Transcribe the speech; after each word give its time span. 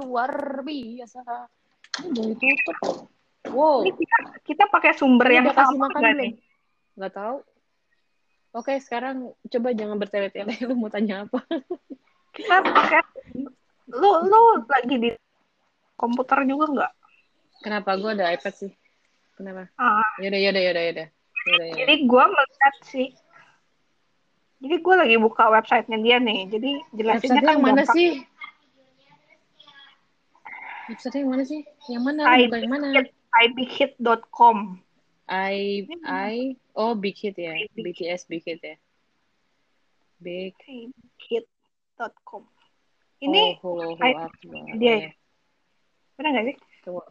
luar 0.00 0.60
biasa. 0.62 1.20
Ini 2.02 2.06
udah 2.12 2.24
ditutup 2.32 2.76
loh. 2.84 2.98
Wow. 3.50 3.86
Ini 3.86 3.92
kita, 3.94 4.16
kita 4.42 4.64
pakai 4.68 4.92
sumber 4.98 5.28
Ini 5.30 5.34
yang 5.40 5.44
udah 5.48 5.56
kasih 5.56 5.76
sama 5.78 5.86
makan 5.88 6.02
belum? 6.02 6.30
Nggak 6.96 7.12
tahu. 7.14 7.36
Oke, 8.56 8.72
sekarang 8.80 9.16
coba 9.36 9.68
jangan 9.76 9.96
bertele-tele. 10.00 10.54
Lu 10.68 10.74
mau 10.74 10.88
tanya 10.88 11.28
apa? 11.28 11.40
Kita 12.32 12.60
pakai 12.64 13.00
lu 13.86 14.10
lu 14.26 14.66
lagi 14.66 14.96
di 14.98 15.10
komputer 15.94 16.42
juga 16.42 16.66
nggak? 16.68 16.92
Kenapa 17.62 17.94
gue 17.96 18.10
ada 18.12 18.34
iPad 18.34 18.54
sih? 18.54 18.72
Kenapa? 19.38 19.70
Ah, 19.78 20.02
Yaudah, 20.20 20.40
yaudah, 20.40 20.62
yaudah, 20.62 20.82
yaudah. 20.82 21.06
Yaudah, 21.46 21.66
yaudah. 21.70 21.78
jadi 21.84 21.94
gue 22.04 22.24
melihat 22.28 22.74
sih. 22.84 23.08
Jadi 24.56 24.76
gue 24.80 24.94
lagi 24.96 25.16
buka 25.20 25.44
websitenya 25.52 25.98
dia 26.00 26.16
nih. 26.18 26.40
Jadi 26.48 26.70
jelasinnya 26.96 27.42
kan 27.44 27.56
mana 27.60 27.84
gampang. 27.84 27.94
sih? 27.94 28.08
Website 30.86 31.18
yang 31.18 31.30
mana 31.34 31.42
sih? 31.42 31.62
Yang 31.90 32.02
mana? 32.02 32.22
I- 32.30 32.46
buka 32.46 32.58
yang 32.62 32.72
mana? 32.72 32.86
ibhit.com. 33.36 34.80
I 35.26 35.82
I 36.06 36.54
oh 36.78 36.94
Big 36.94 37.18
Hit 37.18 37.34
ya. 37.34 37.58
Big 37.74 37.92
BTS 37.98 38.30
Big 38.30 38.46
Hit 38.46 38.62
ya. 38.62 38.76
Big 40.22 40.54
ibhit.com. 40.64 42.46
Ini 43.18 43.58
oh, 43.64 43.74
Hulu 43.74 43.98
I- 43.98 44.14
Akbar. 44.14 44.30
dia 44.78 44.94
ya? 45.08 45.10
benar 46.16 46.30
nggak 46.32 46.46
sih? 46.48 46.56
Tunggu. 46.86 47.02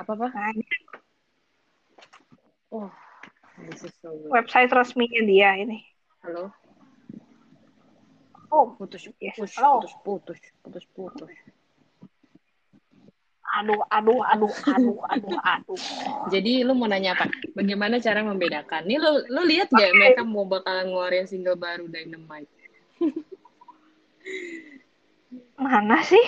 Apa 0.00 0.10
apa? 0.16 0.26
Nah, 0.32 0.52
Oh, 2.66 2.90
this 3.70 3.84
is 3.86 3.94
so 4.02 4.10
good. 4.16 4.28
website 4.32 4.68
resminya 4.74 5.22
dia 5.22 5.54
ini. 5.60 5.80
Halo. 6.24 6.50
Oh, 8.50 8.74
Putus, 8.78 9.06
Yes, 9.18 9.36
putus, 9.38 9.54
halo. 9.58 9.80
putus, 9.82 9.94
putus, 10.02 10.38
putus, 10.62 10.84
putus. 10.94 11.30
Aduh, 13.54 13.80
aduh, 13.88 14.20
aduh, 14.26 14.52
aduh, 14.74 14.98
aduh, 15.06 15.38
aduh. 15.38 15.80
Jadi 16.34 16.66
lu 16.66 16.74
mau 16.74 16.90
nanya 16.90 17.14
apa? 17.14 17.30
Bagaimana 17.54 18.02
cara 18.02 18.26
membedakan? 18.26 18.84
Nih 18.90 18.98
lu 18.98 19.22
lu 19.30 19.42
lihat 19.46 19.70
gak 19.70 19.92
mereka 19.94 20.22
mau 20.26 20.44
bakalan 20.44 20.90
ngeluarin 20.90 21.30
single 21.30 21.54
baru 21.54 21.86
Dynamite? 21.86 22.50
Mana 25.56 26.02
sih? 26.02 26.22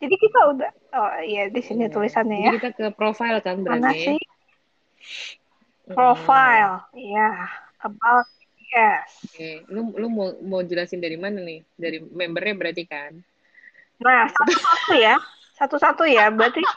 Jadi 0.00 0.14
kita 0.16 0.38
udah, 0.56 0.70
oh 0.96 1.12
iya 1.20 1.52
di 1.52 1.60
sini 1.60 1.88
Iya. 1.88 1.92
tulisannya 1.92 2.36
Jadi 2.40 2.48
ya. 2.48 2.52
kita 2.56 2.70
ke 2.72 2.86
profile 2.96 3.40
kan 3.44 3.60
Mana 3.60 3.92
berarti. 3.92 4.16
sih? 4.16 4.18
Profile, 5.90 6.86
ya. 6.96 7.50
About, 7.84 8.28
yes. 8.72 9.10
Oke, 9.28 9.50
lu 9.68 9.92
lu 9.96 10.06
mau 10.08 10.32
mau 10.40 10.60
jelasin 10.64 11.00
dari 11.02 11.16
mana 11.20 11.40
nih? 11.42 11.60
Dari 11.76 11.98
membernya 12.00 12.54
berarti 12.56 12.84
kan? 12.88 13.12
Nah, 14.00 14.24
satu-satu 14.32 14.96
ya. 14.96 15.16
Satu-satu 15.60 16.08
ya. 16.08 16.32
Berarti 16.32 16.64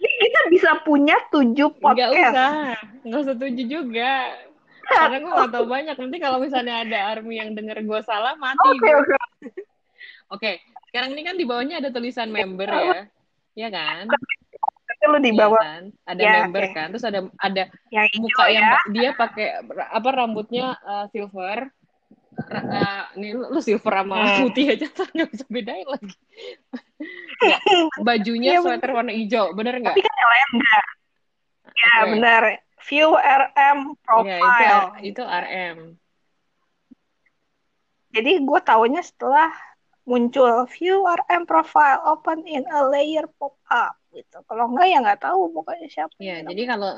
kita 0.00 0.40
bisa 0.48 0.70
punya 0.80 1.16
tujuh 1.28 1.68
Enggak 1.76 2.08
podcast. 2.08 2.32
usah, 2.32 2.50
enggak 3.04 3.20
usah 3.28 3.36
tujuh 3.36 3.66
juga. 3.68 4.12
Karena 4.90 5.16
gue 5.22 5.30
gak 5.30 5.52
tahu 5.54 5.66
banyak. 5.68 5.94
Nanti 5.94 6.16
kalau 6.18 6.38
misalnya 6.42 6.82
ada 6.82 6.98
army 7.14 7.38
yang 7.38 7.54
denger 7.54 7.84
gue 7.84 8.00
salah, 8.02 8.34
mati 8.34 8.58
Oke, 8.66 8.80
gue. 8.80 8.96
oke. 8.96 9.16
Oke, 10.30 10.50
sekarang 10.90 11.14
ini 11.14 11.22
kan 11.22 11.36
di 11.36 11.44
bawahnya 11.44 11.78
ada 11.78 11.90
tulisan 11.90 12.30
member 12.30 12.66
ya. 12.66 13.00
Iya 13.54 13.68
kan? 13.70 14.04
Lu 15.06 15.18
di 15.18 15.30
Iya 15.30 15.40
bawah 15.46 15.62
kan? 15.62 15.82
Ada 16.06 16.20
Ya, 16.20 16.32
member 16.42 16.64
oke. 16.64 16.74
kan. 16.74 16.86
Terus 16.90 17.06
ada 17.06 17.20
ada 17.38 17.62
yang 17.90 18.06
muka 18.18 18.44
yang 18.48 18.66
ya. 18.66 18.78
dia 18.90 19.10
pakai 19.14 19.46
apa 19.90 20.08
rambutnya 20.10 20.74
uh, 20.80 21.06
silver. 21.10 21.70
Uh, 22.50 23.02
ini 23.18 23.34
lu, 23.34 23.46
lu 23.50 23.60
silver 23.62 23.94
sama 24.02 24.16
Hmm. 24.22 24.46
putih 24.46 24.64
aja 24.74 24.86
tuh 24.90 25.06
nggak 25.14 25.28
bisa 25.34 25.46
bedain 25.50 25.86
lagi. 25.86 26.14
Nggak, 27.42 27.60
bajunya 28.06 28.50
Iya, 28.54 28.58
sweater 28.62 28.90
warna 28.94 29.12
hijau, 29.14 29.46
bener 29.58 29.74
nggak? 29.82 29.96
Tapi 29.98 30.06
kan 30.06 30.48
enggak. 30.54 30.84
Ya, 31.80 31.92
Oke. 31.94 32.10
benar. 32.14 32.42
View 32.88 33.08
RM 33.12 33.78
Ya, 34.26 34.36
itu 34.40 34.64
profile. 34.64 34.82
itu 35.10 35.22
RM. 35.22 35.78
Jadi 38.10 38.30
gue 38.42 38.60
taunya 38.66 39.02
setelah 39.06 39.50
muncul 40.08 40.66
view 40.74 41.06
RM 41.06 41.42
profile 41.46 41.98
open 42.10 42.42
in 42.46 42.66
a 42.66 42.80
layer 42.82 43.26
pop 43.38 43.54
up 43.70 43.94
gitu. 44.10 44.42
Kalau 44.48 44.64
enggak 44.70 44.86
ya 44.90 44.96
nggak 45.04 45.20
tahu 45.22 45.40
pokoknya 45.54 45.86
siapa. 45.86 46.14
Ya, 46.18 46.42
jadi 46.42 46.62
kalau 46.66 46.90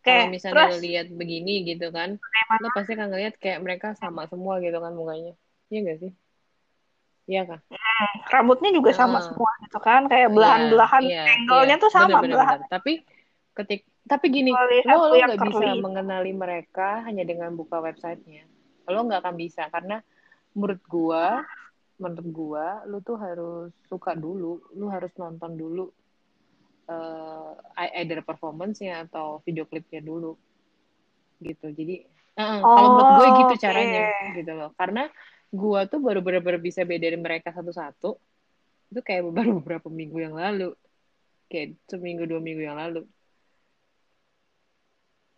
kalau 0.00 0.32
misalnya 0.32 0.56
terus 0.66 0.72
lo 0.72 0.84
lihat 0.84 1.06
begini 1.12 1.54
gitu 1.68 1.86
kan, 1.92 2.16
lo 2.62 2.68
pasti 2.72 2.92
akan 2.96 3.08
ngeliat 3.12 3.34
kayak 3.36 3.60
mereka 3.60 3.88
sama 3.96 4.24
semua 4.26 4.58
gitu 4.64 4.76
kan 4.80 4.92
mukanya. 4.96 5.32
Iya 5.68 5.78
nggak 5.84 5.98
sih? 6.02 6.12
Iya 7.30 7.42
kan? 7.46 7.60
rambutnya 8.32 8.72
juga 8.72 8.90
sama 8.96 9.20
Ah. 9.20 9.24
semua 9.28 9.52
gitu 9.60 9.78
kan, 9.78 10.08
kayak 10.08 10.32
belahan-belahan 10.32 11.04
Iya, 11.04 11.24
angle-nya 11.36 11.76
iya. 11.76 11.82
tuh 11.82 11.90
sama 11.92 12.16
Bener, 12.16 12.20
bener, 12.24 12.34
belahan. 12.40 12.58
bener. 12.64 12.70
Tapi 12.72 12.92
ketik 13.52 13.80
tapi 14.08 14.26
gini, 14.32 14.50
lo 14.50 15.12
lo 15.12 15.14
nggak 15.14 15.38
bisa 15.38 15.66
mengenali 15.78 16.32
mereka 16.34 17.04
hanya 17.06 17.22
dengan 17.22 17.54
buka 17.54 17.78
websitenya. 17.78 18.48
Lo 18.88 19.04
nggak 19.06 19.20
akan 19.22 19.36
bisa 19.36 19.68
karena 19.70 20.00
menurut 20.56 20.82
gua, 20.88 21.44
menurut 22.00 22.28
gua, 22.32 22.66
lo 22.88 22.98
tuh 23.04 23.20
harus 23.20 23.70
suka 23.86 24.16
dulu, 24.16 24.58
lo 24.74 24.86
harus 24.90 25.12
nonton 25.14 25.54
dulu 25.54 25.92
eh 26.90 27.90
either 28.02 28.20
performance-nya 28.26 29.06
atau 29.06 29.38
video 29.46 29.64
klipnya 29.64 30.02
dulu 30.02 30.34
gitu. 31.40 31.70
Jadi 31.72 32.04
eh, 32.36 32.60
kalau 32.60 32.88
menurut 32.98 33.10
gue 33.14 33.28
gitu 33.46 33.54
Oke. 33.54 33.62
caranya 33.62 34.02
gitu 34.34 34.52
loh. 34.52 34.70
Karena 34.74 35.06
gua 35.50 35.82
tuh 35.90 35.98
baru 35.98 36.22
bener-bener 36.22 36.62
bisa 36.62 36.86
bedain 36.86 37.18
mereka 37.18 37.50
satu-satu 37.50 38.14
itu 38.90 39.00
kayak 39.02 39.22
baru 39.30 39.58
beberapa 39.62 39.86
minggu 39.90 40.18
yang 40.18 40.34
lalu 40.34 40.74
kayak 41.50 41.74
seminggu 41.90 42.26
dua 42.26 42.38
minggu 42.42 42.62
yang 42.62 42.78
lalu 42.78 43.02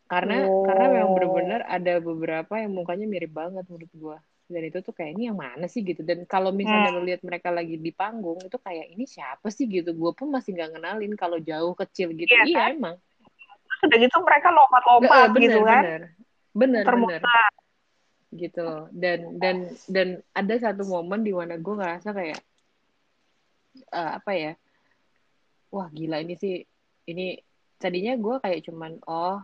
karena 0.08 0.44
Oh. 0.44 0.64
karena 0.68 0.86
memang 0.92 1.12
bener-bener 1.16 1.60
ada 1.64 1.96
beberapa 2.04 2.60
yang 2.60 2.76
mukanya 2.76 3.08
mirip 3.08 3.32
banget 3.32 3.64
menurut 3.64 3.92
gua 3.96 4.18
dan 4.50 4.62
itu 4.68 4.78
tuh 4.82 4.94
kayak 4.94 5.16
ini 5.16 5.30
yang 5.30 5.38
mana 5.38 5.66
sih? 5.70 5.80
Gitu. 5.80 6.02
Dan 6.02 6.26
kalau 6.26 6.50
misalnya 6.50 6.90
Hmm. 6.90 6.98
lo 6.98 7.06
lihat 7.06 7.22
mereka 7.22 7.48
lagi 7.48 7.78
di 7.78 7.92
panggung 7.94 8.38
itu 8.42 8.58
kayak 8.58 8.86
ini 8.90 9.04
siapa 9.06 9.48
sih? 9.48 9.64
Gitu. 9.70 9.94
Gua 9.94 10.12
pun 10.12 10.28
masih 10.28 10.54
nggak 10.54 10.76
ngenalin 10.76 11.12
kalau 11.14 11.38
jauh 11.38 11.72
kecil 11.78 12.12
gitu. 12.12 12.28
Iya, 12.28 12.44
iya 12.46 12.58
kan? 12.68 12.76
emang. 12.76 12.96
Udah 13.82 13.98
gitu 13.98 14.16
mereka 14.22 14.48
lompat-lompat 14.54 15.26
bener 15.34 15.42
gitu 15.42 15.60
kan. 15.66 15.82
bener 15.82 16.00
bener 16.52 16.84
bener 16.84 17.22
gitu 18.32 18.60
loh. 18.60 18.84
Dan 18.92 19.40
dan 19.40 19.56
dan 19.88 20.08
ada 20.36 20.54
satu 20.60 20.84
momen 20.84 21.24
di 21.24 21.32
mana 21.32 21.56
gue 21.56 21.74
ngerasa 21.74 22.12
kayak 22.12 22.40
eh, 23.90 24.10
apa 24.20 24.32
ya 24.36 24.52
wah 25.72 25.88
gila 25.88 26.20
ini 26.20 26.34
sih. 26.36 26.60
Ini 27.02 27.40
tadinya 27.82 28.14
gue 28.14 28.38
kayak 28.38 28.62
cuman 28.70 29.02
oh 29.10 29.42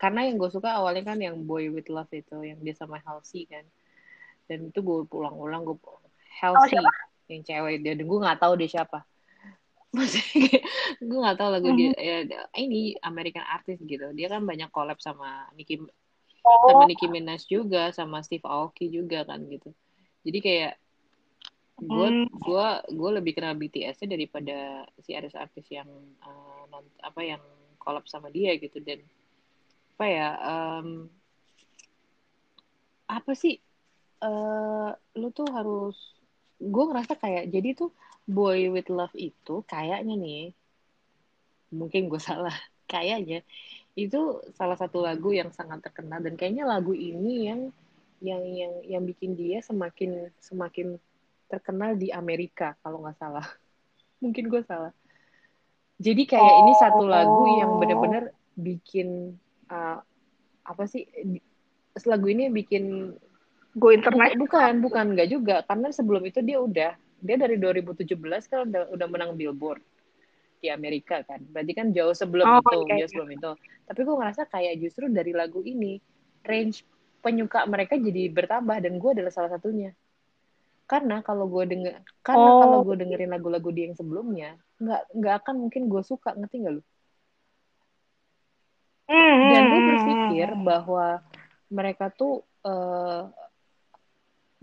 karena 0.00 0.24
yang 0.24 0.40
gue 0.40 0.48
suka 0.48 0.72
awalnya 0.72 1.04
kan 1.04 1.20
yang 1.20 1.44
Boy 1.44 1.68
with 1.68 1.92
Love 1.92 2.08
itu 2.16 2.40
yang 2.40 2.56
dia 2.64 2.72
sama 2.72 2.96
Halsey 3.04 3.44
kan 3.44 3.66
dan 4.50 4.68
itu 4.68 4.80
gue 4.84 4.98
pulang-ulang 5.08 5.64
gue 5.64 5.76
Halsey 6.40 6.76
yang 7.30 7.42
cewek 7.42 7.80
dia. 7.80 7.96
Dan 7.96 8.04
gue 8.04 8.18
nggak 8.20 8.40
tahu 8.40 8.54
dia 8.60 8.68
siapa. 8.68 9.06
Maksudnya 9.96 10.60
gue 11.00 11.18
nggak 11.22 11.38
tahu 11.38 11.50
lagu 11.54 11.68
dia. 11.78 11.92
Ya, 11.96 12.16
ini 12.58 12.98
American 13.00 13.46
artist 13.46 13.80
gitu. 13.86 14.10
Dia 14.12 14.26
kan 14.28 14.42
banyak 14.44 14.68
collab 14.74 14.98
sama 15.00 15.48
Nicki 15.56 15.80
Oh, 16.44 16.68
sama 16.68 16.84
Nicki 16.84 17.08
Minaj 17.08 17.48
juga 17.48 17.88
sama 17.96 18.20
Steve 18.20 18.44
Aoki 18.44 18.92
juga 18.92 19.24
kan 19.24 19.40
gitu. 19.48 19.72
Jadi 20.28 20.38
kayak 20.44 20.74
gue 21.80 22.08
Hmm. 22.12 22.28
gue 22.28 22.66
gue 22.92 23.10
lebih 23.16 23.32
kenal 23.32 23.56
BTS-nya 23.56 24.12
daripada 24.12 24.84
si 25.00 25.16
artis-artis 25.16 25.64
yang 25.72 25.88
non- 26.68 27.00
apa 27.00 27.20
yang 27.24 27.40
collab 27.80 28.04
sama 28.12 28.28
dia 28.28 28.52
gitu. 28.60 28.76
Dan 28.84 29.00
apa 29.96 30.04
ya 30.04 30.28
em, 30.36 31.08
apa 33.08 33.32
sih 33.32 33.63
eh 34.24 34.90
lu 35.20 35.28
tuh 35.30 35.48
harus 35.52 35.96
gue 36.56 36.84
ngerasa 36.88 37.20
kayak 37.20 37.52
jadi 37.52 37.76
tuh 37.76 37.90
Boy 38.24 38.72
with 38.72 38.88
Love 38.88 39.12
itu 39.20 39.60
kayaknya 39.68 40.16
nih 40.16 40.56
mungkin 41.74 42.08
gue 42.08 42.20
salah 42.28 42.54
kayaknya 42.88 43.44
itu 43.94 44.42
salah 44.58 44.74
satu 44.74 45.04
lagu 45.04 45.30
yang 45.30 45.54
sangat 45.54 45.84
terkenal 45.84 46.18
dan 46.18 46.34
kayaknya 46.34 46.66
lagu 46.66 46.96
ini 46.96 47.46
yang 47.46 47.60
yang 48.24 48.42
yang 48.42 48.72
yang 48.88 49.02
bikin 49.04 49.36
dia 49.36 49.60
semakin 49.60 50.32
semakin 50.40 50.96
terkenal 51.52 51.94
di 51.94 52.10
Amerika 52.10 52.74
kalau 52.82 53.04
nggak 53.04 53.18
salah. 53.20 53.46
Mungkin 54.22 54.48
gue 54.48 54.62
salah. 54.66 54.90
Jadi 56.02 56.26
kayak 56.26 56.54
ini 56.66 56.72
satu 56.74 57.06
lagu 57.06 57.44
yang 57.54 57.78
benar-benar 57.78 58.34
bikin 58.58 59.38
uh, 59.70 60.02
apa 60.64 60.84
sih 60.90 61.06
lagu 62.02 62.26
ini 62.26 62.50
bikin 62.50 63.14
go 63.74 63.88
internet. 63.90 64.38
bukan 64.38 64.72
bukan 64.82 65.04
nggak 65.14 65.28
juga. 65.30 65.56
Karena 65.66 65.90
sebelum 65.90 66.22
itu 66.26 66.40
dia 66.42 66.58
udah 66.62 66.92
dia 67.24 67.36
dari 67.40 67.56
2017 67.56 68.50
kan 68.50 68.58
udah 68.68 68.82
udah 68.92 69.06
menang 69.10 69.34
Billboard 69.34 69.80
di 70.62 70.68
Amerika 70.72 71.20
kan. 71.26 71.40
Berarti 71.44 71.72
kan 71.76 71.86
jauh 71.92 72.14
sebelum 72.16 72.46
Oh, 72.48 72.60
itu 72.60 72.78
iya, 72.88 73.04
jauh 73.04 73.10
sebelum 73.12 73.30
itu. 73.36 73.50
Tapi 73.84 74.00
gue 74.00 74.16
ngerasa 74.16 74.42
kayak 74.48 74.74
justru 74.80 75.10
dari 75.12 75.32
lagu 75.36 75.60
ini 75.64 76.00
range 76.44 76.84
penyuka 77.20 77.64
mereka 77.68 77.96
jadi 77.96 78.28
bertambah 78.32 78.80
dan 78.84 78.96
gue 79.00 79.10
adalah 79.12 79.32
salah 79.32 79.50
satunya. 79.52 79.92
Karena 80.84 81.24
kalau 81.24 81.48
gue 81.48 81.64
denger 81.64 81.94
karena 82.20 82.50
Oh. 82.52 82.60
kalau 82.60 82.78
gue 82.84 82.96
dengerin 83.00 83.32
lagu-lagu 83.32 83.68
dia 83.72 83.88
yang 83.88 83.96
sebelumnya 83.96 84.56
nggak 84.80 85.02
nggak 85.16 85.34
akan 85.44 85.54
mungkin 85.64 85.88
gue 85.88 86.02
suka 86.04 86.36
ngerti 86.36 86.64
nggak 86.64 86.74
lu? 86.76 86.82
Dan 89.44 89.62
gue 89.68 89.80
hmm, 89.80 89.88
berpikir 89.92 90.48
bahwa 90.64 91.20
mereka 91.68 92.08
tuh 92.12 92.44
eh, 92.64 93.20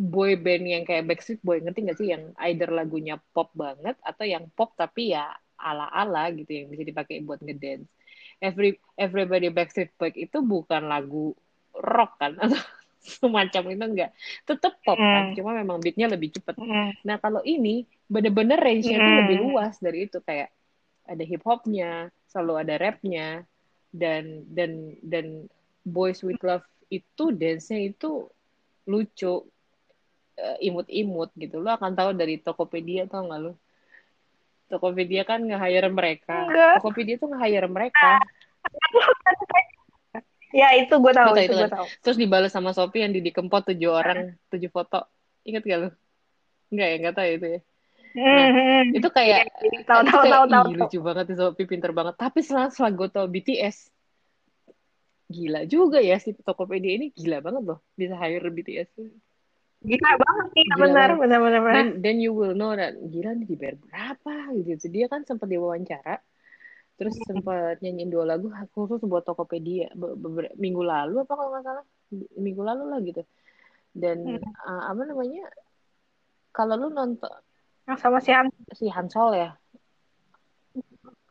boy 0.01 0.33
band 0.33 0.65
yang 0.65 0.81
kayak 0.81 1.05
Backstreet 1.05 1.45
Boy 1.45 1.61
ngerti 1.61 1.85
nggak 1.85 1.99
sih 2.01 2.09
yang 2.09 2.33
either 2.49 2.73
lagunya 2.73 3.21
pop 3.37 3.53
banget 3.53 3.93
atau 4.01 4.25
yang 4.25 4.49
pop 4.57 4.73
tapi 4.73 5.13
ya 5.13 5.29
ala-ala 5.61 6.33
gitu 6.33 6.49
yang 6.49 6.73
bisa 6.73 6.81
dipakai 6.81 7.21
buat 7.21 7.37
ngedance. 7.37 7.85
Every 8.41 8.81
everybody 8.97 9.53
Backstreet 9.53 9.93
Boy 10.01 10.09
itu 10.17 10.41
bukan 10.41 10.89
lagu 10.89 11.37
rock 11.77 12.17
kan 12.17 12.33
atau 12.41 12.57
semacam 13.01 13.63
itu 13.69 13.85
enggak. 13.85 14.11
Tetap 14.45 14.81
pop 14.81 14.97
kan, 14.97 15.29
Hmm. 15.29 15.35
cuma 15.37 15.53
memang 15.53 15.77
beatnya 15.77 16.09
lebih 16.09 16.33
cepet. 16.33 16.57
Hmm. 16.57 16.97
Nah 17.05 17.21
kalau 17.21 17.45
ini 17.45 17.85
bener-bener 18.09 18.57
range-nya 18.57 18.97
tuh 18.97 19.13
Hmm. 19.13 19.21
lebih 19.25 19.37
luas 19.45 19.77
dari 19.77 20.09
itu 20.09 20.17
kayak 20.17 20.49
ada 21.05 21.23
hip 21.25 21.45
hopnya, 21.45 22.09
selalu 22.25 22.53
ada 22.57 22.75
rapnya 22.81 23.45
dan 23.93 24.49
dan 24.49 24.97
dan 25.05 25.45
Boys 25.85 26.25
with 26.25 26.41
Love 26.41 26.65
itu 26.89 27.33
dance-nya 27.33 27.93
itu 27.93 28.25
lucu 28.85 29.45
imut-imut 30.59 31.29
gitu. 31.35 31.59
Lo 31.59 31.73
akan 31.75 31.91
tahu 31.93 32.11
dari 32.15 32.39
Tokopedia 32.41 33.05
tau 33.07 33.27
nggak 33.27 33.39
lo? 33.41 33.53
Tokopedia 34.71 35.27
kan 35.27 35.43
nge-hire 35.43 35.91
mereka. 35.91 36.47
Enggak. 36.47 36.79
Tokopedia 36.79 37.15
tuh 37.19 37.29
nge-hire 37.35 37.67
mereka. 37.67 38.19
Ya 40.51 40.75
itu 40.75 40.91
gue 40.91 41.13
tahu, 41.15 41.31
itu 41.39 41.47
itu 41.47 41.55
gue 41.55 41.63
kan? 41.63 41.71
tahu. 41.79 41.87
Terus 42.03 42.17
dibalas 42.19 42.51
sama 42.51 42.75
Shopee 42.75 43.07
yang 43.07 43.15
didikempot 43.15 43.71
tujuh 43.71 43.87
orang, 43.87 44.35
tujuh 44.51 44.67
foto. 44.67 45.07
Ingat 45.47 45.63
gak 45.63 45.79
lo? 45.79 45.89
Enggak 46.67 46.87
ya, 46.91 46.95
nggak 46.99 47.15
tahu 47.15 47.27
itu 47.31 47.47
ya. 47.47 47.59
Hmm, 48.11 48.49
hmm. 48.51 48.83
Itu 48.99 49.07
kayak 49.15 49.47
Iya, 49.47 49.79
tahu, 49.87 50.03
itu 50.03 50.11
tahu, 50.11 50.23
tahu, 50.27 50.27
tahu, 50.27 50.45
tahu. 50.51 50.63
lucu 50.75 50.97
banget 50.99 51.25
nih 51.31 51.37
Shopee 51.39 51.67
pinter 51.71 51.91
banget. 51.95 52.15
Tapi 52.19 52.39
setelah 52.43 52.67
setelah 52.67 52.91
gue 52.91 53.07
tau 53.07 53.27
BTS, 53.31 53.77
gila 55.31 55.63
juga 55.63 56.03
ya 56.03 56.19
si 56.19 56.35
Tokopedia 56.35 56.99
ini 56.99 57.07
gila 57.15 57.39
banget 57.39 57.63
loh 57.63 57.79
bisa 57.95 58.19
hire 58.19 58.51
BTS. 58.51 58.91
Gila 59.81 60.11
banget 60.13 60.47
nih, 60.53 60.65
Gila 60.69 60.77
benar, 60.77 61.09
banget. 61.09 61.21
benar, 61.25 61.39
benar, 61.41 61.59
benar. 61.65 61.73
Then, 61.73 61.89
then 62.05 62.17
you 62.21 62.31
will 62.37 62.53
know 62.53 62.69
that 62.77 62.93
gila 63.01 63.33
nih 63.33 63.49
dibayar 63.49 63.75
berapa 63.81 64.33
gitu. 64.61 64.85
Dia 64.93 65.09
kan 65.09 65.25
sempat 65.25 65.49
diwawancara, 65.49 66.21
terus 67.01 67.17
sempat 67.25 67.81
nyanyiin 67.81 68.13
dua 68.13 68.29
lagu 68.29 68.53
khusus 68.77 69.01
buat 69.01 69.25
Tokopedia 69.25 69.89
Be- 69.97 70.53
minggu 70.61 70.85
lalu 70.85 71.25
apa 71.25 71.33
kalau 71.33 71.49
nggak 71.57 71.65
salah 71.65 71.85
minggu 72.37 72.61
lalu 72.61 72.83
lah 72.93 72.99
gitu. 73.01 73.25
Dan 73.89 74.37
uh, 74.37 74.83
apa 74.93 75.01
namanya? 75.01 75.49
Kalau 76.53 76.77
lu 76.77 76.93
nonton 76.93 77.33
Yang 77.89 77.99
sama 78.05 78.21
si 78.21 78.29
Han. 78.29 78.53
si 78.77 78.85
Hansol 78.85 79.33
ya, 79.33 79.49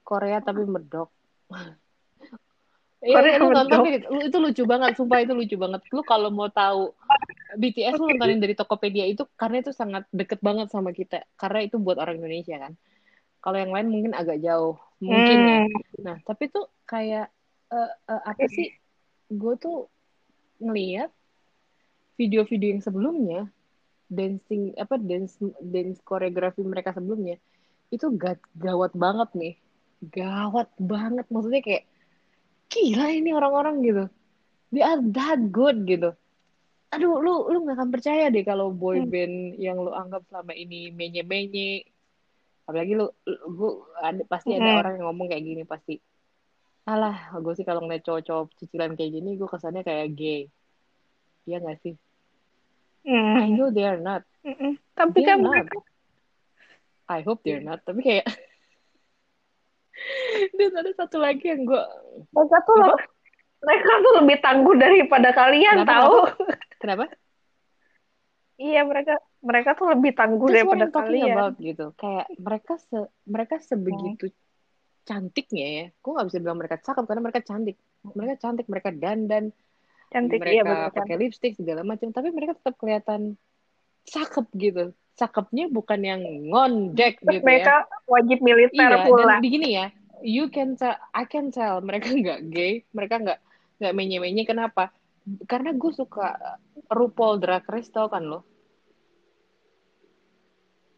Korea 0.03 0.43
tapi 0.43 0.67
medok. 0.67 1.15
Iya, 3.01 3.39
lu 3.41 3.55
nonton 3.55 3.79
lu 4.11 4.21
itu 4.27 4.37
lucu 4.43 4.63
banget, 4.67 4.99
sumpah 4.99 5.23
itu 5.23 5.33
lucu 5.33 5.55
banget. 5.55 5.87
Lu 5.95 6.03
kalau 6.03 6.29
mau 6.35 6.51
tahu 6.51 6.93
BTS 7.57 7.99
lu 7.99 8.07
nontonin 8.15 8.39
dari 8.39 8.55
Tokopedia 8.55 9.07
itu 9.07 9.27
karena 9.35 9.63
itu 9.65 9.73
sangat 9.75 10.07
deket 10.15 10.39
banget 10.45 10.71
sama 10.71 10.95
kita, 10.95 11.27
karena 11.35 11.67
itu 11.67 11.77
buat 11.81 11.99
orang 11.99 12.21
Indonesia 12.21 12.59
kan. 12.59 12.73
Kalau 13.41 13.57
yang 13.57 13.73
lain 13.73 13.89
mungkin 13.89 14.13
agak 14.13 14.39
jauh, 14.45 14.77
mungkin 15.01 15.39
ya. 15.41 15.59
Hmm. 15.65 16.05
Nah, 16.05 16.17
tapi 16.23 16.53
tuh 16.53 16.69
kayak 16.85 17.33
eh, 17.73 17.93
eh, 18.11 18.23
apa 18.23 18.45
sih? 18.51 18.69
Gue 19.31 19.55
tuh 19.57 19.89
ngeliat 20.61 21.09
video-video 22.21 22.77
yang 22.77 22.83
sebelumnya, 22.85 23.41
dancing 24.11 24.77
apa 24.77 25.01
dance 25.01 25.41
dance 25.65 26.03
koreografi 26.05 26.61
mereka 26.61 26.93
sebelumnya 26.93 27.41
itu 27.91 28.07
ga- 28.15 28.51
gawat 28.55 28.93
banget 28.95 29.31
nih, 29.35 29.55
gawat 30.05 30.69
banget. 30.79 31.27
Maksudnya 31.33 31.63
kayak 31.65 31.85
gila 32.71 33.07
ini 33.11 33.31
orang-orang 33.35 33.77
gitu. 33.83 34.05
They 34.71 34.85
are 34.87 35.03
that 35.17 35.51
good 35.51 35.83
gitu. 35.89 36.15
Aduh, 36.91 37.23
lu 37.23 37.47
lu 37.47 37.59
nggak 37.63 37.77
akan 37.79 37.91
percaya 37.95 38.27
deh 38.35 38.43
kalau 38.43 38.75
boy 38.75 38.99
Hmm. 38.99 39.11
band 39.11 39.35
yang 39.63 39.79
lu 39.79 39.95
anggap 39.95 40.27
selama 40.27 40.53
ini 40.53 40.91
menye-menye. 40.91 41.87
Apalagi 42.67 42.99
lu, 42.99 43.07
lu- 43.27 43.43
gua 43.55 43.71
ada 44.03 44.23
pasti 44.27 44.59
ada 44.59 44.75
Hmm. 44.75 44.79
orang 44.83 44.93
yang 44.99 45.07
ngomong 45.11 45.27
kayak 45.31 45.45
gini 45.47 45.63
pasti. 45.63 46.03
Alah, 46.87 47.31
gue 47.39 47.55
sih 47.55 47.63
kalau 47.63 47.87
ngeliat 47.87 48.03
cowok-cowok 48.03 48.51
cicilan 48.59 48.99
kayak 48.99 49.15
gini, 49.15 49.39
gue 49.39 49.47
kesannya 49.47 49.87
kayak 49.87 50.11
gay. 50.19 50.51
Iya 51.47 51.63
nggak 51.63 51.79
sih? 51.83 51.95
I 53.07 53.11
Hmm. 53.11 53.55
know 53.55 53.71
they 53.71 53.87
are 53.87 54.01
not. 54.01 54.27
Mm-mm. 54.43 54.75
Tapi 54.99 55.23
They 55.23 55.31
are 55.31 55.39
kan 55.39 55.47
mereka 55.47 55.79
I 57.11 57.23
hope 57.23 57.43
they're 57.47 57.63
not. 57.63 57.87
Tapi 57.87 58.03
kayak 58.03 58.27
dan 60.59 60.73
ada 60.75 60.91
satu 60.97 61.23
lagi 61.23 61.47
yang 61.47 61.67
gue 61.67 61.85
Apa? 62.35 62.51
lebih, 62.51 62.99
mereka 63.61 63.91
tuh 63.99 64.13
lebih 64.19 64.37
tangguh 64.39 64.75
daripada 64.75 65.29
kalian 65.31 65.77
Kenapa, 65.79 65.93
tahu. 65.95 66.17
kenapa? 66.77 67.05
Iya 68.55 68.85
mereka 68.85 69.17
mereka 69.41 69.71
tuh 69.73 69.89
lebih 69.89 70.13
tangguh 70.13 70.45
what 70.45 70.55
daripada 70.55 70.87
kalian. 70.93 71.33
about 71.33 71.55
gitu. 71.57 71.87
Kayak 71.97 72.27
mereka 72.37 72.73
se 72.77 72.99
mereka 73.25 73.57
sebegitu 73.59 74.29
Hmm. 74.29 74.37
cantiknya 75.03 75.67
ya. 75.67 75.87
Gue 75.97 76.11
nggak 76.13 76.29
bisa 76.29 76.39
bilang 76.39 76.59
mereka 76.61 76.77
cakep 76.77 77.05
karena 77.05 77.23
mereka 77.23 77.41
cantik. 77.41 77.77
Mereka 78.03 78.35
cantik, 78.39 78.67
mereka 78.67 78.91
dandan, 78.93 79.45
Cantik 80.09 80.43
iya 80.43 80.61
mereka 80.61 80.91
betul 80.91 80.97
pakai 80.97 81.17
lipstick 81.17 81.53
segala 81.55 81.81
macam. 81.83 82.11
Tapi 82.11 82.29
mereka 82.31 82.53
tetap 82.55 82.75
kelihatan 82.77 83.39
cakep 84.05 84.47
gitu. 84.55 84.85
Cakepnya 85.15 85.69
bukan 85.69 86.01
yang 86.01 86.21
ngondek 86.49 87.21
Terus 87.21 87.33
gitu 87.33 87.45
mereka 87.45 87.75
ya. 87.81 88.09
wajib 88.09 88.39
militer 88.41 88.77
Iya, 88.91 89.05
pula. 89.05 89.37
dan 89.37 89.41
begini 89.41 89.69
ya. 89.73 89.87
You 90.21 90.49
can 90.49 90.77
tell, 90.77 90.97
I 91.13 91.25
can 91.25 91.49
tell 91.49 91.81
mereka 91.81 92.13
nggak 92.13 92.41
gay, 92.51 92.85
mereka 92.91 93.17
nggak 93.17 93.41
nggak 93.81 93.95
menye-menye. 93.97 94.45
Kenapa? 94.45 94.93
Karena 95.49 95.73
gue 95.73 95.91
suka 95.91 96.37
RuPaul 96.87 97.41
Drag 97.41 97.65
Race 97.65 97.89
tau 97.89 98.07
kan 98.07 98.23
lo? 98.23 98.45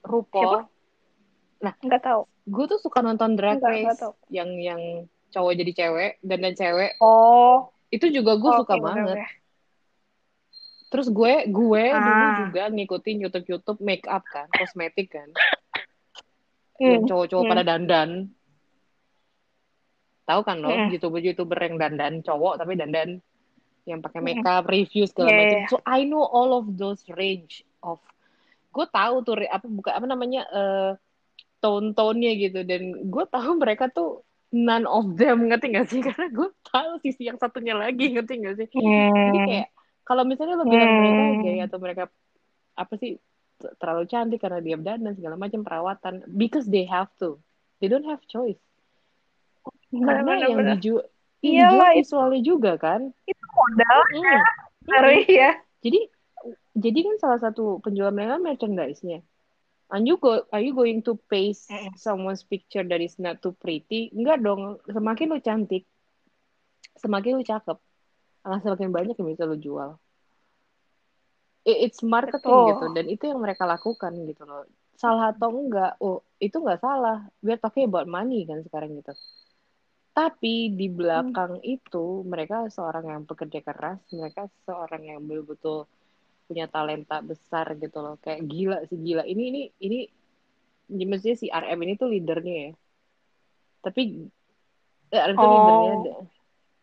RuPaul. 0.03 0.67
Nggak 1.63 2.03
tahu. 2.03 2.23
gue 2.43 2.65
tuh 2.67 2.83
suka 2.83 3.07
nonton 3.07 3.39
drag 3.39 3.63
Enggak, 3.63 3.71
race 3.95 4.03
yang 4.27 4.51
yang 4.59 4.83
cowok 5.31 5.63
jadi 5.63 5.73
cewek 5.79 6.13
dan 6.27 6.43
dan 6.43 6.59
cewek 6.59 6.99
Oh, 6.99 7.71
itu 7.87 8.11
juga 8.11 8.35
gue 8.35 8.51
suka 8.51 8.75
oke, 8.75 8.83
oke, 8.83 8.87
banget 8.91 9.15
oke. 9.15 9.27
terus 10.91 11.07
gue 11.07 11.33
gue 11.47 11.83
dulu 11.87 12.11
Ah. 12.27 12.35
juga 12.43 12.63
ngikutin 12.67 13.17
YouTube 13.23 13.47
YouTube 13.47 13.79
make 13.79 14.03
up 14.11 14.27
kan 14.27 14.51
kosmetik 14.51 15.15
kan 15.15 15.31
Hmm, 16.77 16.99
yang 16.99 17.05
cowok-cowok 17.07 17.45
hmm. 17.47 17.53
pada 17.55 17.63
dandan 17.63 18.11
tahu 20.23 20.41
kan 20.47 20.57
lo 20.63 20.79
Hmm. 20.79 20.89
youtuber 20.93 21.21
youtuber 21.21 21.59
yang 21.59 21.77
dandan 21.79 22.23
cowok 22.23 22.63
tapi 22.63 22.79
dandan 22.79 23.19
yang 23.85 23.99
pakai 23.99 24.23
Hmm. 24.23 24.27
make 24.31 24.47
up 24.47 24.65
review 24.71 25.05
segala 25.11 25.35
Iya, 25.35 25.39
macam 25.43 25.59
so 25.67 25.77
I 25.83 26.07
know 26.07 26.23
all 26.23 26.55
of 26.55 26.79
those 26.79 27.03
range 27.19 27.67
of 27.83 27.99
gue 28.73 28.87
tahu 28.89 29.15
tuh 29.27 29.35
apa 29.47 29.67
bukan 29.69 29.93
apa 29.93 30.07
namanya 30.07 30.43
eh 30.49 30.93
tone-tone-nya 31.63 32.33
gitu 32.43 32.61
dan 32.67 32.83
gue 33.07 33.25
tahu 33.31 33.51
mereka 33.59 33.87
tuh 33.87 34.27
none 34.51 34.85
of 34.85 35.15
them 35.15 35.47
ngerti 35.47 35.67
gak 35.75 35.87
sih 35.91 36.01
karena 36.07 36.27
gue 36.31 36.49
tahu 36.67 36.99
sisi 37.03 37.31
yang 37.31 37.39
satunya 37.39 37.75
lagi 37.79 38.11
ngerti 38.11 38.33
gak 38.43 38.57
sih 38.59 38.69
jadi 39.27 39.39
Hmm. 39.39 39.47
kayak 39.47 39.67
kalau 40.03 40.27
misalnya 40.27 40.59
lo 40.59 40.67
bilang 40.67 40.95
mereka 40.99 41.23
Hmm. 41.23 41.39
gay 41.39 41.63
atau 41.63 41.79
mereka 41.79 42.11
apa 42.75 42.95
sih 42.99 43.19
terlalu 43.79 44.11
cantik 44.11 44.43
karena 44.43 44.59
dia 44.59 44.75
dan 44.79 45.15
segala 45.15 45.39
macam 45.39 45.63
perawatan 45.63 46.27
because 46.35 46.67
they 46.67 46.83
have 46.83 47.07
to 47.19 47.39
they 47.79 47.87
don't 47.87 48.07
have 48.07 48.19
choice 48.27 48.59
karena 49.93 50.33
yang 50.41 50.57
dijual 50.73 51.05
Iyalah, 51.43 51.69
dijual 51.69 51.91
itu- 51.93 51.99
visualnya 52.01 52.41
juga 52.41 52.73
kan 52.77 53.01
Itu 53.25 53.45
modal 53.53 53.99
Mm. 54.09 54.41
baru 54.83 55.09
ya. 55.29 55.51
jadi 55.79 56.01
jadi 56.73 56.99
kan 57.05 57.15
salah 57.21 57.39
satu 57.39 57.79
penjual 57.79 58.09
mereka 58.11 58.41
merchandise-nya 58.41 59.21
Are 59.87 60.01
you 60.01 60.17
go 60.17 60.41
are 60.49 60.65
you 60.65 60.73
going 60.73 61.05
to 61.05 61.21
paste 61.29 61.69
Mm. 61.69 61.93
someone's 61.95 62.41
picture 62.41 62.81
that 62.81 62.97
is 62.99 63.21
not 63.21 63.45
too 63.45 63.53
pretty? 63.53 64.09
Enggak 64.17 64.41
dong. 64.41 64.81
Semakin 64.89 65.29
lu 65.29 65.39
cantik, 65.39 65.85
semakin 66.97 67.37
lu 67.37 67.45
cakep, 67.45 67.77
akan 68.41 68.59
semakin 68.65 68.89
banyak 68.89 69.13
yang 69.13 69.29
bisa 69.29 69.45
lu 69.45 69.61
jual. 69.61 70.01
It's 71.63 72.01
marketing 72.01 72.41
Betul. 72.49 72.69
gitu 72.73 72.85
dan 72.97 73.05
itu 73.07 73.25
yang 73.29 73.39
mereka 73.39 73.69
lakukan 73.69 74.17
gitu 74.25 74.43
loh. 74.43 74.65
Salah 74.97 75.31
atau 75.31 75.53
enggak? 75.53 76.01
Oh, 76.01 76.25
itu 76.41 76.57
enggak 76.57 76.81
salah. 76.81 77.29
We're 77.39 77.61
talking 77.61 77.85
about 77.85 78.09
money 78.09 78.49
kan 78.49 78.65
sekarang 78.65 78.97
gitu. 78.97 79.13
Tapi 80.13 80.77
di 80.77 80.93
belakang 80.93 81.65
itu 81.65 82.21
mereka 82.29 82.69
seorang 82.69 83.09
yang 83.09 83.23
bekerja 83.25 83.65
keras, 83.65 83.97
mereka 84.13 84.45
seorang 84.69 85.09
yang 85.09 85.25
betul-betul 85.25 85.89
punya 86.45 86.69
talenta 86.69 87.25
besar 87.25 87.73
gitu 87.81 87.97
loh. 88.05 88.21
Kayak 88.21 88.45
gila 88.45 88.79
sih 88.93 89.01
gila. 89.01 89.25
Ini 89.25 89.43
ini 89.49 89.63
ini 89.81 89.99
ya 90.93 91.07
mestinya 91.09 91.37
si 91.41 91.49
RM 91.49 91.81
ini 91.81 91.93
tuh 91.97 92.13
leadernya 92.13 92.57
ya. 92.69 92.73
Tapi 93.81 94.03
eh, 95.17 95.23
RM 95.33 95.37
tuh 95.41 95.49
Oh. 95.49 95.53
leadernya 95.57 95.93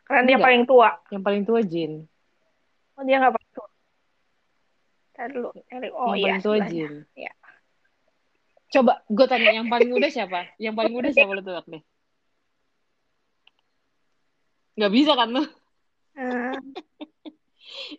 Karena 0.09 0.21
dia 0.25 0.37
paling 0.41 0.65
tua. 0.65 0.89
yang 1.13 1.21
paling 1.21 1.43
tua 1.45 1.61
Jin. 1.61 2.09
Oh, 2.97 3.03
dia 3.05 3.21
nggak 3.21 3.33
paling 3.37 3.51
tua. 3.53 3.69
Ntar 5.13 5.27
dulu. 5.29 5.49
Oh 5.93 6.17
yang 6.17 6.17
iya, 6.17 6.25
paling 6.25 6.41
tua. 6.41 6.57
Jin. 6.65 6.93
Ya. 7.13 7.31
Coba 8.73 9.05
gue 9.05 9.25
tanya 9.29 9.53
yang 9.53 9.69
paling 9.69 9.93
muda 9.93 10.09
siapa? 10.09 10.49
Yang 10.57 10.73
paling 10.81 10.93
muda 10.97 11.09
siapa 11.13 11.29
lu 11.37 11.45
tebak 11.45 11.65
deh? 11.69 11.83
Gak 14.79 14.91
bisa 14.95 15.11
kan 15.13 15.27
lu? 15.29 15.43
Eh, 16.15 16.55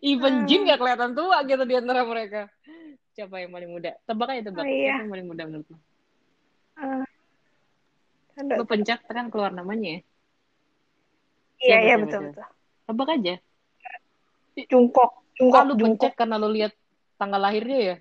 Even 0.01 0.43
Hmm. 0.43 0.47
Jin 0.49 0.65
gak 0.65 0.81
kelihatan 0.81 1.13
tua 1.13 1.45
gitu 1.45 1.61
di 1.63 1.75
antara 1.77 2.01
mereka. 2.03 2.49
Siapa 3.13 3.37
yang 3.37 3.53
paling 3.53 3.69
muda? 3.69 3.91
Tebak 4.03 4.33
aja 4.33 4.41
tebak. 4.49 4.65
Oh, 4.65 4.67
iya. 4.67 4.97
Siapa 4.97 5.01
yang 5.05 5.11
paling 5.13 5.27
muda 5.29 5.43
menurut 5.45 5.67
lu? 5.69 5.77
Ntar 8.41 8.57
Lu 8.57 8.63
dulu. 8.65 8.71
pencet 8.71 8.99
kan 9.05 9.27
keluar 9.29 9.51
namanya 9.53 9.99
ya. 9.99 10.01
Iya, 11.61 11.77
iya 11.85 11.95
betul, 12.01 12.33
betul. 12.33 12.45
Tebak 12.89 13.09
aja. 13.13 13.35
Jungkook. 14.67 15.11
Ah, 15.11 15.21
Jungkook, 15.37 15.63
lu 15.69 15.73
pencet 15.77 16.13
karena 16.17 16.35
lu 16.41 16.49
lihat 16.49 16.73
tanggal 17.15 17.37
lahirnya 17.37 17.79
ya? 17.79 17.95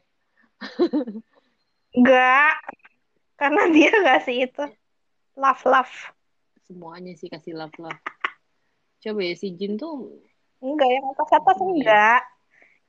Enggak. 1.93 2.55
Karena 3.37 3.63
dia 3.69 3.93
ngasih 3.93 4.37
itu. 4.49 4.65
Love, 5.37 5.63
love. 5.69 5.95
Semuanya 6.65 7.13
sih 7.19 7.29
kasih 7.29 7.53
love 7.59 7.75
love. 7.77 7.99
Coba 9.01 9.21
ya 9.25 9.35
si 9.35 9.49
Jin 9.57 9.81
tuh 9.81 10.21
Enggak, 10.61 10.89
yang 10.93 11.05
atas 11.17 11.31
atas 11.33 11.57
Iya. 11.57 11.65
enggak. 11.65 12.21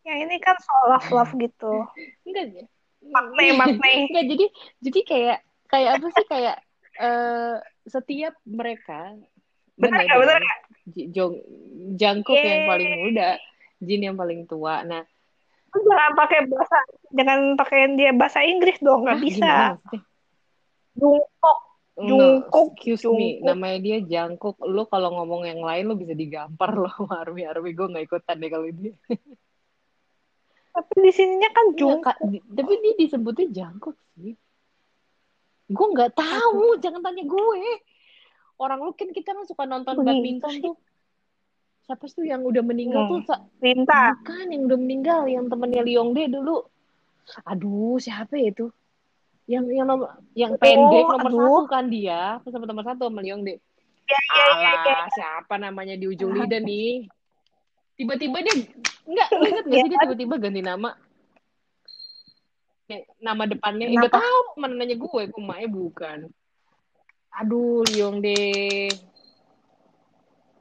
Yang 0.03 0.17
ini 0.27 0.35
kan 0.43 0.55
soal 0.59 0.85
love, 0.91 1.09
love 1.11 1.33
gitu. 1.39 1.73
enggak 2.27 2.67
Maknai, 3.01 3.49
maknai. 3.55 3.95
enggak 4.11 4.25
jadi 4.27 4.45
jadi 4.83 4.99
kayak 5.07 5.37
kayak 5.71 5.89
apa 5.97 6.07
sih 6.11 6.25
kayak 6.27 6.55
eh 6.99 7.55
setiap 7.87 8.35
mereka 8.43 9.15
bener 9.79 10.03
bener. 10.05 10.41
Ji- 10.91 11.09
Jong 11.15 11.39
Jungkook 11.95 12.37
yang 12.43 12.67
Yeay. 12.67 12.69
paling 12.69 12.89
muda, 13.07 13.29
Jin 13.79 14.01
yang 14.05 14.17
paling 14.19 14.43
tua. 14.45 14.83
Nah, 14.83 15.01
Jangan 15.71 16.11
pakai 16.19 16.51
bahasa, 16.51 16.77
jangan 17.15 17.55
pakein 17.55 17.95
dia 17.95 18.11
bahasa 18.11 18.43
Inggris 18.43 18.75
dong, 18.83 19.07
nggak 19.07 19.15
hah, 19.15 19.23
bisa. 19.23 19.53
maksudnya? 19.79 19.99
Jungkook. 22.01 22.09
No, 22.09 22.17
Jungkook, 22.41 22.69
excuse 22.73 23.03
me, 23.07 23.27
namanya 23.39 23.77
dia 23.77 23.97
Jungkook. 24.01 24.57
Lu 24.63 24.83
kalau 24.85 25.09
ngomong 25.15 25.45
yang 25.45 25.61
lain 25.61 25.85
lu 25.85 25.95
bisa 25.95 26.11
digampar 26.11 26.73
loh 26.73 26.89
sama 26.89 27.21
Army 27.21 27.45
Army 27.45 27.71
gue 27.71 27.87
nggak 27.87 28.05
ikutan 28.05 28.35
deh 28.37 28.49
kalau 28.49 28.65
ini. 28.65 28.89
Tapi 30.75 30.93
di 31.03 31.11
sininya 31.11 31.49
kan 31.51 31.65
Iya, 31.69 31.77
Jungkook. 31.77 32.17
Di- 32.31 32.43
tapi 32.47 32.73
dia 32.79 32.93
disebutnya 32.95 33.45
Jungkook 33.51 33.97
sih. 34.15 34.33
Gue 35.67 35.87
nggak 35.91 36.13
tahu, 36.15 36.79
jangan 36.79 36.99
tanya 36.99 37.23
gue. 37.23 37.63
Orang 38.55 38.79
lu 38.81 38.91
kan 38.93 39.09
kita 39.09 39.31
kan 39.31 39.43
suka 39.43 39.63
nonton 39.65 39.99
Begitu 39.99 40.07
badminton 40.07 40.53
tuh. 40.61 40.75
Siapa 41.81 42.03
sih 42.07 42.15
tuh 42.21 42.25
yang 42.29 42.45
udah 42.45 42.63
meninggal 42.63 43.03
Hmm. 43.09 43.25
tuh? 43.25 43.39
Linta. 43.59 44.15
Bukan 44.21 44.47
yang 44.47 44.63
udah 44.69 44.79
meninggal, 44.79 45.21
yang 45.27 45.45
temennya 45.49 45.81
Liongde 45.81 46.29
dulu. 46.29 46.61
Aduh, 47.47 47.97
siapa 47.97 48.37
ya 48.37 48.51
itu? 48.51 48.67
Yang 49.51 49.65
yang 49.75 49.87
nomor 49.89 50.07
yang 50.31 50.51
Oh, 50.55 50.59
pendek 50.59 51.03
nomor 51.03 51.27
aduh. 51.27 51.39
satu 51.43 51.63
kan 51.67 51.83
dia, 51.87 52.39
sama 52.41 52.63
nomor 52.63 52.85
satu 52.87 53.03
sama 53.07 53.19
Liongde. 53.19 53.59
Ya, 54.07 54.19
ya, 54.31 54.45
ya, 54.47 54.47
ya. 54.55 54.71
Alah, 54.81 55.09
siapa 55.11 55.55
namanya 55.57 55.95
di 55.95 56.07
ujung 56.07 56.31
lidah 56.31 56.63
nih? 56.63 57.11
Tiba-tiba 57.99 58.37
dia 58.39 58.55
enggak, 59.03 59.27
lu 59.29 59.43
inget 59.45 59.65
gak 59.67 59.77
sih 59.77 59.89
dia 59.91 59.99
tiba-tiba 59.99 60.35
ganti 60.39 60.61
nama? 60.63 60.95
Nama 63.19 63.43
depannya 63.47 63.87
Kenapa? 63.87 64.19
tahu 64.19 64.39
mana 64.55 64.73
nanya 64.75 64.95
gue, 64.95 65.21
maknya 65.37 65.67
bukan. 65.67 66.19
Aduh, 67.39 67.87
Liongde. 67.87 68.91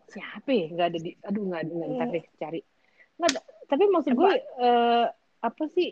Siapa 0.06 0.50
ya? 0.50 0.66
Enggak 0.70 0.86
ada 0.90 0.98
di 0.98 1.10
aduh 1.22 1.42
enggak 1.46 1.60
ada 1.62 1.72
ntar 1.90 2.08
deh 2.10 2.24
cari. 2.38 2.60
Enggak 3.18 3.30
ada- 3.34 3.46
tapi 3.66 3.82
maksud 3.86 4.12
gue 4.14 4.32
eh, 4.38 5.06
apa 5.40 5.64
sih 5.70 5.90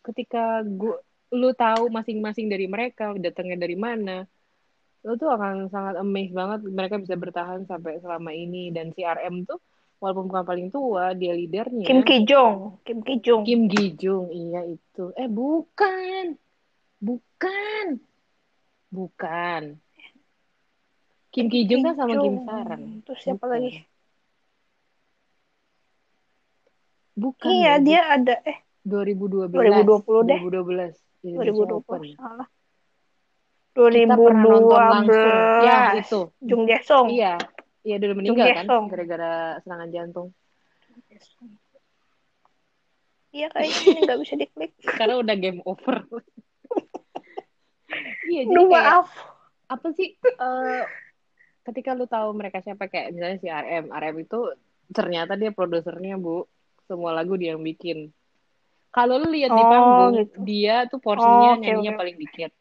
ketika 0.00 0.60
gue 0.62 0.96
lu 1.34 1.50
tahu 1.56 1.90
masing-masing 1.90 2.46
dari 2.46 2.70
mereka 2.70 3.10
datangnya 3.18 3.66
dari 3.66 3.74
mana. 3.74 4.26
Lu 5.06 5.14
tuh 5.14 5.30
akan 5.30 5.70
sangat 5.70 5.94
amazed 5.98 6.34
banget 6.34 6.60
mereka 6.66 6.98
bisa 6.98 7.14
bertahan 7.14 7.66
sampai 7.66 7.98
selama 8.02 8.30
ini. 8.34 8.70
Dan 8.70 8.90
si 8.94 9.02
RM 9.02 9.46
tuh 9.46 9.58
walaupun 9.98 10.28
bukan 10.28 10.44
paling 10.44 10.68
tua 10.70 11.14
dia 11.14 11.32
leadernya. 11.34 11.86
Kim 11.86 12.02
Ki 12.06 12.22
Jong. 12.26 12.82
Kim 12.86 13.00
Ki 13.02 13.18
Jong. 13.22 13.42
Kim 13.46 13.62
Gi 13.70 13.86
Jung 13.98 14.30
iya 14.30 14.62
itu. 14.66 15.10
Eh 15.14 15.30
bukan. 15.30 16.34
Bukan. 17.02 17.86
Bukan. 18.90 19.62
Kim 21.34 21.46
Ki 21.52 21.68
Jung 21.68 21.84
kan 21.84 21.94
sama 22.00 22.16
Kim 22.16 22.36
Sarang 22.48 22.84
Terus 23.04 23.20
siapa 23.20 23.44
Bukan. 23.44 23.52
lagi? 23.52 23.72
bukan 27.16 27.48
Iya, 27.48 27.72
dia 27.80 28.00
ada 28.12 28.36
eh. 28.44 28.60
2012 28.84 29.50
2020 29.50 30.28
deh. 30.30 30.40
2012 30.46 31.05
Indonesia 31.28 31.74
Open. 31.74 32.00
2020 32.06 32.16
salah. 32.16 32.48
kita 33.76 34.14
pernah 34.16 34.42
nonton 34.42 34.80
langsung 34.80 35.28
ya 35.60 35.78
2012. 35.92 36.00
itu 36.00 36.20
Jung 36.40 36.62
Jae-sung. 36.64 37.06
iya 37.10 37.34
iya 37.82 37.94
udah 37.96 38.08
meninggal 38.14 38.46
kan 38.48 38.64
Jae-sung. 38.64 38.84
gara-gara 38.88 39.32
serangan 39.60 39.90
jantung 39.90 40.28
Iya 43.30 43.46
kayaknya 43.52 43.78
ini 43.84 44.00
nggak 44.00 44.18
bisa 44.24 44.34
diklik. 44.34 44.70
karena 44.98 45.14
udah 45.20 45.34
game 45.36 45.60
over 45.62 45.96
iya 48.26 48.42
jadi 48.44 48.54
Duh 48.54 48.66
kayak 48.66 48.72
maaf. 48.72 49.08
apa 49.66 49.86
sih 49.92 50.16
eh, 50.16 50.82
ketika 51.62 51.90
lu 51.92 52.06
tahu 52.06 52.32
mereka 52.32 52.62
siapa 52.62 52.86
kayak 52.86 53.12
misalnya 53.12 53.36
si 53.36 53.46
RM 53.46 53.90
RM 53.90 54.16
itu 54.24 54.38
ternyata 54.88 55.34
dia 55.34 55.50
produsernya 55.50 56.16
bu 56.16 56.46
semua 56.86 57.10
lagu 57.12 57.34
dia 57.34 57.52
yang 57.52 57.60
bikin 57.60 58.08
kalau 58.96 59.20
lu 59.20 59.28
lihat 59.28 59.52
di 59.52 59.60
Oh, 59.60 59.68
panggung 59.68 60.12
gitu. 60.16 60.36
dia 60.48 60.88
tuh 60.88 60.98
porsinya 61.04 61.52
Oh, 61.52 61.60
oke, 61.60 61.60
nyanyinya 61.62 61.92
oke. 61.92 62.00
paling 62.00 62.16
dikit 62.16 62.52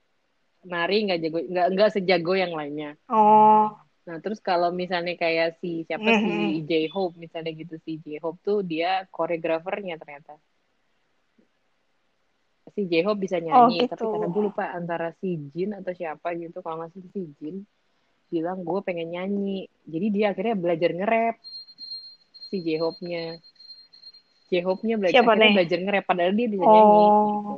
nari 0.65 0.95
nggak 1.05 1.19
jago 1.23 1.37
nggak 1.45 1.67
nggak 1.77 1.89
sejago 1.95 2.33
yang 2.35 2.51
lainnya 2.51 2.97
Oh, 3.07 3.69
nah 4.05 4.17
terus 4.21 4.41
kalau 4.41 4.69
misalnya 4.73 5.13
kayak 5.17 5.57
si 5.61 5.85
siapa 5.87 6.09
si 6.21 6.25
Mhm. 6.25 6.67
J 6.69 6.71
Hope 6.93 7.15
misalnya 7.17 7.51
gitu 7.53 7.75
si 7.85 7.97
J 8.01 8.17
Hope 8.21 8.41
tuh 8.41 8.59
dia 8.65 9.05
koreografernya 9.13 9.95
ternyata 10.01 10.35
si 12.75 12.81
J 12.89 13.05
Hope 13.05 13.21
bisa 13.23 13.37
nyanyi 13.39 13.77
Oh, 13.77 13.85
gitu. 13.85 13.93
tapi 13.93 14.05
karena 14.09 14.27
gue 14.27 14.43
lupa 14.51 14.63
antara 14.73 15.13
si 15.21 15.37
Jin 15.53 15.71
atau 15.79 15.93
siapa 15.95 16.33
gitu 16.35 16.59
kalau 16.65 16.85
salah 16.85 16.91
si 17.13 17.21
Jin 17.39 17.63
bilang 18.33 18.65
gue 18.65 18.79
pengen 18.81 19.13
nyanyi 19.13 19.69
jadi 19.85 20.07
dia 20.11 20.25
akhirnya 20.33 20.55
belajar 20.57 20.91
nge-rap 20.97 21.35
si 22.49 22.57
J 22.65 22.81
Hope-nya 24.45 24.61
J 24.61 24.61
Hope-nya 24.61 24.95
belajar 24.95 25.15
Siapa 25.17 25.31
akhirnya 25.31 25.45
nih? 25.45 25.55
belajar 25.57 25.77
nge-rap 25.81 26.05
padahal 26.05 26.33
dia 26.33 26.47
bisa 26.47 26.65
nyanyi 26.65 26.97
Oh. 27.01 27.29
gitu 27.31 27.55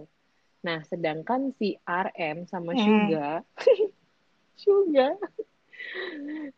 nah 0.58 0.80
sedangkan 0.84 1.42
si 1.56 1.68
RM 1.82 2.38
sama 2.46 2.72
Hmm. 2.74 2.82
Suga 2.82 3.30
Suga 4.62 5.08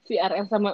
si 0.02 0.14
RM 0.16 0.46
sama 0.48 0.70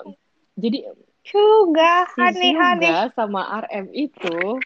jadi 0.56 0.80
Suga, 1.26 2.06
si 2.14 2.22
honey, 2.22 2.54
honey. 2.54 2.86
Suga 2.86 3.00
sama 3.12 3.42
RM 3.66 3.90
itu 3.92 4.62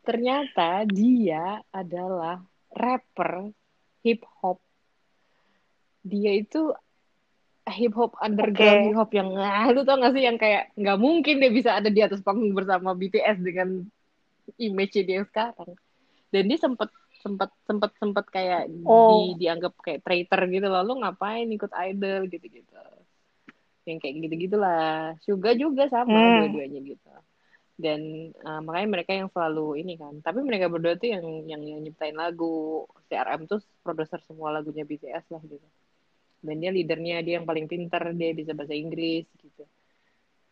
ternyata 0.00 0.88
dia 0.88 1.60
adalah 1.68 2.40
rapper 2.72 3.52
hip 4.00 4.24
hop. 4.40 4.56
Dia 6.00 6.32
itu 6.32 6.72
hip 7.68 7.92
hop 7.92 8.16
underground 8.18 8.80
Oke. 8.80 8.86
hip 8.88 8.96
hop 8.96 9.10
yang 9.12 9.36
ah, 9.36 9.68
lu 9.68 9.84
tau 9.84 10.00
gak 10.00 10.16
sih 10.16 10.24
yang 10.24 10.40
kayak 10.40 10.72
nggak 10.72 10.96
mungkin 10.96 11.44
dia 11.44 11.52
bisa 11.52 11.76
ada 11.76 11.92
di 11.92 12.00
atas 12.00 12.24
panggung 12.24 12.56
bersama 12.56 12.96
BTS 12.96 13.44
dengan 13.44 13.84
image 14.56 14.96
dia 15.04 15.20
sekarang. 15.26 15.76
Dan 16.32 16.48
dia 16.48 16.58
sempet 16.60 16.88
sempet 17.18 17.50
sempet 17.66 17.90
sempet 17.98 18.24
kayak 18.30 18.70
Oh. 18.86 19.34
di, 19.34 19.44
dianggap 19.44 19.74
kayak 19.82 20.00
traitor 20.06 20.40
gitu 20.48 20.66
loh. 20.70 20.82
Lu 20.86 21.00
ngapain 21.02 21.44
ikut 21.44 21.72
idol 21.90 22.30
gitu-gitu. 22.30 22.72
Yang 23.84 23.98
kayak 24.04 24.14
gitu-gitu 24.24 24.56
lah. 24.56 25.16
Suga 25.24 25.52
juga 25.52 25.88
sama 25.88 26.12
Hmm. 26.14 26.36
dua-duanya 26.44 26.80
gitu. 26.84 27.08
Dan 27.78 28.34
uh, 28.42 28.58
makanya 28.58 28.88
mereka 28.90 29.12
yang 29.14 29.30
selalu 29.30 29.80
ini 29.86 29.94
kan. 29.94 30.18
Tapi 30.18 30.42
mereka 30.42 30.66
berdua 30.66 30.98
tuh 30.98 31.14
yang 31.14 31.24
yang, 31.46 31.62
yang 31.62 31.80
nyiptain 31.82 32.14
lagu. 32.14 32.84
CRM 33.08 33.46
tuh 33.46 33.62
produser 33.80 34.18
semua 34.26 34.50
lagunya 34.50 34.82
BTS 34.84 35.30
lah 35.30 35.42
gitu. 35.46 35.62
Dan 36.38 36.62
dia 36.62 36.70
leadernya, 36.70 37.18
dia 37.22 37.42
yang 37.42 37.46
paling 37.46 37.66
pinter, 37.66 38.14
dia 38.14 38.30
bisa 38.30 38.54
bahasa 38.54 38.74
Inggris 38.74 39.26
gitu. 39.42 39.66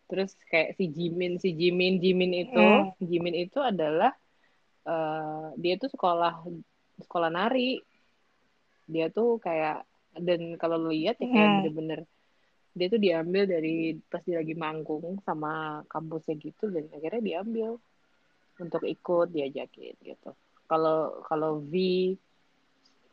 Terus 0.06 0.38
kayak 0.46 0.78
si 0.78 0.86
Jimin, 0.90 1.42
si 1.42 1.50
Jimin, 1.52 1.98
Jimin 1.98 2.32
itu, 2.46 2.62
Hmm. 2.62 2.90
Jimin 3.02 3.34
itu 3.34 3.58
adalah 3.58 4.14
eh, 4.86 5.46
dia 5.58 5.75
tuh 5.82 5.90
sekolah 5.90 6.46
sekolah 7.02 7.30
nari. 7.30 7.82
Dia 8.86 9.10
tuh 9.10 9.42
kayak 9.42 9.82
dan 10.14 10.54
kalau 10.56 10.78
lu 10.78 10.94
lihat 10.94 11.18
ya 11.18 11.26
kayak 11.26 11.50
Hmm. 11.50 11.56
bener-bener 11.60 12.00
dia 12.76 12.86
tuh 12.92 13.00
diambil 13.00 13.48
dari 13.48 13.96
pas 14.06 14.20
dia 14.22 14.38
lagi 14.38 14.52
manggung 14.52 15.18
sama 15.25 15.80
kampusnya 15.88 16.36
gitu 16.38 16.68
dan 16.68 16.86
akhirnya 16.92 17.25
diambil 17.25 17.80
untuk 18.60 18.84
ikut 18.84 19.32
diajakin 19.32 19.96
gitu. 20.00 20.30
Kalau 20.68 21.25
kalau 21.26 21.58
V 21.60 21.75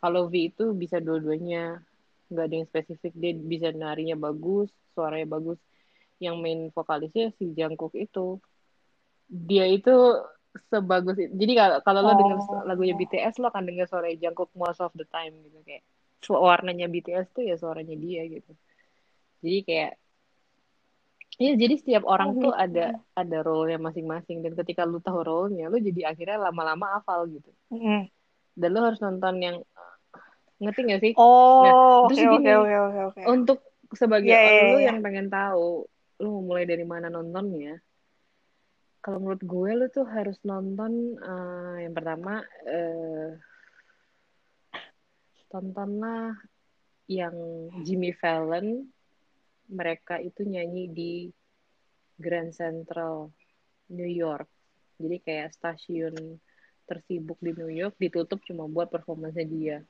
kalau 0.03 0.27
V 0.27 0.51
itu 0.51 0.75
bisa 0.75 0.99
dua-duanya 0.99 1.79
nggak 2.27 2.45
ada 2.49 2.55
yang 2.59 2.67
spesifik 2.67 3.13
dia 3.15 3.33
bisa 3.35 3.71
narinya 3.71 4.19
bagus 4.19 4.67
suaranya 4.93 5.27
bagus 5.31 5.59
yang 6.21 6.39
main 6.41 6.69
vokalisnya 6.73 7.33
si 7.37 7.53
Jungkook 7.53 7.93
itu 7.97 8.37
dia 9.27 9.65
itu 9.65 9.93
sebagus 10.69 11.17
itu. 11.17 11.33
Jadi 11.33 11.53
kalau 11.57 11.77
kalau 11.81 12.01
lo 12.05 12.13
denger 12.13 12.37
Oh. 12.37 12.61
lagunya 12.69 12.93
BTS 12.93 13.41
lo 13.41 13.49
akan 13.49 13.65
denger 13.65 13.89
suara 13.89 14.09
Jungkook 14.13 14.53
most 14.53 14.79
of 14.83 14.93
the 14.93 15.07
time 15.09 15.33
gitu 15.41 15.57
kayak 15.65 15.83
warnanya 16.29 16.87
BTS 16.87 17.33
tuh 17.33 17.43
ya 17.43 17.57
suaranya 17.57 17.97
dia 17.97 18.23
gitu. 18.29 18.51
Jadi 19.41 19.59
kayak 19.65 19.93
Iya, 21.41 21.57
jadi 21.57 21.75
setiap 21.81 22.03
orang 22.05 22.37
Oh, 22.37 22.41
tuh 22.45 22.53
gitu. 22.53 22.61
ada 22.61 22.85
ada 23.17 23.37
role-nya 23.41 23.81
masing-masing 23.81 24.45
dan 24.45 24.53
ketika 24.53 24.85
lu 24.85 25.01
tahu 25.01 25.25
role-nya, 25.25 25.65
lu 25.65 25.81
jadi 25.81 26.13
akhirnya 26.13 26.37
lama-lama 26.37 27.01
hafal 27.01 27.25
gitu. 27.25 27.49
Mm. 27.73 28.05
Dan 28.53 28.69
lu 28.69 28.79
harus 28.85 29.01
nonton 29.01 29.41
yang 29.41 29.57
ngerti 30.61 30.79
gak 30.93 31.01
sih? 31.01 31.13
Oh, 31.17 31.65
Nah, 31.65 31.73
oke 32.05 32.13
terus 32.13 32.21
gini, 32.37 32.47
oke 32.53 32.99
oke. 33.09 33.21
Untuk 33.25 33.65
sebagai 33.97 34.29
Iya, 34.29 34.41
iya, 34.45 34.63
lu 34.69 34.77
iya. 34.77 34.87
yang 34.93 35.01
pengen 35.01 35.27
tahu, 35.33 35.89
lu 36.23 36.39
mau 36.39 36.55
mulai 36.55 36.63
dari 36.63 36.87
mana 36.87 37.11
nontonnya? 37.11 37.75
Kalau 39.03 39.19
menurut 39.19 39.43
gue 39.43 39.71
lu 39.75 39.85
tuh 39.91 40.07
harus 40.07 40.39
nonton 40.47 41.19
eh, 41.19 41.75
yang 41.83 41.91
pertama 41.91 42.39
eh, 42.63 43.35
tontonlah 45.51 46.33
yang 47.11 47.35
Jimmy 47.83 48.15
Fallon 48.15 48.87
mereka 49.67 50.23
itu 50.23 50.47
nyanyi 50.47 50.87
di 50.87 51.13
Grand 52.15 52.55
Central 52.55 53.29
New 53.91 54.07
York. 54.07 54.47
Jadi 54.97 55.19
kayak 55.19 55.51
stasiun 55.51 56.39
tersibuk 56.87 57.39
di 57.43 57.51
New 57.55 57.71
York 57.71 57.99
ditutup 57.99 58.39
cuma 58.47 58.71
buat 58.71 58.87
performance 58.87 59.35
dia. 59.43 59.83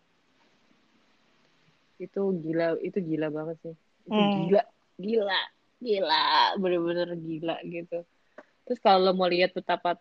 Itu 2.02 2.34
gila, 2.42 2.82
itu 2.82 2.98
gila 2.98 3.30
banget 3.30 3.58
sih. 3.62 3.75
Itu 4.10 4.20
Hmm. 4.20 4.32
gila, 4.34 4.63
gila, 4.98 5.42
gila, 5.84 6.56
bener-bener 6.56 7.10
gila 7.20 7.60
gitu. 7.68 8.08
Terus 8.63 8.80
kalau 8.80 9.04
lo 9.04 9.12
mau 9.12 9.28
lihat 9.28 9.52
betapa 9.52 10.00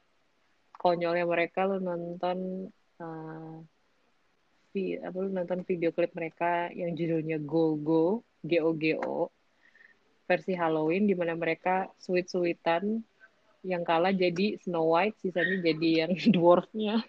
konyolnya 0.78 1.26
mereka, 1.26 1.66
lo 1.66 1.82
nonton 1.82 2.70
uh, 3.02 3.58
vi- 4.70 5.02
apa 5.02 5.16
lo 5.18 5.28
nonton 5.28 5.66
video 5.66 5.90
klip 5.90 6.14
mereka 6.14 6.70
yang 6.70 6.94
judulnya 6.94 7.42
Go 7.42 7.74
Go, 7.76 8.22
G 8.46 8.62
O 8.62 8.70
G 8.78 8.94
O 8.96 9.28
versi 10.22 10.54
Halloween 10.54 11.10
di 11.10 11.18
mana 11.18 11.34
mereka 11.34 11.90
sweet-sweetan 11.98 13.02
yang 13.66 13.82
kalah 13.82 14.14
jadi 14.14 14.56
Snow 14.62 14.94
White, 14.94 15.18
sisanya 15.20 15.60
jadi 15.60 16.06
yang 16.06 16.12
dwarfnya. 16.34 17.02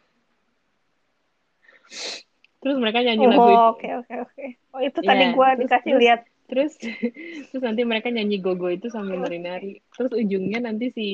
Terus 2.64 2.78
mereka 2.80 3.04
nyanyi 3.04 3.26
lagu 3.28 3.44
itu. 3.44 3.60
Oh, 3.60 3.70
oke 3.76 3.90
oke 4.04 4.14
oke. 4.28 4.46
Oh, 4.74 4.82
itu 4.82 5.00
tadi 5.04 5.24
Iya, 5.24 5.36
terus- 5.36 5.60
dikasih 5.68 5.94
lihat. 6.00 6.22
Terus 6.50 6.76
terus 7.50 7.64
nanti 7.64 7.82
mereka 7.88 8.12
nyanyi 8.12 8.44
gogo 8.44 8.68
itu 8.70 8.92
sambil 8.92 9.24
nari-nari. 9.24 9.80
Terus 9.96 10.12
ujungnya 10.14 10.60
nanti 10.64 10.92
si 10.92 11.08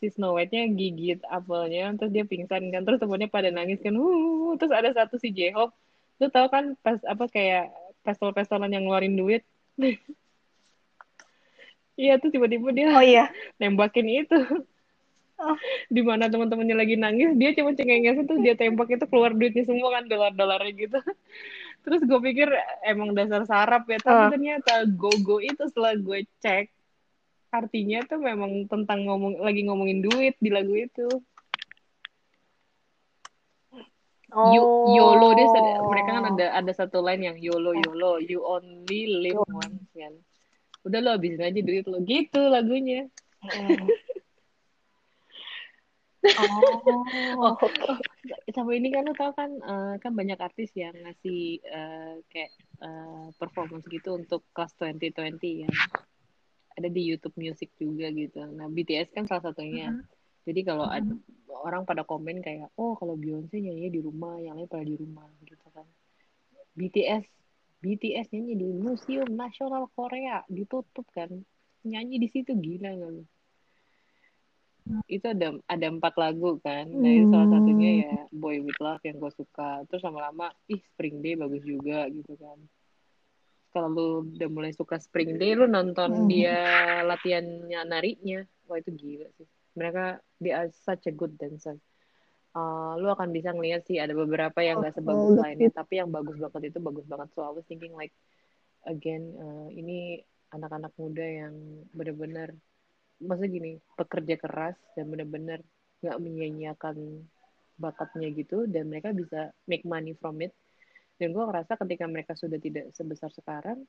si 0.00 0.08
Snow 0.08 0.32
White-nya 0.32 0.64
gigit 0.72 1.20
apelnya, 1.28 1.92
terus 2.00 2.08
dia 2.08 2.24
pingsan 2.24 2.72
kan, 2.72 2.88
terus 2.88 3.04
temennya 3.04 3.28
pada 3.28 3.52
nangis 3.52 3.84
kan, 3.84 3.92
uh, 4.00 4.56
terus 4.56 4.72
ada 4.72 4.96
satu 4.96 5.20
si 5.20 5.28
J-Hope, 5.28 5.76
lu 6.24 6.32
tau 6.32 6.48
kan 6.48 6.72
pas 6.80 6.96
apa 7.04 7.28
kayak 7.28 7.68
pestol-pestolan 8.00 8.72
yang 8.72 8.88
ngeluarin 8.88 9.12
duit, 9.12 9.44
iya 12.00 12.16
tuh 12.16 12.32
tiba-tiba 12.32 12.72
dia 12.72 12.96
Oh 12.96 13.04
iya. 13.04 13.28
nembakin 13.60 14.08
itu, 14.08 14.64
Oh. 15.40 15.56
di 15.88 16.04
mana 16.04 16.28
teman-temannya 16.28 16.76
lagi 16.76 17.00
nangis, 17.00 17.32
dia 17.40 17.56
cuma 17.56 17.72
cengengesin 17.72 18.28
terus 18.28 18.44
dia 18.44 18.52
tembak 18.52 18.92
itu 18.92 19.08
keluar 19.08 19.32
duitnya 19.32 19.64
semua 19.64 19.88
kan 19.96 20.04
dolar-dolarnya 20.04 20.72
gitu. 20.76 21.00
Terus 21.80 22.00
gue 22.04 22.20
pikir 22.20 22.48
emang 22.82 23.12
dasar 23.12 23.42
sarap 23.44 23.88
ya, 23.88 23.96
tapi 23.98 24.22
Ah. 24.26 24.30
ternyata 24.30 24.84
gogo 24.86 25.40
itu 25.40 25.64
setelah 25.64 25.96
gue 25.96 26.28
cek 26.38 26.68
artinya 27.50 27.98
tuh 28.04 28.20
memang 28.20 28.68
tentang 28.68 29.02
ngomong 29.04 29.42
lagi 29.42 29.66
ngomongin 29.66 30.00
duit 30.00 30.38
di 30.38 30.48
lagu 30.48 30.70
itu. 30.70 31.08
You, 34.30 34.62
Oh. 34.62 34.94
YOLO 34.94 35.34
dia 35.34 35.46
sed- 35.50 35.82
mereka 35.82 36.10
kan 36.14 36.24
ada 36.30 36.46
ada 36.54 36.70
satu 36.70 37.02
line 37.02 37.26
yang 37.26 37.36
YOLO 37.36 37.74
YOLO 37.74 38.22
you 38.22 38.38
only 38.40 39.10
live 39.10 39.42
once 39.42 39.90
kan. 39.90 40.14
Udah 40.86 41.02
lo 41.02 41.18
habisin 41.18 41.42
aja 41.42 41.58
duit 41.58 41.82
lo 41.84 41.98
gitu 42.06 42.38
lagunya. 42.46 43.10
Hmm. 46.20 46.60
Oh, 47.40 47.56
oke. 47.56 48.04
Sama 48.52 48.76
ini 48.76 48.92
kan 48.92 49.08
lo 49.08 49.16
tau 49.16 49.32
kan 49.32 49.48
eh, 49.56 49.94
kan 50.04 50.12
banyak 50.12 50.36
artis 50.36 50.68
yang 50.76 50.92
ngasih 50.92 51.64
eh, 51.64 52.14
kayak 52.28 52.52
eh, 52.84 53.26
performance 53.40 53.88
gitu 53.88 54.20
untuk 54.20 54.44
kelas 54.52 54.76
2020 54.76 55.64
ya. 55.64 55.70
Ada 56.76 56.88
di 56.92 57.02
YouTube 57.08 57.36
Music 57.40 57.72
juga 57.80 58.12
gitu. 58.12 58.44
Nah 58.52 58.68
BTS 58.68 59.16
kan 59.16 59.24
salah 59.24 59.48
satunya. 59.48 59.96
Jadi 60.44 60.60
kalau 60.64 60.88
ada 60.88 61.12
orang 61.60 61.84
pada 61.84 62.02
komen 62.04 62.40
kayak, 62.40 62.72
oh 62.80 62.96
kalau 62.96 63.16
Beyonce 63.16 63.60
nyanyi 63.60 63.92
di 63.92 64.00
rumah, 64.00 64.40
yang 64.40 64.56
lain 64.56 64.68
pada 64.68 64.84
di 64.84 64.96
rumah 64.96 65.28
gitu 65.44 65.66
kan. 65.72 65.84
BTS, 66.76 67.24
BTS 67.84 68.32
nyanyi 68.32 68.54
di 68.56 68.68
Museum 68.72 69.28
Nasional 69.28 69.92
Korea 69.92 70.40
ditutup 70.48 71.04
kan, 71.12 71.28
nyanyi 71.84 72.16
di 72.20 72.28
situ 72.32 72.56
gila 72.56 72.96
nggak 72.96 73.10
lu? 73.12 73.24
Itu 75.10 75.26
ada 75.26 75.58
ada 75.66 75.86
empat 75.90 76.14
lagu 76.14 76.58
kan, 76.62 76.86
nah 76.86 77.10
itu 77.10 77.26
salah 77.30 77.48
satunya 77.50 77.90
ya 78.06 78.14
Boy 78.30 78.62
With 78.62 78.78
Love 78.78 79.02
yang 79.02 79.18
gue 79.18 79.32
suka. 79.34 79.82
Terus 79.90 80.02
lama-lama, 80.06 80.54
ih 80.70 80.78
Spring 80.94 81.18
Day 81.18 81.34
bagus 81.34 81.62
juga 81.62 82.06
gitu 82.10 82.34
kan. 82.38 82.58
Kalau 83.70 83.88
lu 83.94 84.06
udah 84.34 84.48
mulai 84.50 84.74
suka 84.74 84.98
Spring 84.98 85.38
Day, 85.38 85.54
lu 85.54 85.70
nonton 85.70 86.26
Mhm. 86.26 86.28
dia 86.30 86.58
latihannya 87.06 87.80
narinya, 87.86 88.42
wah 88.66 88.78
itu 88.78 88.90
gila 88.90 89.30
sih. 89.38 89.46
Mereka 89.78 90.18
they 90.42 90.50
are 90.50 90.66
such 90.74 91.06
a 91.06 91.14
good 91.14 91.38
dancer. 91.38 91.78
Uh, 92.50 92.98
lu 92.98 93.06
akan 93.06 93.30
bisa 93.30 93.54
ngeliat 93.54 93.86
sih 93.86 94.02
ada 94.02 94.10
beberapa 94.10 94.58
yang 94.58 94.82
gak 94.82 94.98
sebagus 94.98 95.38
Oh, 95.38 95.42
lainnya, 95.42 95.70
tapi 95.70 96.02
yang 96.02 96.10
bagus 96.10 96.34
banget 96.34 96.74
itu 96.74 96.82
bagus 96.82 97.06
banget. 97.06 97.30
So 97.38 97.46
I 97.46 97.54
was 97.54 97.62
thinking 97.70 97.94
like 97.94 98.10
again 98.90 99.38
uh, 99.38 99.70
ini 99.70 100.18
anak-anak 100.50 100.90
muda 100.98 101.22
yang 101.22 101.54
bener-bener 101.94 102.58
maksudnya 103.20 103.52
gini 103.52 103.72
pekerja 103.94 104.34
keras 104.40 104.76
dan 104.96 105.12
bener-bener 105.12 105.60
nggak 106.00 106.16
menyia-nyiakan 106.16 106.96
bakatnya 107.80 108.28
gitu 108.32 108.68
dan 108.68 108.92
mereka 108.92 109.12
bisa 109.16 109.52
make 109.64 109.84
money 109.88 110.12
from 110.16 110.40
it. 110.44 110.52
Dan 111.20 111.36
gue 111.36 111.44
ngerasa 111.44 111.76
ketika 111.84 112.08
mereka 112.08 112.32
sudah 112.32 112.56
tidak 112.56 112.92
sebesar 112.96 113.28
sekarang 113.32 113.84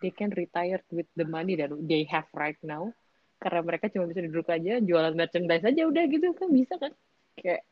they 0.00 0.12
can 0.12 0.32
retire 0.32 0.80
with 0.92 1.08
the 1.16 1.24
money 1.24 1.56
that 1.56 1.72
they 1.88 2.04
have 2.08 2.28
right 2.36 2.56
now. 2.64 2.92
Karena 3.36 3.60
mereka 3.60 3.92
cuma 3.92 4.08
bisa 4.08 4.24
duduk 4.24 4.48
aja 4.48 4.80
jualan 4.80 5.12
merchandise 5.12 5.64
aja 5.64 5.82
udah 5.84 6.04
gitu 6.08 6.32
kan 6.36 6.48
bisa 6.52 6.74
kan? 6.80 6.92
Kayak 7.36 7.64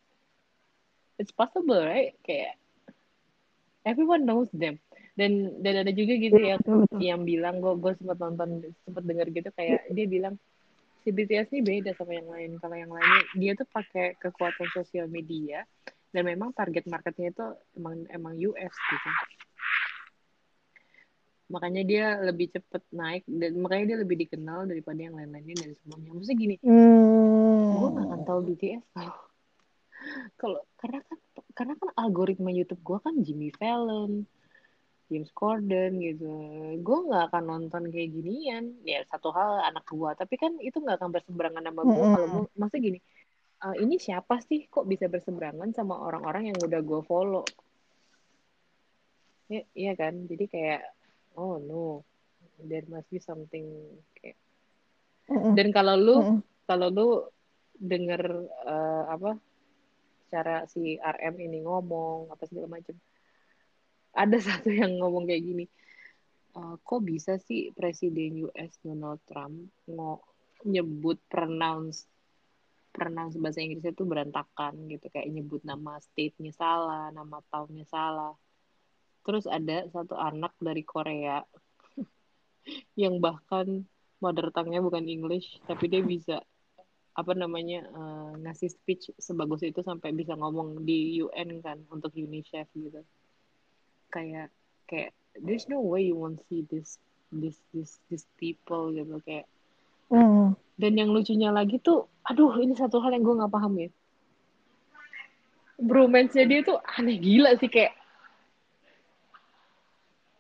it's 1.21 1.33
possible 1.33 1.81
right? 1.81 2.17
Kayak 2.25 2.57
everyone 3.85 4.29
knows 4.29 4.49
them. 4.53 4.81
Dan 5.15 5.63
dan 5.65 5.87
ada 5.87 5.93
juga 5.95 6.17
gitu 6.17 6.41
yang 6.41 6.61
yang 6.99 7.21
bilang 7.25 7.61
gue 7.61 7.73
gue 7.81 7.93
sempat 8.01 8.19
nonton 8.19 8.49
sempat 8.83 9.05
dengar 9.05 9.29
gitu 9.31 9.49
kayak 9.55 9.89
dia 9.93 10.07
bilang 10.11 10.35
si 11.05 11.13
BTS 11.13 11.53
ini 11.53 11.61
beda 11.61 11.93
sama 11.95 12.17
yang 12.17 12.29
lain. 12.33 12.51
Kalau 12.59 12.77
yang 12.81 12.89
lainnya 12.89 13.23
dia 13.37 13.53
tuh 13.53 13.69
pakai 13.69 14.17
kekuatan 14.17 14.73
sosial 14.73 15.07
media 15.07 15.69
dan 16.11 16.25
memang 16.25 16.57
target 16.57 16.89
marketnya 16.89 17.29
itu 17.31 17.47
emang 17.77 18.09
emang 18.09 18.33
US 18.49 18.73
gitu. 18.73 19.11
Makanya 21.53 21.83
dia 21.85 22.07
lebih 22.25 22.57
cepet 22.57 22.83
naik 22.89 23.23
dan 23.29 23.53
makanya 23.61 23.85
dia 23.95 23.99
lebih 24.01 24.17
dikenal 24.25 24.65
daripada 24.65 24.97
yang 24.97 25.15
lain-lainnya 25.15 25.61
dan 25.61 25.71
sebelumnya. 25.77 26.11
Maksudnya 26.17 26.39
gini 26.41 26.57
Hmm. 26.65 27.75
gue 27.75 27.89
gak 27.91 28.07
akan 28.07 28.21
tahu 28.25 28.41
BTS 28.49 28.85
kalau 28.97 29.15
kalau 30.41 30.61
karena 30.81 31.01
kan 31.05 31.19
karena 31.53 31.75
kan 31.77 31.91
algoritma 32.01 32.49
YouTube 32.49 32.81
gue 32.81 32.99
kan 33.03 33.15
Jimmy 33.21 33.53
Fallon 33.61 34.25
James 35.13 35.31
Corden 35.37 36.01
gitu. 36.01 36.31
Gue 36.81 36.99
nggak 37.09 37.33
akan 37.33 37.45
nonton 37.45 37.93
kayak 37.93 38.11
ginian. 38.13 38.77
Ya 38.83 39.05
satu 39.09 39.31
hal 39.31 39.69
anak 39.69 39.85
gue 39.89 40.11
tapi 40.17 40.35
kan 40.41 40.57
itu 40.61 40.81
nggak 40.81 40.97
akan 41.01 41.11
berseberangan 41.13 41.65
sama 41.65 41.83
gue 41.85 41.95
Mm-mm. 41.95 42.15
kalau 42.17 42.29
gue 42.29 42.43
maksudnya 42.57 42.83
gini 42.83 42.99
eh, 43.65 43.77
ini 43.85 43.95
siapa 44.01 44.41
sih 44.41 44.67
kok 44.69 44.89
bisa 44.89 45.07
berseberangan 45.09 45.71
sama 45.77 46.01
orang-orang 46.01 46.53
yang 46.53 46.59
udah 46.61 46.81
gue 46.81 47.01
follow? 47.05 47.45
Ya, 49.53 49.63
iya 49.77 49.93
kan? 49.93 50.25
Jadi 50.25 50.45
kayak 50.49 50.83
oh 51.37 51.61
no. 51.61 52.05
There 52.55 52.87
must 52.87 53.11
be 53.11 53.19
something 53.19 53.67
kayak 54.15 54.39
Mm-mm. 55.29 55.57
dan 55.57 55.69
kalau 55.73 55.95
lu 55.97 56.17
kalau 56.69 56.89
lu 56.93 57.09
denger 57.75 58.23
eh, 58.65 59.05
apa 59.11 59.37
cara 60.31 60.67
si 60.67 60.99
RM 60.99 61.35
ini 61.39 61.63
ngomong 61.63 62.31
apa 62.31 62.45
segala 62.47 62.67
macam 62.79 62.95
ada 64.15 64.39
satu 64.47 64.71
yang 64.71 64.97
ngomong 65.03 65.27
kayak 65.27 65.45
gini 65.45 65.65
"Eh, 66.55 66.75
kok 66.87 67.01
bisa 67.03 67.37
sih 67.43 67.75
presiden 67.75 68.47
US 68.47 68.73
Donald 68.81 69.21
Trump 69.27 69.69
ngo 69.91 70.23
nyebut 70.65 71.19
pronounce 71.27 72.07
pronounce 72.95 73.35
bahasa 73.43 73.59
Inggrisnya 73.59 73.91
tuh 73.91 74.07
berantakan 74.07 74.87
gitu. 74.87 75.11
Kayak 75.11 75.35
nyebut 75.35 75.67
nama 75.67 75.99
state-nya 75.99 76.55
salah 76.55 77.11
nama 77.11 77.43
tahunnya 77.51 77.85
salah. 77.91 78.39
Terus 79.27 79.51
ada 79.51 79.91
satu 79.91 80.15
anak 80.15 80.55
dari 80.63 80.87
Korea 80.87 81.43
yang 83.03 83.19
bahkan 83.19 83.83
mother 84.23 84.55
tongue-nya 84.55 84.81
bukan 84.81 85.05
English 85.11 85.59
tapi 85.67 85.91
dia 85.91 86.01
bisa 86.01 86.41
apa 87.15 87.33
namanya 87.35 87.87
uh, 87.95 88.33
ngasih 88.41 88.71
speech 88.73 89.11
sebagus 89.21 89.63
itu 89.63 89.83
sampai 89.83 90.11
bisa 90.17 90.35
ngomong 90.35 90.83
di 90.83 91.19
UN 91.23 91.63
kan 91.63 91.79
untuk 91.93 92.11
UNICEF 92.15 92.67
gitu 92.75 93.03
kayak 94.15 94.47
kayak 94.87 95.11
there's 95.43 95.67
no 95.67 95.83
way 95.83 96.07
you 96.07 96.15
won't 96.15 96.39
see 96.47 96.63
this 96.71 97.03
this 97.35 97.59
this 97.75 97.99
this 98.07 98.23
people 98.39 98.95
gitu 98.95 99.19
kayak 99.27 99.51
Hmm. 100.07 100.55
dan 100.77 100.95
yang 100.95 101.11
lucunya 101.11 101.51
lagi 101.51 101.81
tuh 101.81 102.07
aduh 102.23 102.55
ini 102.61 102.77
satu 102.77 103.03
hal 103.03 103.11
yang 103.11 103.25
gue 103.25 103.35
nggak 103.35 103.51
paham 103.51 103.75
ya 103.75 103.91
bromance-nya 105.75 106.45
dia 106.47 106.61
tuh 106.63 106.79
aneh 106.79 107.19
gila 107.19 107.57
sih 107.59 107.67
kayak 107.67 107.97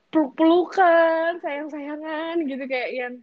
peluk-pelukan 0.08 1.42
sayang-sayangan 1.42 2.34
gitu 2.46 2.64
kayak 2.70 2.90
yang 2.94 3.14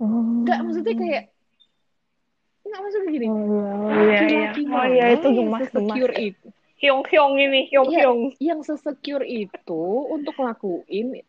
nggak 0.00 0.58
maksudnya 0.64 0.94
kayak 0.96 1.24
nggak 2.64 2.80
maksudnya 2.80 3.10
gini 3.12 3.26
Oh 3.28 3.36
iya, 3.36 4.00
iya. 4.00 4.16
laki-laki 4.16 4.62
Oh 4.64 4.86
iya, 4.88 5.06
itu 5.12 5.28
gemas, 5.28 5.60
gemas. 5.68 5.72
secure 5.92 6.14
itu 6.16 6.43
Hyung 6.84 7.00
Hyung 7.02 7.34
ini, 7.38 7.60
Hyung 7.66 7.88
Iya, 7.88 7.98
Hyung. 8.02 8.20
yang 8.38 8.60
sesecure 8.60 9.24
itu 9.24 9.82
untuk 10.06 10.36
ngelakuin 10.36 11.24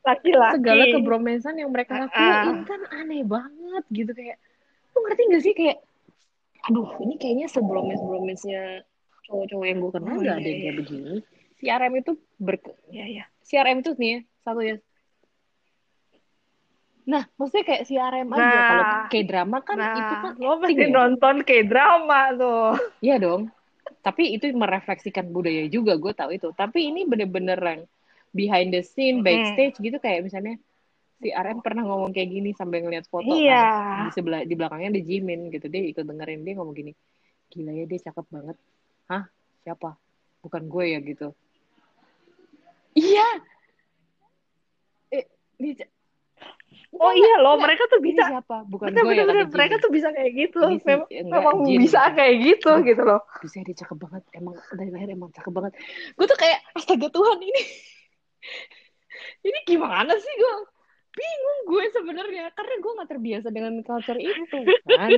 Laki-laki. 0.00 0.54
segala 0.56 0.82
kebromensan 0.88 1.54
yang 1.56 1.68
mereka 1.68 1.94
Ah, 1.96 2.00
lakuin 2.06 2.30
ah. 2.30 2.62
kan 2.64 2.80
aneh 2.92 3.22
banget 3.22 3.84
gitu 3.88 4.10
kayak 4.12 4.38
lu 4.92 4.98
ngerti 5.00 5.22
gak 5.26 5.42
sih 5.42 5.52
kayak 5.52 5.78
aduh 6.62 6.86
ini 7.00 7.14
kayaknya 7.16 7.46
sebromens 7.46 7.98
bromensnya 7.98 8.86
cowok-cowok 9.24 9.64
yang 9.64 9.78
gue 9.78 9.90
kenal 9.90 10.08
Oh, 10.08 10.16
nggak 10.16 10.26
iya, 10.28 10.34
ada 10.36 10.42
yang 10.44 10.54
iya. 10.54 10.62
kayak 10.62 10.76
begini 10.78 11.14
si 11.52 11.64
RM 11.66 11.94
itu 11.96 12.12
ber 12.36 12.54
Iya, 12.88 13.04
iya. 13.08 13.24
si 13.40 13.54
RM 13.56 13.78
itu 13.80 13.90
nih 13.96 14.10
ya 14.12 14.18
satu 14.40 14.60
ya 14.60 14.76
nah 17.02 17.26
maksudnya 17.34 17.64
kayak 17.64 17.82
si 17.82 17.94
RM 17.96 18.28
aja 18.28 18.38
Nah. 18.38 18.62
kalau 18.64 18.84
kayak 19.08 19.26
drama 19.26 19.58
kan 19.60 19.74
nah, 19.76 19.90
itu 19.92 20.14
kan 20.20 20.32
lo 20.36 20.54
pasti 20.56 20.74
ya. 20.76 20.86
nonton 20.88 21.34
kayak 21.42 21.66
drama 21.66 22.20
tuh. 22.32 22.70
Iya 23.00 23.16
dong. 23.18 23.42
Tapi 24.02 24.34
itu 24.34 24.50
merefleksikan 24.50 25.30
budaya 25.30 25.70
juga, 25.70 25.94
gue 25.94 26.10
tahu 26.12 26.34
itu. 26.34 26.50
Tapi 26.52 26.90
ini 26.90 27.06
bener-bener 27.06 27.56
yang 27.56 27.82
behind 28.34 28.74
the 28.74 28.82
scene, 28.82 29.22
Hmm. 29.22 29.26
backstage 29.26 29.78
gitu 29.78 29.96
kayak 29.96 30.26
misalnya 30.26 30.58
si 31.22 31.30
RM 31.30 31.62
pernah 31.62 31.86
ngomong 31.86 32.10
kayak 32.10 32.34
gini 32.34 32.50
sambil 32.50 32.82
ngeliat 32.82 33.06
foto 33.06 33.30
Iya. 33.30 33.62
kan. 33.62 34.02
Di 34.02 34.10
sebelah 34.10 34.40
di 34.42 34.54
belakangnya 34.58 34.98
ada 34.98 35.02
Jimin 35.06 35.54
gitu. 35.54 35.70
Dia 35.70 35.82
ikut 35.86 36.02
dengerin 36.02 36.42
dia 36.42 36.58
ngomong 36.58 36.74
gini. 36.74 36.92
Gila 37.46 37.70
ya 37.70 37.84
dia 37.86 38.00
cakep 38.10 38.26
banget. 38.26 38.56
Hah? 39.06 39.30
Siapa? 39.62 39.94
Bukan 40.42 40.62
gue 40.66 40.84
ya 40.90 40.98
gitu. 40.98 41.30
Iya. 42.98 43.28
Eh, 45.14 45.24
dia, 45.56 45.86
Oh 46.92 47.08
iya 47.10 47.40
loh, 47.40 47.56
enggak. 47.56 47.64
mereka 47.72 47.82
tuh 47.88 47.98
Ini 47.98 48.06
bisa. 48.12 48.24
siapa? 48.28 48.56
Bukan 48.68 48.86
Bener, 48.88 49.02
gue 49.02 49.12
ya 49.12 49.16
bener, 49.16 49.24
kata 49.24 49.42
bener. 49.42 49.56
Mereka 49.56 49.74
tuh 49.80 49.90
bisa 49.90 50.08
kayak 50.12 50.32
gitu. 50.36 50.58
Ini 50.60 50.76
sih, 50.76 50.86
Memang, 50.86 51.08
enggak, 51.08 51.32
memang 51.32 51.56
Jin. 51.64 51.78
bisa 51.80 52.00
kayak 52.12 52.34
gitu 52.38 52.70
Aduh. 52.70 52.84
gitu 52.84 53.02
loh. 53.02 53.20
bisa 53.40 53.56
dia 53.60 53.76
cakep 53.76 53.96
banget 53.98 54.22
emang 54.32 54.54
dari 54.70 54.90
lahir 54.90 55.08
emang 55.10 55.30
cakep 55.30 55.50
banget 55.50 55.72
gue 56.12 56.26
tuh 56.26 56.38
kayak 56.38 56.58
astaga 56.72 57.08
Tuhan 57.08 57.38
ini 57.40 57.62
ini 59.48 59.58
gimana 59.64 60.12
sih 60.14 60.32
gue 60.32 60.54
bingung 61.12 61.60
gue 61.68 61.84
sebenarnya 61.90 62.44
karena 62.52 62.74
gue 62.78 62.92
nggak 62.96 63.10
terbiasa 63.10 63.48
dengan 63.48 63.74
culture 63.82 64.16
itu 64.16 64.58
kan 64.86 65.10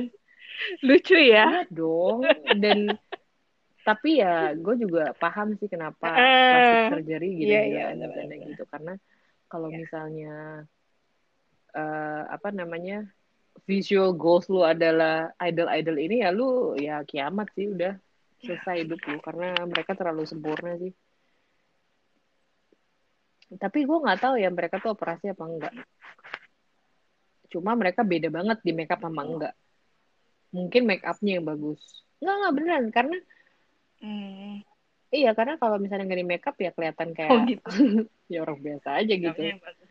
Lucu 0.81 1.15
ya. 1.15 1.45
iya 1.51 1.61
dong 1.67 2.23
dan 2.55 2.95
tapi 3.83 4.17
ya 4.17 4.55
gue 4.55 4.75
juga 4.79 5.11
paham 5.13 5.53
sih 5.55 5.67
kenapa 5.67 6.07
Eh, 6.09 6.49
plastic 6.49 6.81
surgery 6.95 7.29
gitu 7.37 7.51
gitu 7.51 7.77
ada 7.77 7.93
benar, 7.93 8.09
tanda 8.09 8.25
benar. 8.33 8.47
gitu 8.49 8.63
karena 8.65 8.93
kalau 9.45 9.67
Iya. 9.69 9.77
misalnya 9.77 10.33
eh, 11.75 12.23
apa 12.31 12.49
namanya 12.55 13.03
visual 13.67 14.15
goals 14.15 14.47
lu 14.51 14.63
adalah 14.63 15.31
idol-idol 15.39 15.95
ini 15.99 16.23
ya 16.23 16.29
lu 16.31 16.75
ya 16.75 17.01
kiamat 17.07 17.51
sih 17.55 17.71
udah 17.71 17.95
selesai 18.43 18.85
hidup 18.87 18.99
lu. 19.07 19.17
Karena 19.19 19.55
mereka 19.67 19.95
terlalu 19.95 20.23
sempurna 20.27 20.75
sih. 20.79 20.93
Tapi 23.55 23.85
gue 23.85 23.97
nggak 24.03 24.19
tahu 24.21 24.35
ya 24.41 24.49
mereka 24.49 24.81
tuh 24.81 24.93
operasi 24.97 25.31
apa 25.31 25.43
enggak. 25.45 25.73
Cuma 27.49 27.77
mereka 27.77 28.01
beda 28.03 28.27
banget 28.27 28.57
di 28.65 28.71
makeup 28.73 28.99
sama 28.99 29.21
enggak. 29.23 29.53
Mungkin 30.51 30.81
make 30.87 31.05
upnya 31.05 31.39
yang 31.39 31.45
bagus. 31.47 31.79
Nggak 32.19 32.35
nggak 32.35 32.53
beneran. 32.55 32.85
Karena 32.91 33.17
Hmm. 34.03 34.59
iya 35.09 35.31
karena 35.31 35.55
kalau 35.55 35.79
misalnya 35.79 36.03
nggak 36.03 36.19
di 36.19 36.27
makeup 36.27 36.55
ya 36.59 36.69
kelihatan 36.75 37.15
kayak 37.15 37.31
Oh 37.31 37.39
gitu. 37.47 37.63
ya 38.33 38.43
orang 38.43 38.59
biasa 38.59 39.01
aja 39.01 39.13
gitu 39.15 39.39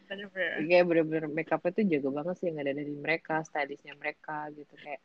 bener-bener. 0.04 0.62
kayak 0.62 0.84
bener-bener 0.84 1.24
make 1.28 1.48
upnya 1.48 1.70
tuh 1.70 1.84
jago 1.84 2.08
banget 2.10 2.34
sih 2.36 2.46
yang 2.48 2.58
ada 2.60 2.72
dari 2.72 2.92
mereka 2.92 3.40
stylistnya 3.42 3.94
mereka 3.94 4.48
gitu 4.52 4.74
kayak 4.76 5.00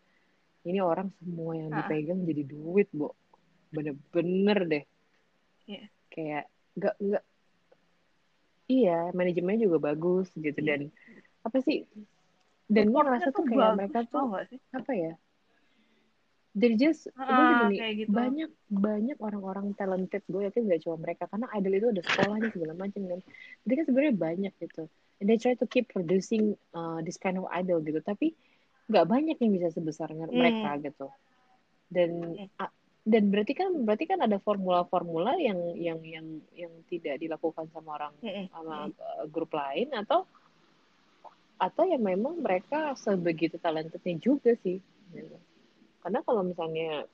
ini 0.63 0.79
orang 0.79 1.07
semua 1.15 1.55
yang 1.55 1.71
Ah. 1.71 1.83
dipegang 1.83 2.21
jadi 2.23 2.43
duit 2.43 2.89
bu 2.91 3.09
bener-bener 3.69 4.59
deh 4.65 4.83
Iya. 5.65 5.83
kayak 6.09 6.43
nggak 6.75 6.95
nggak 6.99 7.23
iya 8.67 9.09
manajemennya 9.11 9.65
juga 9.65 9.77
bagus 9.83 10.29
gitu 10.35 10.57
Iya. 10.57 10.67
dan 10.67 10.81
apa 11.41 11.57
sih 11.61 11.85
dan 12.69 12.85
gue 12.87 13.01
ngerasa 13.01 13.29
tuh 13.31 13.43
kayak 13.43 13.57
bagus, 13.57 13.77
mereka 13.79 13.99
tuh 14.05 14.21
apa 14.73 14.91
ya 14.93 15.13
dari 16.49 16.75
just 16.75 17.07
gue 17.13 17.15
Ah, 17.19 17.69
gini 17.69 17.77
gitu. 18.03 18.09
banyak 18.09 18.49
banyak 18.67 19.17
orang-orang 19.21 19.71
talented 19.77 20.25
gue 20.25 20.49
yakin 20.49 20.65
gak 20.65 20.81
cuma 20.81 20.97
mereka 20.97 21.29
karena 21.29 21.45
idol 21.55 21.73
itu 21.77 21.87
ada 21.93 22.01
sekolahnya 22.01 22.49
segala 22.49 22.73
macam 22.73 23.01
kan 23.05 23.19
jadi 23.65 23.73
kan 23.77 23.85
sebenarnya 23.85 24.15
banyak 24.17 24.53
gitu 24.57 24.83
and 25.21 25.25
they 25.29 25.37
try 25.37 25.53
to 25.53 25.67
keep 25.69 25.85
producing 25.93 26.57
uh, 26.73 26.99
this 27.05 27.21
kind 27.21 27.37
of 27.37 27.45
idol 27.53 27.77
gitu 27.85 28.01
tapi 28.01 28.33
nggak 28.89 29.05
banyak 29.05 29.37
yang 29.37 29.51
bisa 29.53 29.69
sebesar 29.69 30.09
Hmm. 30.09 30.33
mereka 30.33 30.81
gitu 30.81 31.07
dan 31.93 32.33
a- 32.57 32.73
dan 33.05 33.23
berarti 33.29 33.53
kan 33.53 33.69
berarti 33.85 34.05
kan 34.05 34.19
ada 34.21 34.37
formula-formula 34.41 35.37
yang 35.37 35.57
yang 35.77 35.99
yang 36.01 36.25
yang 36.53 36.73
tidak 36.89 37.17
dilakukan 37.21 37.69
sama 37.73 37.97
orang 37.97 38.13
Mm-mm. 38.21 38.45
sama 38.49 38.89
uh, 38.89 39.25
grup 39.29 39.53
lain 39.53 39.93
atau 39.93 40.25
atau 41.59 41.83
ya 41.85 41.99
memang 41.99 42.39
mereka 42.39 42.95
sebegitu 42.95 43.59
talentednya 43.59 44.15
juga 44.17 44.55
sih 44.63 44.79
gitu. 45.11 45.37
Karena 45.99 46.19
kalau 46.23 46.41
misalnya 46.45 47.05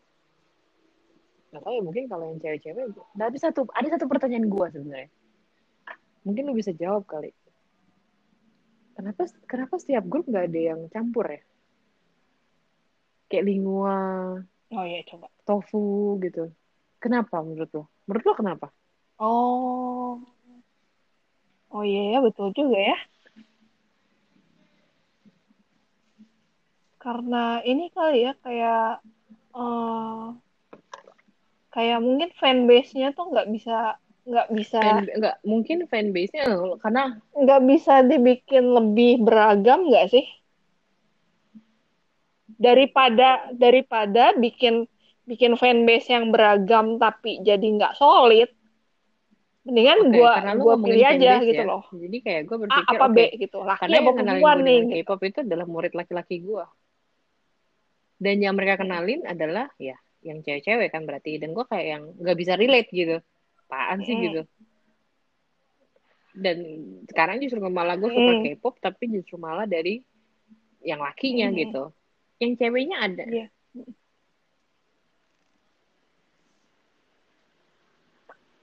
nggak 1.51 1.61
tahu 1.63 1.73
ya 1.73 1.81
mungkin 1.83 2.03
kalau 2.11 2.25
yang 2.29 2.39
cewek-cewek 2.41 2.83
ada 3.15 3.37
satu 3.39 3.65
ada 3.71 3.87
satu 3.95 4.05
pertanyaan 4.11 4.45
gua 4.51 4.67
sebenarnya 4.69 5.09
mungkin 6.25 6.43
lu 6.49 6.53
bisa 6.57 6.73
jawab 6.75 7.05
kali 7.07 7.31
kenapa 8.97 9.29
kenapa 9.47 9.73
setiap 9.79 10.03
grup 10.05 10.25
nggak 10.27 10.51
ada 10.51 10.59
yang 10.75 10.81
campur 10.91 11.25
ya 11.29 11.41
kayak 13.31 13.45
lingua 13.47 13.97
Oh 14.73 14.81
iya 14.83 15.05
coba. 15.05 15.29
tofu 15.45 16.17
gitu 16.25 16.51
kenapa 16.99 17.39
menurut 17.45 17.69
lo 17.71 17.83
menurut 18.09 18.25
lo 18.25 18.33
kenapa 18.35 18.67
Oh. 19.15 20.19
Oh 21.71 21.83
iya 21.87 22.15
ya 22.15 22.19
betul 22.19 22.51
juga 22.51 22.75
ya. 22.75 22.97
Karena 27.05 27.61
ini 27.61 27.93
kali 27.93 28.25
ya 28.25 28.33
kayak 28.41 29.05
eh 29.53 30.25
kayak 31.69 31.99
mungkin 32.01 32.29
fanbase-nya 32.33 33.13
tuh 33.13 33.29
nggak 33.29 33.47
bisa 33.53 34.01
nggak 34.25 34.47
bisa 34.57 34.79
Fan, 34.81 35.05
nggak 35.05 35.35
mungkin 35.45 35.77
fanbase-nya 35.85 36.49
karena 36.81 37.21
nggak 37.37 37.61
bisa 37.69 38.01
dibikin 38.01 38.73
lebih 38.73 39.21
beragam 39.21 39.85
nggak 39.85 40.09
sih? 40.09 40.25
Daripada 42.57 43.53
daripada 43.53 44.33
bikin 44.33 44.89
bikin 45.29 45.53
fanbase 45.61 46.09
yang 46.09 46.33
beragam 46.33 46.97
tapi 46.97 47.37
jadi 47.45 47.61
nggak 47.61 48.01
solid, 48.01 48.49
mendingan 49.61 50.09
Oke, 50.09 50.17
gua 50.21 50.33
gua 50.57 50.75
pilih 50.81 51.05
aja 51.05 51.31
gitu 51.41 51.61
ya. 51.61 51.65
loh. 51.69 51.83
Jadi 51.93 52.17
kayak 52.21 52.41
gue 52.49 52.57
A 52.57 52.61
berpikir 52.65 52.97
apa 52.97 53.05
oke, 53.09 53.13
B 53.13 53.19
gitu, 53.45 53.57
laki 53.61 53.79
karena 53.81 53.95
apa 53.97 54.09
yang 54.09 54.17
perempuan 54.17 54.57
nih 54.65 54.79
gitu. 54.81 54.93
K-pop 55.05 55.21
itu 55.21 55.39
adalah 55.45 55.65
murid 55.69 55.93
laki-laki 55.93 56.35
gue. 56.41 56.65
Dan 58.15 58.39
yang 58.39 58.55
mereka 58.55 58.79
kenalin 58.79 59.27
adalah 59.27 59.67
ya 59.75 59.95
yang 60.23 60.41
cewek-cewek 60.41 60.89
kan 60.89 61.03
berarti. 61.03 61.37
Dan 61.37 61.51
gue 61.51 61.65
kayak 61.67 61.85
yang 61.85 62.03
nggak 62.15 62.37
bisa 62.39 62.53
relate 62.55 62.89
gitu. 62.89 63.19
Apaan 63.67 63.99
sih 64.05 64.15
Mm. 64.15 64.23
gitu. 64.29 64.41
Dan 66.35 66.57
sekarang 67.07 67.39
justru 67.39 67.59
malah 67.67 67.95
gue 67.95 68.11
suka 68.11 68.33
Mm. 68.39 68.43
K-pop 68.59 68.75
tapi 68.79 69.07
justru 69.11 69.39
malah 69.39 69.67
dari 69.67 70.03
yang 70.83 70.99
lakinya 71.03 71.51
Mm. 71.51 71.55
gitu. 71.59 71.83
Yang 72.39 72.51
ceweknya 72.59 72.97
ada. 73.03 73.23
Iya. 73.27 73.47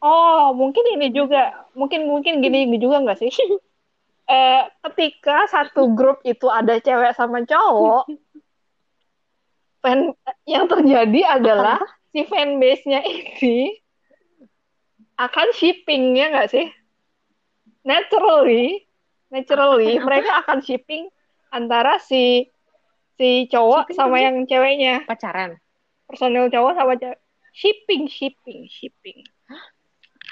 Oh, 0.03 0.51
mungkin 0.51 0.83
ini 0.99 1.15
juga, 1.15 1.63
mungkin 1.79 2.11
mungkin 2.11 2.43
gini 2.43 2.67
juga 2.77 3.03
nggak 3.05 3.21
sih? 3.21 3.33
Eh, 4.23 4.65
ketika 4.89 5.45
satu 5.51 5.93
grup 5.93 6.23
itu 6.23 6.47
ada 6.47 6.79
cewek 6.79 7.13
sama 7.19 7.43
cowok, 7.43 8.07
fan 9.83 10.15
yang 10.47 10.71
terjadi 10.71 11.43
adalah 11.43 11.83
si 12.15 12.23
fanbase-nya 12.25 13.03
ini 13.03 13.75
akan 15.19 15.49
shippingnya 15.53 16.33
nggak 16.33 16.51
sih? 16.51 16.67
Naturally, 17.83 18.87
naturally 19.29 19.99
mereka 19.99 20.47
akan 20.47 20.63
shipping 20.63 21.11
antara 21.51 21.99
si 21.99 22.47
si 23.19 23.51
cowok 23.51 23.91
Shipping 23.91 23.99
sama 23.99 24.17
yang 24.23 24.37
ceweknya. 24.47 25.03
pacaran? 25.05 25.59
Personil 26.07 26.49
cowok 26.49 26.73
sama 26.79 26.93
cewek. 26.97 27.19
Shipping 27.53 28.09
shipping 28.09 28.71
shipping. 28.71 29.19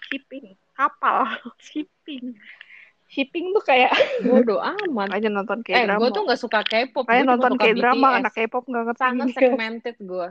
Shipping. 0.08 0.56
Kapal 0.78 1.26
shipping 1.66 2.38
shipping 3.10 3.50
tuh 3.50 3.62
kayak 3.66 3.90
bodoh 4.30 4.62
amat. 4.62 5.10
Aja 5.18 5.26
nonton 5.26 5.66
eh 5.66 5.82
kayak 5.82 5.98
gue 5.98 6.10
tuh 6.14 6.22
nggak 6.22 6.40
suka 6.40 6.62
K-pop. 6.62 7.04
Kayak 7.10 7.26
nonton 7.26 7.58
kayak 7.58 7.74
drama 7.76 8.06
BTS. 8.14 8.18
anak 8.22 8.32
K-pop 8.38 8.64
nggak 8.70 8.84
ngerti 8.86 9.02
sangat 9.02 9.28
segmented 9.34 9.96
gue 9.98 10.28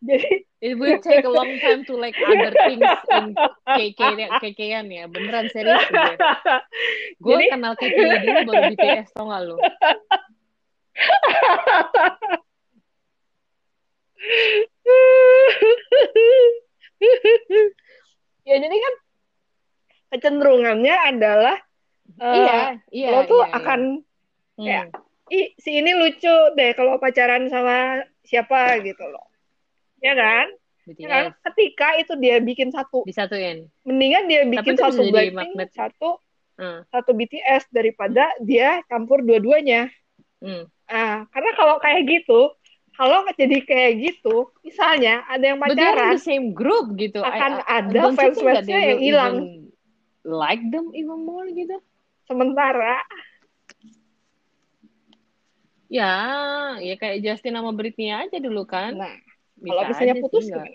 jadi 0.08 0.30
it 0.64 0.74
will 0.80 0.96
take 1.02 1.26
a 1.26 1.32
long 1.32 1.50
time 1.60 1.82
to 1.84 1.92
like 1.98 2.16
other 2.22 2.54
things 2.54 2.86
in 3.10 3.34
KK 3.66 4.00
KK-an 4.38 4.86
ya. 4.88 5.04
Beneran 5.10 5.50
serius 5.50 5.82
gue 5.90 6.14
gue 7.26 7.34
Jadi- 7.36 7.50
kenal 7.50 7.74
KK 7.74 7.98
dulu 7.98 8.38
baru 8.46 8.62
BTS 8.72 9.08
tau 9.12 9.26
gak 9.26 9.42
lo 9.44 9.56
ya 18.46 18.56
jadi 18.56 18.76
kan 18.76 18.94
kecenderungannya 20.10 20.96
adalah 21.14 21.56
eh, 22.16 22.34
iya 22.34 22.58
iya 22.90 23.08
lo 23.10 23.20
tuh 23.24 23.40
iya, 23.40 23.46
iya. 23.46 23.56
akan 23.56 23.80
Hmm. 24.56 24.66
kayak, 24.66 24.86
ih 25.30 25.46
si 25.56 25.70
ini 25.72 25.94
lucu 25.94 26.28
deh 26.52 26.70
kalau 26.72 26.96
pacaran 26.96 27.46
sama 27.46 28.02
siapa 28.20 28.76
gitu 28.80 29.04
loh 29.04 29.26
ya 29.98 30.12
kan 30.12 30.48
Ya 30.90 31.06
kan? 31.06 31.24
BTS 31.30 31.38
ketika 31.46 31.88
itu 31.96 32.12
dia 32.18 32.36
bikin 32.38 32.68
satu 32.68 33.04
disatuin 33.04 33.70
mendingan 33.84 34.26
dia 34.26 34.42
bikin 34.42 34.74
satu 34.74 35.06
Blackpink 35.06 35.54
magnet. 35.54 35.70
satu 35.70 36.18
Hmm. 36.58 36.84
satu 36.88 37.14
BTS 37.14 37.70
daripada 37.70 38.28
dia 38.42 38.84
campur 38.84 39.22
dua-duanya 39.22 39.88
Hmm. 40.40 40.68
ah 40.84 41.24
karena 41.30 41.50
kalau 41.54 41.76
kayak 41.78 42.04
gitu 42.04 42.52
kalau 42.92 43.24
jadi 43.32 43.64
kayak 43.64 43.92
gitu 43.96 44.52
misalnya 44.60 45.24
ada 45.24 45.44
yang 45.46 45.56
pacaran 45.56 46.20
same 46.20 46.52
group 46.52 46.92
gitu. 46.96 47.22
akan 47.22 47.60
I- 47.60 47.64
I- 47.64 47.68
ada 47.80 48.00
fans-fansnya 48.12 48.80
yang 48.82 49.00
hilang. 49.00 49.34
Like 50.20 50.60
them 50.68 50.92
even 50.92 51.24
more 51.24 51.48
gitu. 51.48 51.80
Sementara 52.30 53.02
Ya, 55.90 56.14
ya 56.78 56.94
kayak 56.94 57.18
Justin 57.18 57.58
sama 57.58 57.74
Britney 57.74 58.14
aja 58.14 58.38
dulu 58.38 58.62
kan. 58.62 58.94
nah 58.94 59.10
Bisa 59.58 59.74
kalau 59.74 59.82
misalnya 59.90 60.14
putus 60.22 60.46
gimana 60.46 60.70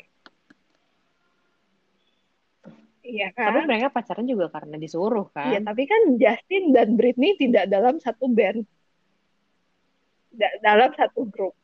iya 3.00 3.32
Tapi 3.32 3.56
kan 3.56 3.66
mereka 3.66 3.88
pacaran 3.90 4.26
juga 4.26 4.52
karena 4.52 4.76
disuruh 4.76 5.32
iya 5.32 5.56
kan. 5.56 5.72
tapi 5.72 5.84
kan 5.86 6.02
Justin 6.18 6.64
dan 6.70 6.90
Britney 6.94 7.38
tidak 7.38 7.70
dalam 7.70 7.96
satu 7.98 8.28
band 8.28 8.68
Da- 10.30 10.58
dalam 10.60 10.92
satu 10.92 11.24
grup 11.26 11.56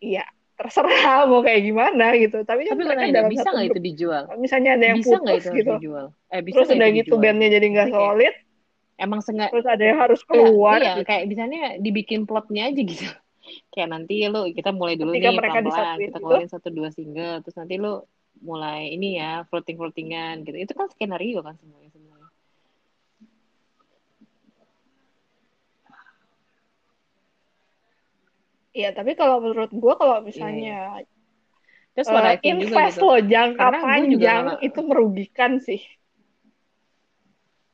iya 0.00 0.24
terserah 0.56 0.88
mau 1.28 1.44
kayak 1.44 1.60
gimana 1.60 2.16
gitu 2.16 2.40
tapi 2.40 2.64
kan 2.64 2.72
Tapi 2.72 2.84
mereka 2.88 3.04
nanya, 3.04 3.14
dalam 3.20 3.30
bisa 3.30 3.42
satu 3.42 3.52
nggak 3.52 3.66
grup 3.66 3.76
itu 3.76 3.80
dijual? 3.84 4.22
Misalnya 4.38 4.70
ada 4.76 4.86
yang 4.86 4.98
Bisa 4.98 5.12
putus 5.12 5.42
itu 5.44 5.50
gitu 5.60 5.70
dijual? 5.76 6.06
Eh, 6.26 6.40
bisa 6.40 6.54
terus 6.56 6.68
udah 6.70 6.88
itu 6.88 6.96
gitu 6.96 7.06
dijual? 7.12 7.20
bandnya 7.20 7.48
jadi 7.50 7.66
nggak 7.68 7.84
Tapi 7.84 7.92
kayak- 7.92 8.08
solid 8.08 8.34
Emang 9.00 9.24
sengaja 9.24 9.48
terus 9.48 9.64
ada 9.64 9.80
yang 9.80 9.96
harus 9.96 10.20
keluar 10.28 10.76
iya, 10.76 11.00
gitu. 11.00 11.08
kayak 11.08 11.24
misalnya 11.24 11.80
dibikin 11.80 12.28
plotnya 12.28 12.68
aja 12.68 12.82
gitu. 12.84 13.08
Kayak 13.72 13.88
nanti 13.96 14.28
lo 14.28 14.46
kita 14.52 14.70
mulai 14.70 14.94
dulu 15.00 15.16
Ketika 15.16 15.32
nih 15.32 15.38
mereka 15.40 15.58
pelan-pelan, 15.64 15.96
kita 15.96 16.04
gitu. 16.04 16.18
keluarin 16.20 16.50
satu 16.52 16.68
dua 16.70 16.88
single, 16.92 17.40
terus 17.40 17.56
nanti 17.56 17.74
lo 17.80 18.04
mulai 18.44 18.92
ini 18.94 19.16
ya 19.16 19.42
floating 19.48 19.80
floatingan 19.80 20.44
gitu. 20.44 20.56
Itu 20.60 20.72
kan 20.76 20.86
skenario 20.92 21.40
kan 21.40 21.56
semuanya 21.56 21.88
semuanya. 21.90 22.28
Iya, 28.70 28.94
tapi 28.94 29.18
kalau 29.18 29.42
menurut 29.42 29.72
gua 29.74 29.98
kalau 29.98 30.22
misalnya 30.22 31.02
Terus 31.90 32.06
what 32.06 32.22
eh, 32.22 32.32
I 32.32 32.36
think 32.38 32.62
juga 32.62 32.76
invest 32.86 32.96
gitu. 33.02 33.06
lo 33.06 33.18
jangka 33.18 33.58
Karena 33.58 33.78
gua 33.82 34.06
juga 34.06 34.30
panjang 34.30 34.46
itu 34.62 34.80
merugikan 34.86 35.52
sih. 35.58 35.80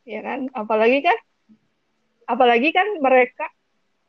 Ya 0.06 0.20
kan? 0.22 0.46
Apalagi 0.54 1.02
kan 1.02 1.18
apalagi 2.26 2.70
kan 2.70 2.86
mereka 2.98 3.46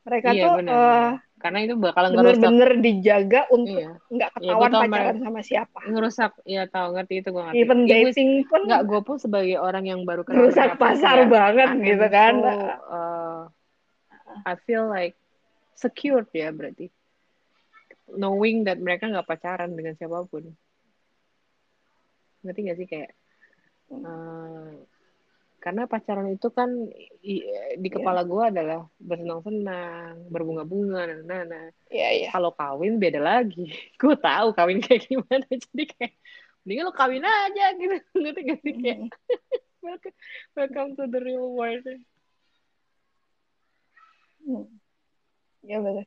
mereka 0.02 0.30
Iya 0.32 0.44
tuh 0.48 0.52
benar. 0.58 0.72
eh, 0.72 0.80
benar. 0.80 1.26
Karena 1.38 1.60
itu 1.62 1.74
bakalan 1.78 2.10
ngerusak. 2.14 2.34
bener-bener 2.34 2.72
dijaga 2.82 3.42
untuk 3.54 3.78
Iya. 3.78 3.94
nggak 4.10 4.30
Iya, 4.32 4.42
ketahuan 4.42 4.72
tahu 4.72 4.82
pacaran 4.82 5.18
sama 5.22 5.40
siapa. 5.44 5.80
Ngerusak. 5.86 6.32
Ya 6.46 6.64
tahu 6.66 6.88
ngerti 6.98 7.14
itu 7.22 7.30
gue 7.30 7.44
ngerti. 7.44 7.60
Even 7.60 7.80
Ya, 7.80 7.86
gue- 7.86 8.10
dating 8.10 8.32
pun 8.48 8.62
Nggak, 8.66 8.82
gue 8.88 9.02
pun 9.04 9.18
sebagai 9.18 9.58
orang 9.58 9.84
yang 9.86 10.02
baru 10.02 10.26
kenal 10.26 10.50
pun 10.50 10.78
pasar 10.80 11.18
kayak, 11.22 11.30
banget 11.30 11.70
gitu 11.84 12.06
kan. 12.10 12.34
so, 12.34 12.50
uh, 12.90 13.42
I 14.46 14.54
feel 14.66 14.88
like 14.88 15.14
secured 15.74 16.26
ya 16.32 16.50
berarti. 16.50 16.90
Knowing 18.08 18.66
that 18.66 18.80
mereka 18.80 19.06
nggak 19.06 19.28
pacaran 19.28 19.76
dengan 19.76 19.94
siapa 19.94 20.26
pun. 20.26 20.58
Ngerti 22.42 22.60
gak 22.66 22.78
sih 22.78 22.88
kayak 22.88 23.12
uh, 23.92 24.74
karena 25.58 25.90
pacaran 25.90 26.30
itu 26.30 26.48
kan 26.54 26.70
i- 27.22 27.46
di 27.76 27.90
Iya. 27.90 27.96
kepala 27.98 28.22
gue 28.24 28.44
adalah 28.46 28.86
bersenang-senang, 29.02 30.30
berbunga-bunga, 30.30 31.02
nah, 31.10 31.20
nah, 31.26 31.42
nah. 31.44 31.66
Iya, 31.90 32.10
iya. 32.14 32.28
Kalau 32.30 32.54
kawin 32.54 33.02
beda 33.02 33.18
lagi. 33.18 33.66
Gue 34.02 34.14
tahu 34.16 34.54
kawin 34.54 34.80
kayak 34.80 35.10
gimana, 35.10 35.46
jadi 35.66 35.84
kayak 35.98 36.14
mendingan 36.62 36.86
lo 36.88 36.94
kawin 36.94 37.26
aja 37.26 37.66
gitu. 37.80 37.96
Ngerti 38.16 38.42
gak 38.46 38.60
sih 38.62 38.74
kayak 38.78 39.00
Hmm. 39.78 39.94
welcome, 39.94 40.16
welcome 40.54 40.90
to 40.96 41.04
the 41.08 41.20
real 41.22 41.48
world. 41.54 41.86
Hmm. 44.44 44.66
Ya 45.64 45.80
benar. 45.80 46.06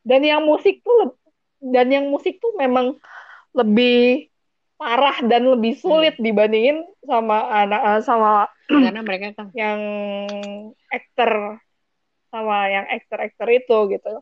Dan 0.00 0.20
yang 0.24 0.42
musik 0.44 0.80
tuh 0.80 1.12
dan 1.60 1.92
yang 1.92 2.08
musik 2.08 2.40
tuh 2.40 2.56
memang 2.56 2.96
lebih 3.52 4.29
parah 4.80 5.20
dan 5.28 5.44
lebih 5.44 5.76
sulit 5.76 6.16
dibandingin 6.16 6.80
sama 7.04 7.52
anak 7.52 7.80
eh, 7.84 8.00
sama 8.00 8.48
Karena 8.64 9.04
mereka 9.04 9.36
kan 9.36 9.52
yang 9.60 9.80
aktor 10.88 11.60
sama 12.32 12.56
yang 12.72 12.86
aktor-aktor 12.88 13.48
itu 13.52 13.76
gitu. 13.92 14.12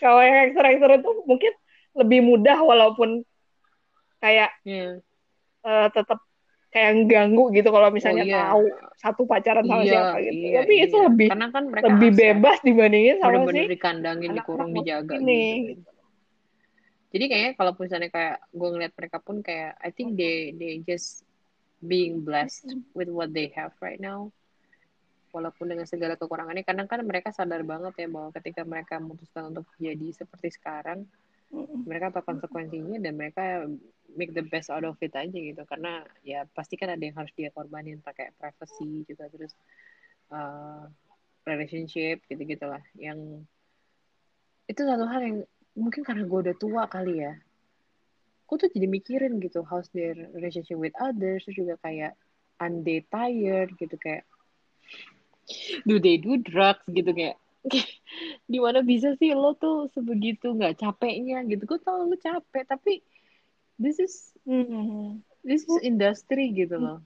Kalau 0.00 0.24
yang 0.24 0.48
aktor-aktor 0.48 0.90
itu 0.96 1.10
mungkin 1.28 1.52
lebih 1.92 2.24
mudah 2.24 2.56
walaupun 2.56 3.20
kayak 4.24 4.56
ya, 4.64 4.96
eh, 5.66 5.88
tetap 5.92 6.24
kayak 6.72 7.04
ganggu 7.04 7.52
gitu 7.52 7.68
kalau 7.68 7.92
misalnya 7.92 8.24
Oh, 8.24 8.32
iya. 8.32 8.40
tahu 8.48 8.64
satu 8.96 9.22
pacaran 9.28 9.64
sama 9.68 9.84
iya, 9.84 9.92
siapa 9.92 10.16
gitu. 10.24 10.40
iya, 10.40 10.58
Tapi 10.64 10.74
itu 10.80 10.96
iya. 10.96 11.04
lebih 11.12 11.28
karena 11.28 11.48
kan 11.52 11.64
mereka 11.68 11.84
lebih 11.92 12.10
bebas 12.16 12.58
dibandingin 12.64 13.16
sama 13.20 13.28
bener-bener 13.36 13.64
si 13.68 13.72
dikandangin, 13.76 14.28
anak-anak 14.32 14.46
dikurung, 14.48 14.70
dijaga 14.72 15.12
ini, 15.20 15.44
gitu. 15.76 15.91
Jadi 17.12 17.24
kayaknya 17.28 17.52
kalau 17.60 17.72
misalnya 17.76 18.08
kayak 18.08 18.36
gue 18.56 18.68
ngeliat 18.72 18.92
mereka 18.96 19.18
pun 19.20 19.44
kayak 19.44 19.76
I 19.84 19.92
think 19.92 20.16
they 20.16 20.56
they 20.56 20.80
just 20.80 21.28
being 21.84 22.24
blessed 22.24 22.72
with 22.96 23.12
what 23.12 23.36
they 23.36 23.52
have 23.52 23.76
right 23.84 24.00
now. 24.00 24.32
Walaupun 25.32 25.72
dengan 25.72 25.88
segala 25.88 26.16
kekurangannya, 26.16 26.64
kadang 26.64 26.88
kan 26.88 27.00
mereka 27.04 27.32
sadar 27.32 27.64
banget 27.64 28.04
ya 28.04 28.08
bahwa 28.08 28.32
ketika 28.36 28.64
mereka 28.68 29.00
memutuskan 29.00 29.52
untuk 29.52 29.64
jadi 29.80 30.12
seperti 30.12 30.52
sekarang, 30.52 31.08
mereka 31.84 32.12
tahu 32.12 32.36
konsekuensinya 32.36 33.00
dan 33.00 33.16
mereka 33.16 33.64
make 34.12 34.32
the 34.36 34.44
best 34.44 34.68
out 34.68 34.84
of 34.84 34.96
it 35.00 35.12
aja 35.12 35.32
gitu. 35.32 35.64
Karena 35.64 36.04
ya 36.20 36.44
pasti 36.52 36.76
kan 36.76 36.92
ada 36.92 37.00
yang 37.00 37.16
harus 37.16 37.32
dia 37.32 37.48
korbanin 37.52 38.00
pakai 38.04 38.32
privacy 38.36 39.08
juga 39.08 39.28
terus 39.32 39.56
uh, 40.32 40.84
relationship 41.48 42.22
gitu 42.30 42.42
gitulah 42.46 42.80
yang 42.94 43.42
itu 44.70 44.80
satu 44.86 45.04
hal 45.04 45.20
yang 45.20 45.38
mungkin 45.76 46.02
karena 46.04 46.24
gue 46.24 46.38
udah 46.48 46.56
tua 46.56 46.84
kali 46.88 47.24
ya. 47.24 47.32
Gue 48.48 48.56
tuh 48.60 48.68
jadi 48.68 48.84
mikirin 48.88 49.40
gitu 49.40 49.64
how's 49.64 49.88
their 49.96 50.12
relationship 50.36 50.76
with 50.76 50.92
others 51.00 51.44
terus 51.48 51.56
juga 51.56 51.74
kayak 51.80 52.12
are 52.60 52.72
they 52.84 53.00
tired 53.08 53.72
gitu 53.80 53.96
kayak 53.96 54.28
do 55.88 55.96
they 55.98 56.20
do 56.20 56.36
drugs? 56.40 56.84
gitu 56.88 57.10
kayak 57.16 57.40
di 58.52 58.58
mana 58.58 58.82
bisa 58.84 59.14
sih 59.16 59.32
lo 59.32 59.54
tuh 59.56 59.88
sebegitu 59.94 60.52
nggak 60.52 60.82
capeknya? 60.82 61.40
gitu. 61.48 61.62
Gue 61.64 61.80
tau 61.80 62.04
lo 62.04 62.16
capek 62.18 62.64
tapi 62.68 63.00
this 63.80 63.98
is 63.98 64.30
Mm. 64.42 65.22
this 65.46 65.62
is 65.62 65.78
industry 65.86 66.50
gitu 66.50 66.74
loh 66.74 66.98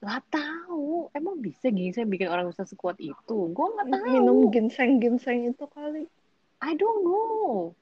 nggak 0.00 0.22
tahu. 0.32 1.12
Emang 1.12 1.36
bisa 1.40 1.68
ginseng 1.68 2.08
bikin 2.08 2.32
orang 2.32 2.48
bisa 2.48 2.64
sekuat 2.64 2.96
itu? 2.98 3.36
Gue 3.52 3.66
nggak 3.76 3.88
tahu. 3.92 4.04
minum 4.08 4.38
ginseng 4.48 4.96
ginseng 4.96 5.52
itu 5.52 5.64
kali. 5.68 6.08
I 6.60 6.72
don't 6.76 7.04
know. 7.04 7.72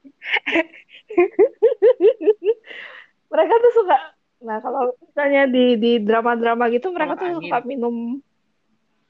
Mereka 3.30 3.54
tuh 3.54 3.72
suka 3.82 3.96
nah 4.40 4.56
kalau 4.56 4.96
misalnya 5.04 5.44
di 5.52 5.76
di 5.76 5.92
drama 6.00 6.32
drama 6.32 6.72
gitu 6.72 6.88
mereka 6.96 7.12
Tolak 7.12 7.20
tuh 7.20 7.28
angin. 7.28 7.40
suka 7.44 7.58
minum 7.68 7.94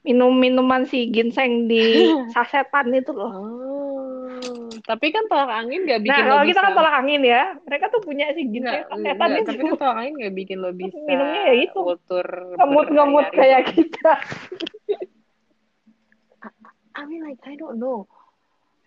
minum 0.03 0.31
minuman 0.35 0.83
si 0.83 1.07
ginseng 1.07 1.71
di 1.71 2.11
sasetan 2.35 2.91
itu 2.91 3.15
loh. 3.15 3.31
Oh 3.31 3.80
tapi 4.91 5.07
kan 5.07 5.23
tolak 5.25 5.47
angin 5.47 5.87
gak 5.87 6.03
bikin 6.03 6.11
nah 6.11 6.27
lo 6.27 6.27
kalau 6.27 6.43
bisa 6.43 6.51
kita 6.51 6.61
kan 6.61 6.73
tolak 6.75 6.95
angin 6.99 7.21
ya 7.23 7.43
mereka 7.63 7.85
tuh 7.87 8.01
punya 8.03 8.25
si 8.35 8.43
ginseng 8.43 8.83
Nggak, 8.83 8.91
sasetan 8.91 9.15
nggak, 9.23 9.39
itu 9.39 9.47
tapi 9.47 9.61
kan 9.63 9.73
tolak 9.79 9.97
angin 9.97 10.13
gak 10.19 10.35
bikin 10.35 10.57
lo 10.59 10.71
bisa 10.83 10.97
Minumnya 11.01 11.41
ya 11.47 11.55
itu. 11.63 11.79
ultur 11.79 12.27
ngemut 12.59 12.87
ngemut 12.89 13.25
berhari-hari. 13.31 13.39
kayak 13.39 13.61
kita 13.71 14.13
I 16.91 17.01
mean 17.07 17.23
like 17.23 17.39
I 17.43 17.55
don't 17.55 17.79
know 17.79 18.03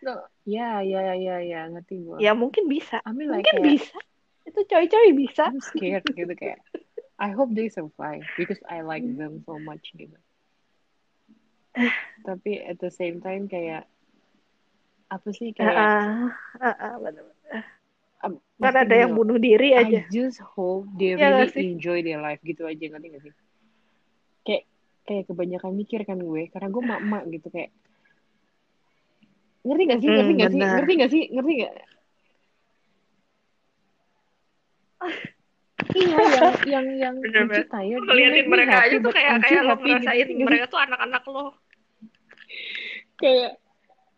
no 0.05 0.13
ya 0.45 0.85
ya 0.85 1.17
ya 1.17 1.41
ya 1.41 1.61
ngerti 1.67 1.97
gue 1.99 2.19
Ya 2.21 2.37
mungkin 2.37 2.69
bisa. 2.69 3.01
I 3.01 3.17
mean 3.17 3.33
like 3.33 3.49
Mungkin 3.49 3.65
kayak 3.65 3.73
bisa. 3.81 3.97
Itu 4.45 4.61
coy-coy 4.69 5.17
bisa. 5.17 5.49
I'm 5.49 5.65
scared 5.65 6.05
gitu 6.05 6.35
kayak 6.37 6.61
I 7.17 7.33
hope 7.33 7.57
they 7.57 7.73
survive 7.73 8.29
because 8.37 8.61
I 8.69 8.85
like 8.85 9.07
them 9.07 9.41
so 9.41 9.57
much 9.57 9.89
gitu 9.97 10.13
tapi 12.29 12.61
at 12.61 12.77
the 12.79 12.93
same 12.93 13.19
time 13.19 13.49
kayak 13.49 13.89
apa 15.13 15.29
sih 15.31 15.53
kayak 15.53 15.75
ah, 15.75 16.29
ah, 16.61 16.95
bener-bener. 16.99 17.63
um, 18.25 18.41
Kan 18.59 18.75
ada 18.75 18.95
yang 18.95 19.13
bunuh 19.13 19.37
diri 19.37 19.77
I 19.77 19.85
aja. 19.85 20.01
just 20.09 20.41
hope 20.41 20.89
they 20.97 21.15
Iya 21.15 21.45
really 21.45 21.71
enjoy 21.77 22.01
their 22.01 22.21
life 22.23 22.41
gitu 22.43 22.65
aja 22.65 22.85
ngerti 22.89 23.09
gak 23.13 23.23
sih 23.23 23.35
kayak 24.45 24.63
kayak 25.05 25.25
kebanyakan 25.29 25.73
mikir 25.77 26.01
kan 26.09 26.17
gue 26.17 26.49
karena 26.49 26.69
gue 26.73 26.83
mak-mak 26.83 27.23
gitu 27.29 27.49
kayak 27.53 27.71
ngerti 29.65 29.83
gak 29.89 30.01
sih 30.01 30.09
ngerti 30.13 30.33
Hmm, 30.33 30.41
gak 30.41 30.51
sih 30.53 30.61
ngerti 30.61 30.93
gak 31.01 31.11
sih 31.13 31.23
ngerti 31.33 31.53
gak 31.65 31.75
iya 35.95 36.17
yang 36.25 36.57
yang 36.65 36.87
yang 36.97 37.15
Bener, 37.21 37.45
bener. 37.47 37.65
tired 37.69 38.01
you 38.01 38.09
Ngeliatin 38.09 38.47
mereka 38.49 38.77
aja 38.89 38.97
tuh 39.01 39.13
kayak 39.13 39.35
kayak 39.45 39.63
lo 39.65 39.75
gitu 39.77 39.85
ngerasain 39.85 40.27
sih 40.29 40.37
mereka 40.41 40.65
tuh 40.73 40.81
anak-anak 40.81 41.23
lo. 41.29 41.45
kayak 43.21 43.51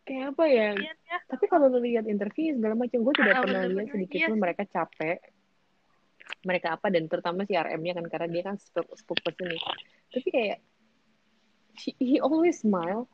kayak 0.06 0.24
apa 0.32 0.44
ya? 0.46 0.70
Iya, 0.72 0.92
iya. 0.94 1.18
tapi 1.26 1.44
kalau 1.50 1.66
lu 1.66 1.82
lihat 1.82 2.06
interview 2.06 2.54
segala 2.54 2.78
macam 2.78 3.02
gue 3.02 3.14
tidak 3.18 3.34
Ah, 3.34 3.42
pernah 3.42 3.62
lihat 3.66 3.88
sedikit 3.90 4.18
Iya 4.22 4.28
pun 4.30 4.38
mereka 4.38 4.62
capek. 4.64 5.18
Mereka 6.42 6.68
apa 6.78 6.86
dan 6.88 7.10
terutama 7.10 7.42
si 7.42 7.54
RM-nya 7.54 7.98
kan 7.98 8.06
karena 8.06 8.28
dia 8.30 8.42
kan 8.42 8.54
spoke 8.56 8.94
spokesperson 8.94 9.50
nih 9.50 9.62
tapi 10.06 10.28
kayak 10.30 10.58
she- 11.74 11.98
he 11.98 12.16
always 12.18 12.62
smile. 12.62 13.10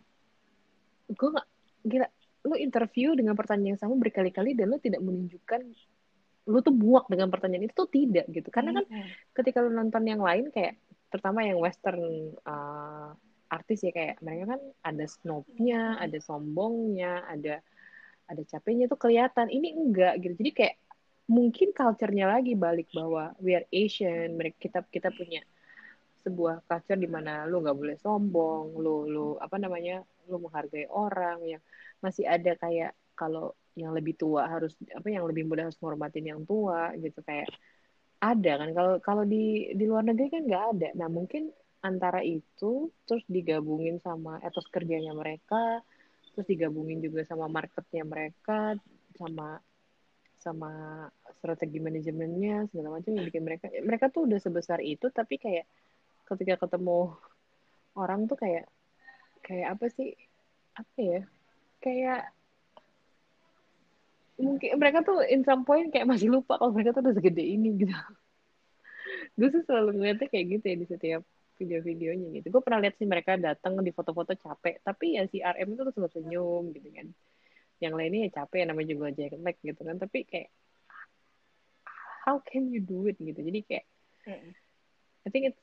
Gue 1.09 1.29
gak 1.33 1.49
gila 1.83 2.07
lu 2.43 2.59
interview 2.59 3.15
dengan 3.15 3.39
pertanyaan 3.39 3.75
yang 3.75 3.81
sama 3.81 3.95
berkali-kali 3.97 4.53
dan 4.53 4.69
lu 4.69 4.79
tidak 4.79 5.01
menunjukkan 5.01 5.63
lu 6.43 6.59
tuh 6.59 6.75
muak 6.75 7.07
dengan 7.07 7.31
pertanyaan 7.31 7.71
itu 7.71 7.75
tuh 7.75 7.87
tidak 7.87 8.27
gitu. 8.29 8.51
Karena 8.51 8.75
kan 8.77 8.85
Hmm. 8.85 9.09
ketika 9.33 9.63
lu 9.63 9.71
nonton 9.71 10.03
yang 10.05 10.19
lain 10.19 10.51
kayak 10.51 10.75
terutama 11.09 11.47
yang 11.47 11.57
western 11.57 12.03
uh, 12.43 13.15
artis 13.53 13.85
ya 13.85 13.93
kayak 13.93 14.17
mereka 14.25 14.57
kan 14.57 14.61
ada 14.81 15.05
snobnya, 15.05 16.01
ada 16.01 16.19
sombongnya, 16.25 17.21
ada 17.29 17.61
ada 18.31 18.43
capeknya 18.49 18.89
tuh 18.89 18.97
kelihatan. 18.97 19.53
Ini 19.53 19.69
enggak 19.77 20.15
gitu. 20.25 20.35
Jadi 20.41 20.51
kayak 20.57 20.75
mungkin 21.29 21.69
culture-nya 21.77 22.27
lagi 22.33 22.57
balik 22.57 22.89
bahwa 22.97 23.37
we 23.45 23.53
are 23.53 23.69
Asian, 23.69 24.41
mereka 24.41 24.57
kita 24.69 24.79
kita 24.89 25.09
punya 25.13 25.45
sebuah 26.25 26.65
culture 26.65 26.97
di 26.97 27.11
mana 27.11 27.45
lu 27.45 27.61
nggak 27.61 27.77
boleh 27.77 27.97
sombong, 28.01 28.73
lu 28.81 29.07
lu 29.13 29.27
apa 29.37 29.61
namanya, 29.61 30.01
lu 30.33 30.41
menghargai 30.41 30.89
orang 30.89 31.45
yang 31.45 31.63
masih 32.01 32.25
ada 32.25 32.57
kayak 32.57 32.97
kalau 33.13 33.53
yang 33.77 33.93
lebih 33.97 34.17
tua 34.17 34.49
harus 34.49 34.77
apa 34.93 35.09
yang 35.09 35.25
lebih 35.25 35.49
muda 35.49 35.69
harus 35.69 35.79
menghormatin 35.81 36.25
yang 36.29 36.41
tua 36.45 36.93
gitu 37.01 37.25
kayak 37.25 37.49
ada 38.23 38.53
kan 38.61 38.71
kalau 38.77 38.95
kalau 39.01 39.25
di 39.25 39.73
di 39.75 39.85
luar 39.89 40.05
negeri 40.05 40.29
kan 40.29 40.43
nggak 40.45 40.65
ada 40.77 40.89
nah 40.95 41.09
mungkin 41.09 41.49
antara 41.83 42.23
itu 42.23 42.89
terus 43.05 43.27
digabungin 43.27 43.99
sama 43.99 44.39
etos 44.41 44.71
kerjanya 44.71 45.13
mereka 45.13 45.83
terus 46.33 46.47
digabungin 46.49 47.03
juga 47.03 47.27
sama 47.27 47.51
marketnya 47.51 48.07
mereka 48.07 48.79
sama 49.19 49.59
sama 50.39 50.73
strategi 51.39 51.79
manajemennya 51.79 52.71
segala 52.71 52.99
macam 52.99 53.15
yang 53.15 53.27
bikin 53.27 53.43
mereka 53.47 53.67
mereka 53.83 54.11
tuh 54.11 54.27
udah 54.27 54.39
sebesar 54.39 54.79
itu 54.83 55.11
tapi 55.11 55.39
kayak 55.39 55.67
ketika 56.27 56.67
ketemu 56.67 57.15
orang 57.99 58.27
tuh 58.31 58.39
kayak 58.39 58.67
kayak 59.43 59.75
apa 59.75 59.87
sih 59.91 60.15
apa 60.79 60.99
ya 60.99 61.23
kayak 61.83 62.23
mungkin 64.41 64.71
mereka 64.81 65.05
tuh 65.07 65.23
in 65.29 65.47
some 65.47 65.63
point 65.63 65.93
kayak 65.93 66.09
masih 66.09 66.33
lupa 66.33 66.59
kalau 66.59 66.75
mereka 66.75 66.97
tuh 66.97 67.05
udah 67.05 67.15
segede 67.15 67.45
ini 67.45 67.79
gitu. 67.79 67.95
Gue 69.39 69.49
tuh 69.53 69.63
selalu 69.69 70.01
ngeliatnya 70.01 70.29
kayak 70.29 70.47
gitu 70.59 70.65
ya 70.67 70.77
di 70.77 70.87
setiap 70.89 71.23
video-videonya 71.63 72.43
gitu. 72.43 72.47
Gue 72.51 72.63
pernah 72.67 72.83
lihat 72.83 72.99
sih 72.99 73.07
mereka 73.07 73.39
datang 73.39 73.79
di 73.79 73.95
foto-foto 73.95 74.35
capek 74.35 74.83
tapi 74.83 75.15
ya 75.17 75.25
si 75.31 75.39
RM 75.39 75.79
itu 75.79 75.83
tuh 75.87 75.95
selalu 75.95 76.11
senyum 76.19 76.65
gitu 76.75 76.89
kan. 76.91 77.07
Yang 77.79 77.93
lainnya 77.95 78.21
ya 78.27 78.31
capek 78.43 78.67
namanya 78.67 78.89
juga 78.91 79.15
jelek 79.15 79.57
gitu 79.63 79.81
kan. 79.87 79.97
Tapi 80.03 80.19
kayak 80.27 80.51
how 82.27 82.43
can 82.43 82.69
you 82.71 82.83
do 82.83 83.07
it 83.07 83.17
gitu? 83.23 83.39
Jadi 83.39 83.61
kayak 83.63 83.87
Hmm. 84.23 84.55
I 85.27 85.29
think 85.31 85.51
it's 85.51 85.63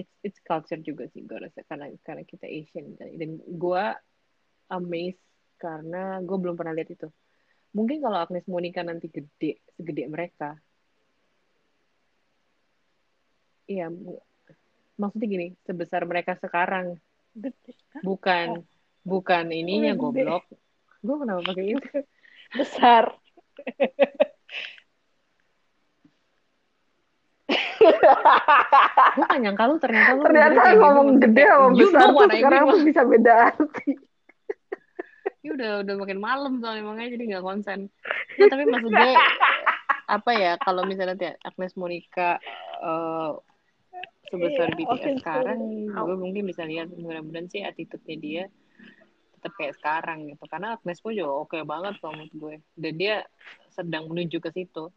it's 0.00 0.14
it's 0.24 0.40
culture 0.48 0.80
juga 0.80 1.04
sih 1.12 1.20
gue 1.28 1.36
rasa 1.36 1.60
karena 1.68 1.92
karena 2.00 2.24
kita 2.24 2.48
Asian 2.48 2.96
kali. 2.96 3.20
dan 3.20 3.36
gue 3.44 3.84
amazed 4.72 5.20
karena 5.60 6.24
gue 6.24 6.36
belum 6.40 6.56
pernah 6.56 6.72
lihat 6.72 6.96
itu. 6.96 7.08
Mungkin 7.76 8.00
kalau 8.00 8.18
Agnes 8.24 8.48
Monica 8.48 8.80
nanti 8.80 9.12
gede 9.12 9.60
segede 9.76 10.08
mereka. 10.08 10.56
Iya 13.68 13.92
maksudnya 15.00 15.28
gini 15.28 15.46
sebesar 15.64 16.04
mereka 16.04 16.36
sekarang 16.36 17.00
Gede. 17.32 17.72
Hah? 17.96 18.02
bukan 18.04 18.60
bukan 19.00 19.48
ininya 19.48 19.96
goblok 19.96 20.44
gue 21.00 21.16
kenapa 21.16 21.40
pakai 21.48 21.64
itu 21.72 21.88
Besar. 22.60 23.14
gue 27.80 29.24
gak 29.26 29.40
nyangka 29.40 29.64
lu 29.70 29.76
ternyata 29.78 30.10
lu 30.14 30.22
Ternyata 30.26 30.60
gitu, 30.70 30.78
ngomong 30.82 31.08
gede 31.22 31.42
sama 31.46 31.68
besar 31.72 32.06
tuh 32.10 32.28
sekarang 32.30 32.62
Bang. 32.68 32.82
bisa 32.84 33.02
beda 33.06 33.32
arti. 33.50 33.90
Ini 35.40 35.48
udah 35.56 35.70
udah 35.86 35.94
makin 35.96 36.18
malam 36.20 36.52
soalnya 36.60 36.84
makanya 36.84 37.10
jadi 37.16 37.24
nggak 37.32 37.44
konsen. 37.44 37.80
Nah, 38.36 38.46
tapi 38.50 38.62
maksud 38.68 38.90
gue 38.92 39.12
apa 40.18 40.30
ya 40.34 40.52
kalau 40.60 40.82
misalnya 40.84 41.14
nanti 41.16 41.26
Agnes 41.40 41.72
Monica 41.78 42.36
eh, 42.82 43.30
sebesar 44.30 44.72
Iya, 44.72 44.76
BTS 44.78 45.18
sekarang, 45.20 45.58
so- 45.90 46.06
gue 46.06 46.16
mungkin 46.16 46.42
bisa 46.46 46.62
lihat 46.62 46.88
mudah-mudahan 46.94 47.50
sih 47.50 47.60
attitude-nya 47.60 48.16
dia 48.16 48.44
tetap 49.36 49.52
kayak 49.56 49.74
sekarang 49.76 50.30
gitu. 50.30 50.44
Karena 50.46 50.76
Agnes 50.76 51.00
pun 51.00 51.12
juga 51.12 51.32
oke 51.34 51.58
banget 51.66 51.98
kalau 51.98 52.14
menurut 52.14 52.34
gue. 52.34 52.54
Dan 52.76 52.92
dia 52.96 53.26
sedang 53.72 54.06
menuju 54.06 54.38
ke 54.38 54.50
situ. 54.52 54.92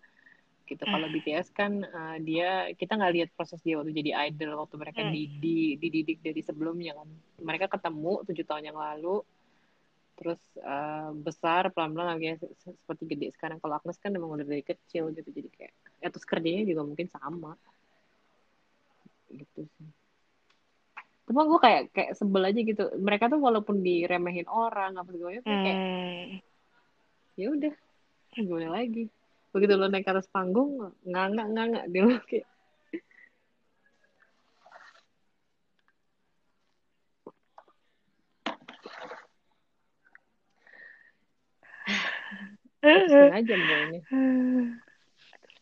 Gitu. 0.63 0.79
Kalau 0.79 1.07
BTS 1.11 1.51
kan 1.51 1.83
eh, 1.83 2.17
dia 2.23 2.71
kita 2.71 2.95
nggak 2.95 3.13
lihat 3.13 3.29
proses 3.35 3.59
dia 3.59 3.75
waktu 3.75 3.91
jadi 3.91 4.31
idol 4.31 4.55
waktu 4.63 4.75
mereka 4.79 5.01
Hmm. 5.03 5.11
di, 5.11 5.27
di- 5.39 5.75
dididik 5.75 6.23
dari 6.23 6.39
sebelumnya 6.39 6.95
kan. 6.95 7.07
Mereka 7.43 7.67
ketemu 7.67 8.23
tujuh 8.27 8.45
tahun 8.47 8.71
yang 8.71 8.79
lalu 8.79 9.23
terus 10.13 10.39
eh, 10.61 11.09
besar 11.25 11.73
pelan-pelan 11.73 12.21
se- 12.37 12.53
seperti 12.61 13.03
gede 13.09 13.27
sekarang 13.33 13.57
kalau 13.57 13.81
Agnes 13.81 13.97
kan 13.97 14.13
memang 14.13 14.37
udah 14.37 14.45
dari 14.45 14.61
kecil 14.61 15.09
gitu 15.09 15.25
jadi 15.33 15.49
kayak 15.49 15.73
ya 16.05 16.07
terus 16.13 16.21
kerjanya 16.21 16.63
juga 16.69 16.85
mungkin 16.85 17.09
sama 17.09 17.57
gitu 19.33 19.65
sih 19.77 19.89
cuma 21.23 21.47
gue 21.47 21.59
kayak 21.59 21.81
kayak 21.95 22.11
sebel 22.19 22.43
aja 22.43 22.59
gitu 22.61 22.83
mereka 22.99 23.31
tuh 23.31 23.39
walaupun 23.39 23.79
diremehin 23.79 24.43
orang 24.45 24.99
apa 24.99 25.09
segala 25.09 25.39
macam 25.39 25.55
kayak 25.63 25.79
Hmm. 25.79 26.29
ya 27.33 27.47
udah 27.49 27.73
gimana 28.35 28.67
lagi 28.69 29.07
begitu 29.49 29.73
lo 29.73 29.87
naik 29.87 30.03
ke 30.05 30.11
atas 30.11 30.27
panggung 30.29 30.93
nggak 31.07 31.25
nggak 31.31 31.47
nggak 31.47 31.85
dia 31.89 32.01
lo 32.03 32.17
kayak 32.27 32.47
setengah 42.83 43.41
jam 43.47 43.61
ini 43.63 43.99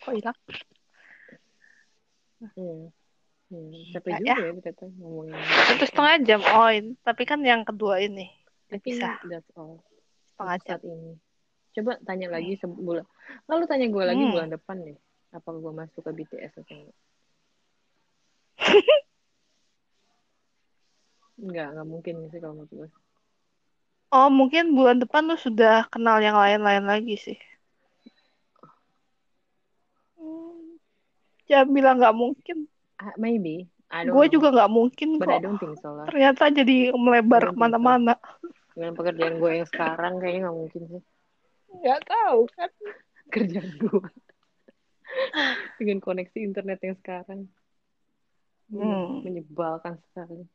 Kok 0.01 0.13
hilang? 0.17 0.37
hmm. 2.57 2.89
Hmm, 3.51 3.83
capek 3.91 4.11
Ya, 4.23 4.35
juga 4.35 4.41
ya 4.47 4.51
ternyata 4.63 4.85
ngomongin 4.95 5.35
Itu 5.75 5.83
setengah 5.83 6.15
jam. 6.23 6.39
Oh, 6.55 6.69
ini. 6.71 6.95
tapi 7.03 7.23
kan 7.27 7.39
yang 7.43 7.67
kedua 7.67 7.99
ini. 7.99 8.31
I 8.71 8.79
think 8.79 8.95
Bisa. 8.97 9.19
that's 9.27 9.51
all 9.59 9.83
Setengah 10.33 10.57
jam. 10.63 10.79
saat 10.79 10.81
ini. 10.87 11.11
Coba 11.75 11.91
tanya 12.07 12.27
lagi 12.31 12.53
sebulan. 12.63 13.05
Lalu 13.51 13.63
tanya 13.67 13.87
gue 13.91 14.03
lagi 14.07 14.23
Hmm. 14.23 14.31
bulan 14.33 14.49
depan 14.55 14.77
deh. 14.87 14.97
Apa 15.35 15.49
gue 15.55 15.73
masuk 15.75 16.01
ke 16.07 16.11
BTS 16.17 16.53
atau 16.63 16.75
enggak? 16.75 16.97
Enggak, 21.43 21.67
enggak 21.71 21.87
mungkin 21.91 22.15
sih 22.31 22.39
kalau 22.41 22.53
menurut 22.55 22.71
gue. 22.77 22.87
Oh, 24.17 24.27
mungkin 24.39 24.63
bulan 24.77 24.97
depan 25.03 25.23
lu 25.29 25.35
sudah 25.45 25.73
kenal 25.93 26.17
yang 26.25 26.35
lain-lain 26.43 26.83
lagi 26.91 27.15
sih. 27.25 27.37
Hmm. 30.17 30.77
Jangan 31.49 31.69
bilang 31.75 31.95
nggak 31.99 32.15
mungkin. 32.21 32.57
Ah, 33.01 33.17
maybe. 33.17 33.65
I 33.89 34.05
don't 34.05 34.13
Gue 34.13 34.29
know. 34.29 34.33
juga 34.37 34.47
nggak 34.53 34.71
mungkin 34.71 35.09
But 35.17 35.27
I 35.27 35.31
kok. 35.35 35.41
don't 35.41 35.57
think 35.57 35.75
so 35.81 35.89
lah. 35.91 36.05
Ternyata 36.05 36.43
jadi 36.47 36.93
melebar 36.93 37.41
so. 37.43 37.51
ke 37.51 37.57
mana-mana. 37.57 38.13
Dengan 38.71 38.93
pekerjaan 38.93 39.35
gue 39.35 39.51
yang 39.51 39.67
sekarang 39.67 40.13
kayaknya 40.21 40.39
nggak 40.45 40.55
mungkin 40.55 40.81
sih. 40.87 41.03
Nggak 41.73 41.99
tahu 42.05 42.39
kan. 42.53 42.69
Kerjaan 43.33 43.71
gue. 43.75 44.01
Dengan 45.81 45.97
koneksi 45.99 46.37
internet 46.39 46.79
yang 46.79 46.95
sekarang. 46.95 47.49
Hmm. 48.69 49.25
Menyebalkan 49.25 49.99
sekali. 50.07 50.45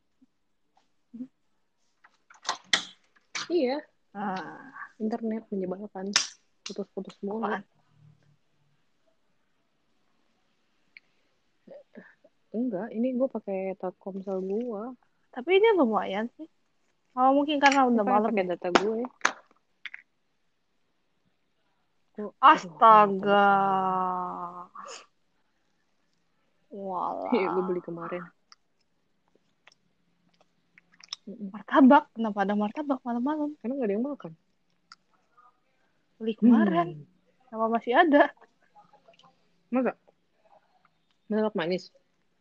Iya, 3.47 3.79
Ah, 4.11 4.73
internet 4.97 5.45
menyebalkan. 5.53 6.09
Putus-putus 6.65 7.15
mulu. 7.21 7.45
Enggak, 12.55 12.87
ini 12.95 13.13
gue 13.13 13.27
pakai 13.27 13.75
Telkomsel 13.75 14.39
gue. 14.43 14.83
Tapi 15.35 15.49
ini 15.59 15.67
lumayan 15.75 16.31
sih. 16.39 16.47
Oh, 17.17 17.33
mungkin 17.33 17.57
karena 17.57 17.85
udah 17.89 18.03
malam. 18.05 18.29
pakai 18.29 18.45
ya. 18.45 18.49
data 18.55 18.69
gue. 18.71 19.01
Gua- 22.17 22.33
Astaga. 22.41 23.49
Aduh, 26.73 27.29
Iya, 27.33 27.47
gue 27.49 27.61
Walah. 27.61 27.65
beli 27.67 27.81
kemarin. 27.81 28.23
Martabak. 31.27 32.07
Kenapa 32.15 32.39
ada 32.47 32.53
martabak 32.55 32.99
malam-malam? 33.03 33.53
Karena 33.59 33.73
nggak 33.75 33.87
ada 33.89 33.95
yang 33.97 34.05
makan. 34.05 34.31
Beli 36.17 36.33
kemarin. 36.39 36.87
Hmm. 36.95 37.05
Kenapa 37.49 37.65
masih 37.69 37.93
ada? 37.97 38.23
Masa? 39.73 39.93
Martabak 41.27 41.55
manis. 41.57 41.91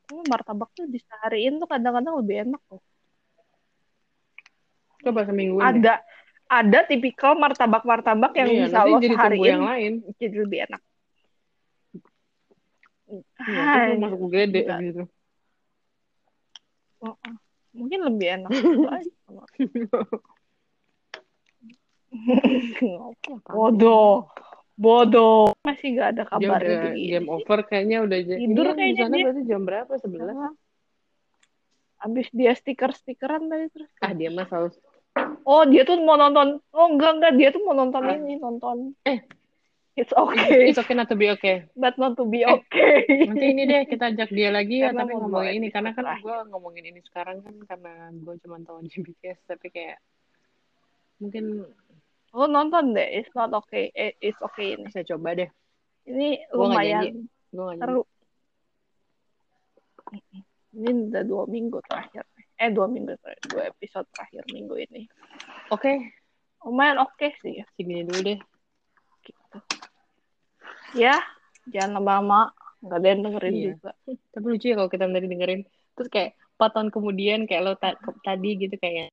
Tapi 0.06 0.22
martabak 0.30 0.70
tuh 0.70 0.86
disehariin 0.86 1.58
tuh 1.58 1.66
kadang-kadang 1.66 2.22
lebih 2.22 2.46
enak 2.46 2.62
loh. 2.70 2.78
Coba 5.02 5.26
semingguin 5.26 5.58
deh. 5.58 5.66
Ada 5.82 5.94
ada 6.46 6.86
tipikal 6.86 7.34
martabak-martabak 7.34 8.30
yang 8.38 8.54
Iya, 8.54 8.70
bisa 8.70 8.86
lo 8.86 9.02
sehariin 9.02 9.50
yang 9.50 9.66
lain. 9.66 9.92
jadi 10.14 10.46
lebih 10.46 10.58
enak. 10.70 10.78
Iya, 13.10 13.22
Hai. 13.42 13.98
masuk 13.98 14.30
Enggak. 14.30 14.78
gitu. 14.86 15.10
Uh-uh. 17.02 17.34
Mungkin 17.74 17.98
lebih 18.06 18.26
enak 18.40 18.50
gitu 18.62 18.86
aja. 18.86 19.10
Bodoh. 24.76 25.56
Masih 25.64 25.96
nggak 25.96 26.08
ada 26.12 26.22
Dia 26.22 26.30
kabar 26.30 26.60
udah 26.60 26.92
di 26.92 27.02
game 27.08 27.28
over 27.32 27.58
kayaknya 27.64 28.04
udah. 28.04 28.18
Tidur 28.20 28.64
kan 28.70 28.74
di 28.76 28.80
kayaknya 28.80 29.02
sana 29.02 29.14
dia. 29.16 29.24
berarti 29.24 29.42
jam 29.48 29.62
berapa? 29.64 29.92
Sebelas? 29.96 30.36
Abis 31.96 32.26
dia 32.30 32.52
stiker-stikeran 32.52 33.48
tadi 33.48 33.66
terus. 33.72 33.90
Ah, 34.04 34.12
dia 34.12 34.28
mah 34.28 34.44
selalu 34.44 34.76
Oh, 35.48 35.64
dia 35.64 35.88
tuh 35.88 35.96
mau 36.04 36.20
nonton. 36.20 36.60
Oh, 36.76 36.86
enggak, 36.92 37.16
enggak. 37.16 37.32
Dia 37.40 37.48
tuh 37.48 37.64
mau 37.64 37.72
nonton 37.72 38.04
Ah. 38.04 38.20
ini. 38.20 38.36
Nonton. 38.36 38.92
Eh. 39.08 39.24
It's 39.96 40.12
okay. 40.12 40.68
It's 40.68 40.76
okay 40.76 40.92
not 40.92 41.08
to 41.08 41.16
be 41.16 41.32
okay. 41.32 41.64
But 41.72 41.96
not 41.96 42.20
to 42.20 42.28
be 42.28 42.44
Eh, 42.44 42.52
okay. 42.52 43.08
Nanti 43.24 43.46
ini 43.48 43.64
deh 43.64 43.88
kita 43.88 44.12
ajak 44.12 44.28
dia 44.28 44.52
lagi 44.52 44.84
ya, 44.84 44.92
Karena 44.92 45.08
tapi 45.08 45.12
mau 45.16 45.24
ngomongin 45.24 45.56
ini 45.56 45.68
karena 45.72 45.90
kan 45.96 46.04
gue 46.20 46.36
ngomongin 46.52 46.84
ini 46.84 47.00
sekarang 47.00 47.40
kan 47.40 47.56
karena 47.64 48.12
gue 48.12 48.34
cuma 48.44 48.60
tahu 48.60 48.84
di 48.84 48.92
BTS 48.92 49.40
tapi 49.48 49.72
kayak 49.72 49.96
mungkin 51.16 51.64
Lo 52.34 52.46
nonton 52.46 52.94
deh. 52.94 53.22
It's 53.22 53.30
not 53.34 53.52
okay. 53.54 53.90
It's 53.94 54.38
okay 54.40 54.74
ini. 54.74 54.88
saya 54.90 55.04
coba 55.06 55.34
deh. 55.34 55.50
Ini 56.06 56.46
Gua 56.50 56.70
lumayan 56.70 57.26
seru. 57.50 58.02
Ini 60.76 60.90
udah 61.10 61.22
dua 61.24 61.44
minggu 61.48 61.78
terakhir. 61.88 62.22
Eh, 62.56 62.68
dua 62.70 62.86
minggu 62.86 63.16
terakhir. 63.16 63.42
Dua 63.48 63.62
episode 63.68 64.06
terakhir 64.12 64.42
minggu 64.52 64.76
ini. 64.76 65.02
Oke, 65.72 66.12
Lumayan 66.62 66.98
oke 66.98 67.30
sih 67.40 67.62
ya. 67.62 67.64
segini 67.74 68.02
dulu 68.02 68.20
deh. 68.26 68.38
Gitu. 69.22 69.58
Ya, 70.98 71.14
jangan 71.70 72.02
lama-lama. 72.02 72.50
Nggak 72.82 72.98
ada 73.00 73.08
yang 73.08 73.22
dengerin 73.24 73.54
Iya. 73.54 73.64
juga. 73.72 73.90
Tapi 74.34 74.46
lucu 74.46 74.66
ya 74.68 74.76
kalau 74.76 74.90
kita 74.90 75.04
tadi 75.06 75.26
dengerin. 75.26 75.60
Terus 75.96 76.08
kayak 76.12 76.30
4 76.56 76.70
tahun 76.76 76.88
kemudian 76.92 77.38
kayak 77.48 77.62
lo 77.64 77.72
ta- 77.74 77.96
tadi 78.20 78.50
gitu 78.60 78.76
kayak 78.76 79.10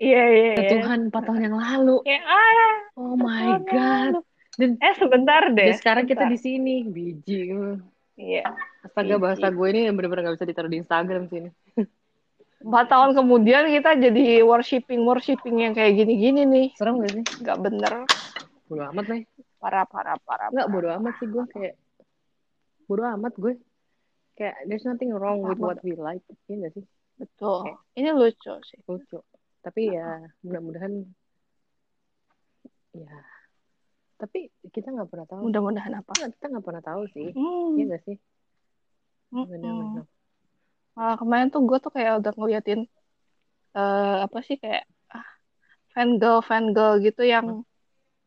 Iya, 0.00 0.22
iya, 0.26 0.50
ya 0.56 0.62
iya. 0.64 0.70
Tuhan 0.80 0.98
4 1.08 1.20
tahun 1.20 1.40
yang 1.44 1.56
lalu. 1.56 1.96
Kayak, 2.02 2.24
ah, 2.24 2.74
Oh 2.96 3.14
my 3.14 3.60
god. 3.62 4.24
Dan, 4.56 4.76
Eh, 4.76 4.94
sebentar 4.96 5.52
deh. 5.52 5.72
dan 5.72 5.76
sekarang 5.76 6.04
kita 6.04 6.24
sebentar. 6.24 6.32
di 6.32 6.38
sini 6.40 6.74
biji. 6.84 7.52
Iya. 8.16 8.44
Astaga 8.80 9.16
Biji. 9.16 9.22
bahasa 9.22 9.46
gue 9.48 9.66
ini 9.68 9.88
bener-bener 9.88 10.24
gak 10.26 10.36
bisa 10.36 10.48
ditaruh 10.48 10.68
di 10.68 10.80
Instagram 10.80 11.28
sini. 11.28 11.48
Empat 12.60 12.86
tahun 12.88 13.16
kemudian 13.16 13.72
kita 13.72 13.96
jadi 13.96 14.44
worshipping 14.44 15.00
worshipping 15.04 15.64
yang 15.64 15.72
kayak 15.72 15.96
gini-gini 15.96 16.44
nih. 16.44 16.66
Serem 16.76 17.00
gak 17.00 17.12
sih? 17.12 17.24
Nggak 17.40 17.56
bener. 17.60 17.92
Bodo 18.68 18.82
amat 18.92 19.04
nih. 19.08 19.22
Parah, 19.56 19.84
parah, 19.84 20.16
parah. 20.20 20.48
Enggak 20.48 20.68
bodo 20.68 20.88
amat 20.92 21.12
sih 21.16 21.28
gue 21.28 21.44
kayak 21.48 21.74
bodo 22.84 23.04
amat 23.16 23.32
gue. 23.36 23.52
Kayak 24.36 24.56
there's 24.68 24.84
nothing 24.84 25.12
wrong 25.12 25.40
with 25.40 25.56
what 25.56 25.80
we 25.80 25.96
like. 25.96 26.20
Iya 26.48 26.68
gak 26.68 26.72
sih? 26.76 26.84
Betul. 27.16 27.64
Oke. 27.64 27.72
Ini 27.96 28.12
lucu 28.12 28.52
sih. 28.60 28.80
Lucu. 28.84 29.20
Tapi 29.60 29.92
ya 29.92 30.24
mudah-mudahan 30.40 30.92
ya 32.96 33.16
tapi 34.20 34.52
kita 34.68 34.92
nggak 34.92 35.08
pernah 35.08 35.26
tahu. 35.26 35.48
Mudah-mudahan 35.48 35.96
apa? 35.96 36.12
Nggak, 36.12 36.30
kita 36.36 36.46
nggak 36.52 36.64
pernah 36.68 36.82
tahu 36.84 37.02
sih. 37.16 37.32
Hmm. 37.32 37.72
Iya 37.80 37.84
gak 37.96 38.02
sih? 38.04 38.16
Benar-benar. 39.32 40.04
Malah 40.92 41.16
kemarin 41.16 41.48
tuh 41.48 41.64
gue 41.64 41.78
tuh 41.80 41.92
kayak 41.96 42.20
udah 42.20 42.32
ngeliatin 42.36 42.80
eh 43.70 44.16
apa 44.26 44.38
sih 44.42 44.58
kayak 44.58 44.84
ah, 45.14 45.24
fangirl 45.94 46.42
fangirl 46.42 46.98
gitu 47.00 47.22
yang 47.22 47.62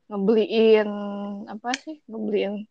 ngebeliin 0.07 0.87
apa 1.51 1.69
sih 1.75 1.99
ngebeliin 2.07 2.63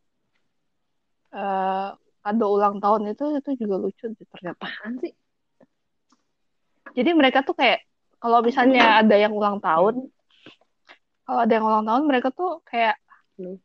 eh 1.36 1.88
kado 2.24 2.46
ulang 2.48 2.80
tahun 2.80 3.12
itu 3.12 3.24
itu 3.38 3.50
juga 3.62 3.76
lucu 3.78 4.04
ternyata. 4.16 4.66
Apaan 4.66 4.98
sih? 4.98 5.12
Jadi 6.96 7.10
mereka 7.14 7.44
tuh 7.46 7.54
kayak 7.54 7.86
kalau 8.22 8.38
misalnya 8.38 9.02
ada 9.02 9.18
yang 9.18 9.34
ulang 9.34 9.58
tahun, 9.58 10.06
kalau 11.26 11.40
ada 11.42 11.52
yang 11.58 11.66
ulang 11.66 11.82
tahun 11.82 12.02
mereka 12.06 12.30
tuh 12.30 12.62
kayak 12.62 12.94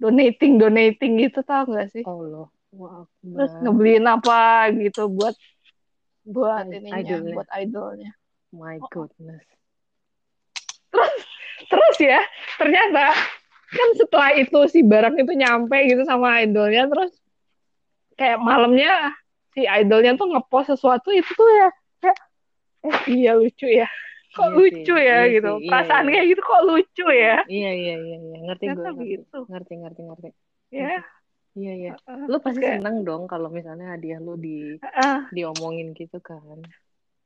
donating 0.01 0.57
donating 0.57 1.21
gitu 1.21 1.45
tau 1.45 1.69
gak 1.69 1.93
sih? 1.93 2.01
Allah. 2.01 2.49
Wah, 2.73 3.05
Terus 3.21 3.53
ngebeliin 3.63 4.05
apa 4.09 4.73
gitu 4.73 5.07
buat 5.13 5.37
buat 6.27 6.67
ininya, 6.67 6.99
idolnya. 6.99 7.33
buat 7.37 7.49
idolnya. 7.53 8.11
My 8.51 8.75
goodness. 8.89 9.45
Terus 11.67 11.95
ya, 11.99 12.19
ternyata 12.57 13.13
kan 13.67 13.89
setelah 13.99 14.31
itu 14.39 14.59
si 14.71 14.79
barang 14.81 15.19
itu 15.19 15.31
nyampe 15.35 15.77
gitu 15.85 16.01
sama 16.07 16.41
idolnya, 16.41 16.87
terus 16.87 17.11
kayak 18.17 18.39
malamnya 18.39 19.13
si 19.53 19.67
idolnya 19.67 20.15
tuh 20.15 20.31
ngepost 20.31 20.73
sesuatu 20.75 21.11
itu 21.11 21.27
tuh 21.27 21.49
ya 21.51 21.69
kayak 22.01 22.19
eh 22.87 22.99
iya 23.11 23.31
lucu 23.35 23.67
ya. 23.67 23.87
Kok 24.29 24.43
Iya 24.43 24.53
lucu 24.53 24.93
sih, 24.93 25.01
ya 25.01 25.17
iya 25.17 25.21
gitu. 25.31 25.51
sih, 25.53 25.63
iya, 25.63 25.71
Perasaan 25.71 26.03
iya. 26.03 26.11
kayak 26.11 26.25
gitu 26.27 26.41
kok 26.43 26.61
lucu 26.63 27.05
ya. 27.07 27.35
Iya 27.47 27.71
iya 27.73 27.95
iya 27.97 28.17
iya 28.17 28.37
ngerti 28.43 28.63
gue 28.65 28.75
ngerti. 28.75 28.97
begitu. 28.97 29.37
Ngerti 29.45 29.73
ngerti 29.77 30.01
ngerti. 30.03 30.29
Ya. 30.69 30.95
Iya 31.53 31.73
iya. 31.73 31.93
Heeh. 31.99 32.25
Lu 32.25 32.37
pasti 32.37 32.59
Kayak- 32.59 32.79
seneng 32.79 32.97
dong 33.01 33.23
kalau 33.25 33.47
misalnya 33.47 33.87
hadiah 33.89 34.17
lu 34.17 34.35
di 34.35 34.77
Heeh. 34.77 35.17
diomongin 35.31 35.91
gitu 35.91 36.19
kan. 36.19 36.59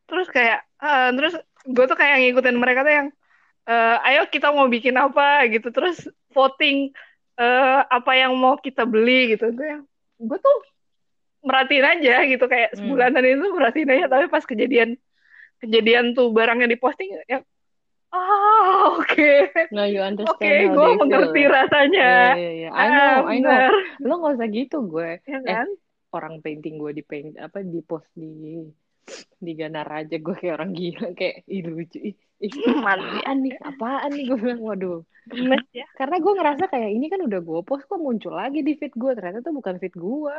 terus 0.04 0.28
kayak 0.28 0.60
eh, 0.78 1.10
terus 1.14 1.34
gue 1.64 1.86
tuh 1.86 1.95
kayak 1.95 2.20
ngikutin 2.20 2.58
mereka 2.58 2.84
tuh 2.84 2.91
yang 2.93 3.08
eh, 3.64 3.97
ayo 4.06 4.28
kita 4.28 4.52
mau 4.52 4.68
bikin 4.68 4.91
apa 4.93 5.47
gitu 5.47 5.72
terus 5.72 6.04
voting 6.30 6.91
eh, 7.34 7.80
apa 7.82 8.12
yang 8.14 8.36
mau 8.36 8.56
kita 8.56 8.84
beli 8.84 9.32
gitu 9.32 9.49
gue 9.49 9.68
yang 9.70 9.84
gue 10.20 10.36
tuh 10.36 10.58
merhatiin 11.41 11.86
aja 11.88 12.28
gitu 12.28 12.43
kayak 12.43 12.76
Hmm. 12.76 12.78
sebulanan 12.84 13.24
itu 13.24 13.45
merhatiin 13.49 13.88
aja 13.89 14.06
tapi 14.08 14.28
pas 14.28 14.43
kejadian 14.43 14.99
kejadian 15.62 16.05
tuh 16.14 16.28
barangnya 16.32 16.68
diposting 16.68 17.09
ya 17.26 17.39
ah 18.12 18.97
oke 18.97 19.32
Nah, 19.72 19.88
you 19.88 20.01
oke 20.01 20.09
understand 20.09 20.68
how 20.68 20.76
gue 20.76 20.89
feel. 20.99 20.99
mengerti 20.99 21.41
ya? 21.41 21.47
rasanya 21.47 22.09
Iya 22.12 22.32
iya 22.36 22.51
iya. 22.51 22.70
I 22.74 22.88
know, 22.89 23.18
Ah, 23.18 23.18
I 23.24 23.38
know. 23.39 23.49
bener. 23.49 23.72
Lo 23.99 24.14
nggak 24.20 24.34
usah 24.36 24.49
gitu 24.51 24.78
gue. 24.86 25.09
ya 25.24 25.39
Eh, 25.41 25.43
kan 25.47 25.68
orang 26.12 26.36
painting 26.43 26.76
gue 26.76 26.91
di 26.91 27.03
paint 27.03 27.32
apa 27.38 27.64
di 27.64 27.80
post 27.82 28.09
di 28.14 28.59
di 29.38 29.51
Ganar 29.55 29.88
aja 29.89 30.16
gue 30.16 30.36
kayak 30.36 30.55
orang 30.59 30.72
gila 30.72 31.07
kayak 31.14 31.43
ih 31.47 31.62
lucu 31.66 31.97
ih, 31.99 32.16
apaan 32.72 33.38
nih 33.41 33.55
apaan 33.59 34.12
nih 34.12 34.24
gue 34.30 34.38
bilang 34.38 34.62
waduh 34.62 34.99
gemes 35.28 35.64
ya 35.72 35.86
karena 35.95 36.16
gue 36.20 36.34
ngerasa 36.34 36.64
kayak 36.68 36.89
ini 36.91 37.05
kan 37.07 37.22
udah 37.22 37.39
gue 37.39 37.59
post 37.64 37.86
kok 37.86 38.01
muncul 38.01 38.34
lagi 38.34 38.59
di 38.62 38.74
feed 38.76 38.93
gue 38.93 39.12
ternyata 39.14 39.39
tuh 39.41 39.53
bukan 39.53 39.76
feed 39.78 39.95
gue 39.95 40.36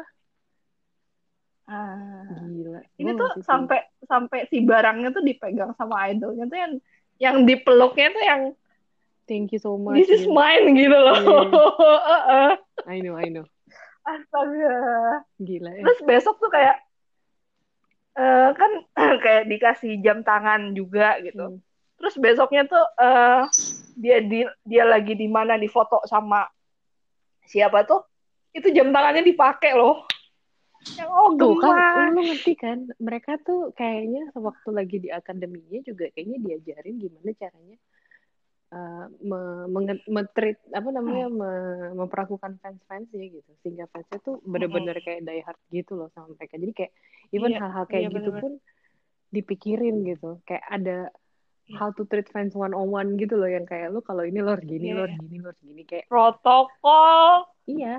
ah. 1.68 2.26
gila 2.48 2.80
ini 2.98 3.10
Gua 3.12 3.18
tuh 3.18 3.30
sampai 3.42 3.78
sampai 4.12 4.44
si 4.52 4.60
barangnya 4.60 5.08
tuh 5.16 5.24
dipegang 5.24 5.72
sama 5.80 6.12
idolnya 6.12 6.44
tuh 6.44 6.58
yang 6.60 6.72
yang 7.16 7.36
dipeluknya 7.48 8.12
tuh 8.12 8.24
yang 8.28 8.42
thank 9.24 9.48
you 9.56 9.60
so 9.62 9.80
much 9.80 9.96
this 9.96 10.12
is 10.12 10.28
gitu. 10.28 10.36
mine 10.36 10.76
gitu 10.76 10.92
loh. 10.92 11.16
Heeh. 12.12 12.50
I 12.84 13.00
know 13.00 13.16
I 13.16 13.32
know 13.32 13.48
Astaga. 14.04 14.76
gila 15.40 15.70
ya 15.72 15.82
Terus 15.88 16.00
besok 16.04 16.36
tuh 16.42 16.52
kayak 16.52 16.76
eh 18.12 18.50
kan 18.52 18.72
kayak 19.24 19.48
dikasih 19.48 20.04
jam 20.04 20.20
tangan 20.20 20.76
juga 20.76 21.16
gitu. 21.24 21.56
Hmm. 21.56 21.60
Terus 21.96 22.14
besoknya 22.20 22.68
tuh 22.68 22.84
eh 23.00 23.40
dia 23.96 24.18
di 24.20 24.44
dia 24.66 24.84
lagi 24.84 25.16
di 25.16 25.30
mana 25.30 25.56
di 25.56 25.70
foto 25.70 26.02
sama 26.04 26.44
siapa 27.48 27.88
tuh? 27.88 28.04
Itu 28.52 28.68
jam 28.74 28.92
tangannya 28.92 29.24
dipakai 29.24 29.72
loh. 29.72 30.04
Yang 30.98 31.10
oh 31.10 31.30
Tuh 31.38 31.54
kan, 31.62 32.12
lu 32.12 32.20
ngerti 32.28 32.52
kan? 32.58 32.78
Mereka 33.00 33.40
tuh 33.46 33.70
kayaknya 33.72 34.28
sewaktu 34.34 34.68
lagi 34.70 34.96
di 35.00 35.08
akademinya 35.08 35.80
juga 35.86 36.10
kayaknya 36.12 36.38
diajarin 36.42 36.96
gimana 37.00 37.30
caranya 37.38 37.76
uh, 38.72 39.06
me, 39.22 39.40
menge- 39.70 40.06
me-treat 40.08 40.58
apa 40.72 40.88
namanya 40.90 41.26
me- 41.32 41.92
memperlakukan 41.96 42.58
fans-fansnya 42.60 43.26
gitu. 43.40 43.50
Sehingga 43.64 43.86
fansnya 43.88 44.18
tuh 44.20 44.40
bener-bener 44.44 44.98
kayak 45.00 45.22
die 45.24 45.42
hard 45.44 45.60
gitu 45.70 45.96
loh 45.96 46.08
sama 46.12 46.34
mereka. 46.34 46.56
Jadi 46.58 46.72
kayak 46.74 46.92
even 47.32 47.50
Iya, 47.52 47.58
hal-hal 47.62 47.84
kayak 47.88 48.02
iya, 48.02 48.08
gitu 48.10 48.16
bener-bener. 48.18 48.42
pun 48.42 48.52
dipikirin 49.32 49.96
gitu. 50.04 50.30
Kayak 50.44 50.64
ada 50.68 50.98
how 51.78 51.88
to 51.94 52.04
treat 52.04 52.28
fans 52.28 52.52
one 52.52 52.76
on 52.76 52.92
one 52.92 53.16
gitu 53.16 53.38
loh 53.38 53.48
yang 53.48 53.64
kayak 53.64 53.88
lu 53.88 54.04
kalau 54.04 54.26
ini 54.28 54.44
lo 54.44 54.58
harus 54.58 54.66
gini 54.68 54.92
Iya, 54.92 54.94
lo 54.98 55.00
harus 55.08 55.16
iya. 55.16 55.22
gini 55.24 55.36
lo 55.40 55.48
harus 55.48 55.62
gini. 55.62 55.82
Kayak 55.88 56.04
Protokol, 56.10 57.48
iya 57.64 57.94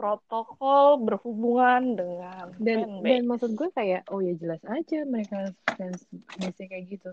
protokol 0.00 1.04
berhubungan 1.04 1.92
dengan 1.92 2.56
dan 2.56 2.88
fanbase. 2.88 3.04
dan 3.04 3.22
maksud 3.28 3.50
gue 3.52 3.68
kayak 3.76 4.08
oh 4.08 4.24
ya 4.24 4.32
jelas 4.40 4.62
aja 4.64 5.04
mereka 5.04 5.52
fans 5.76 6.00
biasanya 6.40 6.68
kayak 6.72 6.84
gitu. 6.88 7.10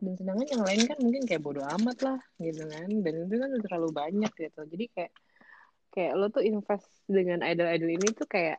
Dan 0.00 0.16
sedangkan 0.16 0.48
yang 0.48 0.64
lain 0.64 0.82
kan 0.88 0.98
mungkin 1.04 1.22
kayak 1.28 1.44
bodoh 1.44 1.68
amat 1.76 2.00
lah 2.00 2.20
gitu 2.40 2.64
kan. 2.64 2.88
Dan 2.88 3.14
itu 3.28 3.34
kan 3.36 3.48
udah 3.52 3.64
terlalu 3.68 3.90
banyak 3.92 4.32
gitu. 4.32 4.60
Jadi 4.64 4.84
kayak 4.96 5.12
kayak 5.92 6.12
lo 6.16 6.26
tuh 6.32 6.40
invest 6.40 6.88
dengan 7.04 7.44
idol-idol 7.44 7.90
ini 7.92 8.08
tuh 8.16 8.24
kayak 8.24 8.58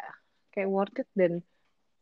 kayak 0.54 0.70
worth 0.70 1.02
it. 1.02 1.10
Dan 1.18 1.42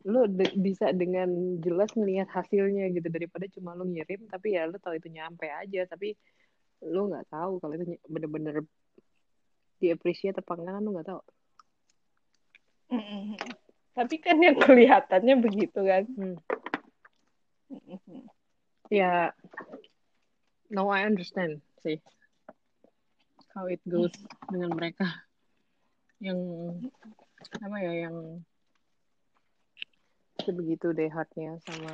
lo 0.04 0.28
de- 0.28 0.58
bisa 0.60 0.92
dengan 0.92 1.56
jelas 1.64 1.96
ngelihat 1.96 2.28
hasilnya 2.28 2.92
gitu. 2.92 3.08
Daripada 3.08 3.48
cuma 3.48 3.80
lo 3.80 3.88
ngirim 3.88 4.28
tapi 4.28 4.60
ya 4.60 4.68
lo 4.68 4.76
tahu 4.76 5.00
itu 5.00 5.08
nyampe 5.08 5.48
aja. 5.48 5.88
Tapi 5.88 6.12
lo 6.92 7.08
nggak 7.08 7.32
tahu 7.32 7.64
kalau 7.64 7.74
itu 7.80 7.96
bener-bener 8.12 8.60
di-appreciate 9.82 10.38
apa 10.38 10.54
enggak 10.60 10.74
kan 10.78 10.84
lo 10.86 10.92
nggak 10.94 11.08
tahu 11.10 11.22
Mm-mm. 12.92 13.40
Tapi 13.92 14.16
kan 14.20 14.40
yang 14.40 14.56
kelihatannya 14.56 15.36
begitu 15.40 15.80
kan. 15.84 16.04
Hmm. 16.16 16.38
Ya 18.92 19.32
now 20.68 20.92
I 20.92 21.08
understand 21.08 21.60
sih 21.80 22.00
how 23.52 23.68
it 23.68 23.80
goes 23.84 24.12
dengan 24.52 24.76
mereka 24.76 25.08
yang 26.20 26.40
apa 27.60 27.78
ya 27.80 28.08
yang 28.08 28.44
sebegitu 30.40 30.92
deh 30.92 31.08
hardnya 31.08 31.60
sama 31.68 31.92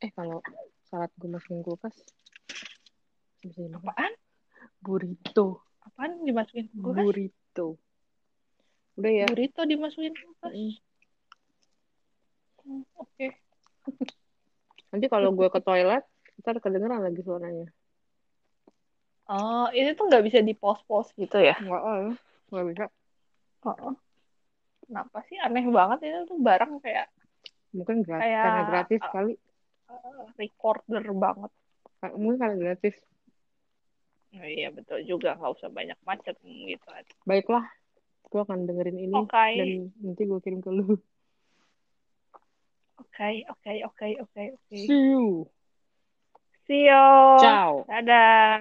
eh 0.00 0.12
kalau 0.16 0.40
salad 0.88 1.12
gue 1.16 1.28
masukin 1.28 1.60
kulkas 1.60 1.96
Apaan? 3.76 4.12
burrito 4.80 5.64
Apaan 5.84 6.24
dimasukin 6.24 6.68
kulkas? 6.76 7.04
burrito 7.04 7.68
udah 9.00 9.12
ya 9.14 9.26
Burrito 9.26 9.62
dimasukin 9.64 10.12
kulkas. 10.12 10.52
Mm. 12.60 12.84
Oke. 12.94 13.26
nanti 14.90 15.06
kalau 15.06 15.32
gue 15.32 15.48
ke 15.48 15.60
toilet 15.60 16.04
ntar 16.38 16.56
kedengeran 16.58 17.00
lagi 17.00 17.20
suaranya 17.20 17.68
Oh, 19.30 19.70
ini 19.70 19.94
tuh 19.94 20.10
nggak 20.10 20.26
bisa 20.26 20.42
di 20.42 20.52
post-post 20.52 21.14
gitu 21.14 21.38
ya? 21.38 21.54
nggak 21.56 21.80
oh 21.80 22.10
nggak 22.50 22.66
bisa 22.68 22.84
Oh. 23.60 23.92
Kenapa 24.82 25.22
sih 25.28 25.36
aneh 25.36 25.62
banget 25.68 25.98
ini 26.02 26.18
tuh 26.24 26.40
barang 26.40 26.80
kayak 26.80 27.06
mungkin 27.70 28.02
gratis 28.02 28.24
Kayak- 28.26 28.42
karena 28.42 28.62
gratis 28.66 29.02
kali 29.06 29.32
uh, 29.86 30.24
recorder 30.34 31.04
banget. 31.14 31.50
mungkin 32.16 32.36
karena 32.36 32.56
gratis 32.58 32.96
Oh, 34.30 34.46
iya 34.46 34.70
betul 34.70 35.02
juga 35.04 35.34
nggak 35.34 35.52
usah 35.58 35.68
banyak 35.68 35.98
macet 36.02 36.34
gitu 36.42 36.86
baiklah 37.22 37.66
gue 38.30 38.40
akan 38.46 38.58
dengerin 38.68 38.98
ini 38.98 39.16
Oke, 39.26 39.46
dan 39.58 39.68
nanti 40.02 40.22
gue 40.30 40.38
kirim 40.38 40.60
ke 40.62 40.70
lu 40.70 40.94
oke, 43.02 43.28
oke, 43.52 43.72
oke, 43.90 44.06
oke, 44.24 44.42
oke. 44.54 44.76
see 44.78 45.02
you 45.10 45.50
See 46.66 46.86
you. 46.86 47.02
ciao 47.42 47.82
Dadah. 47.90 48.58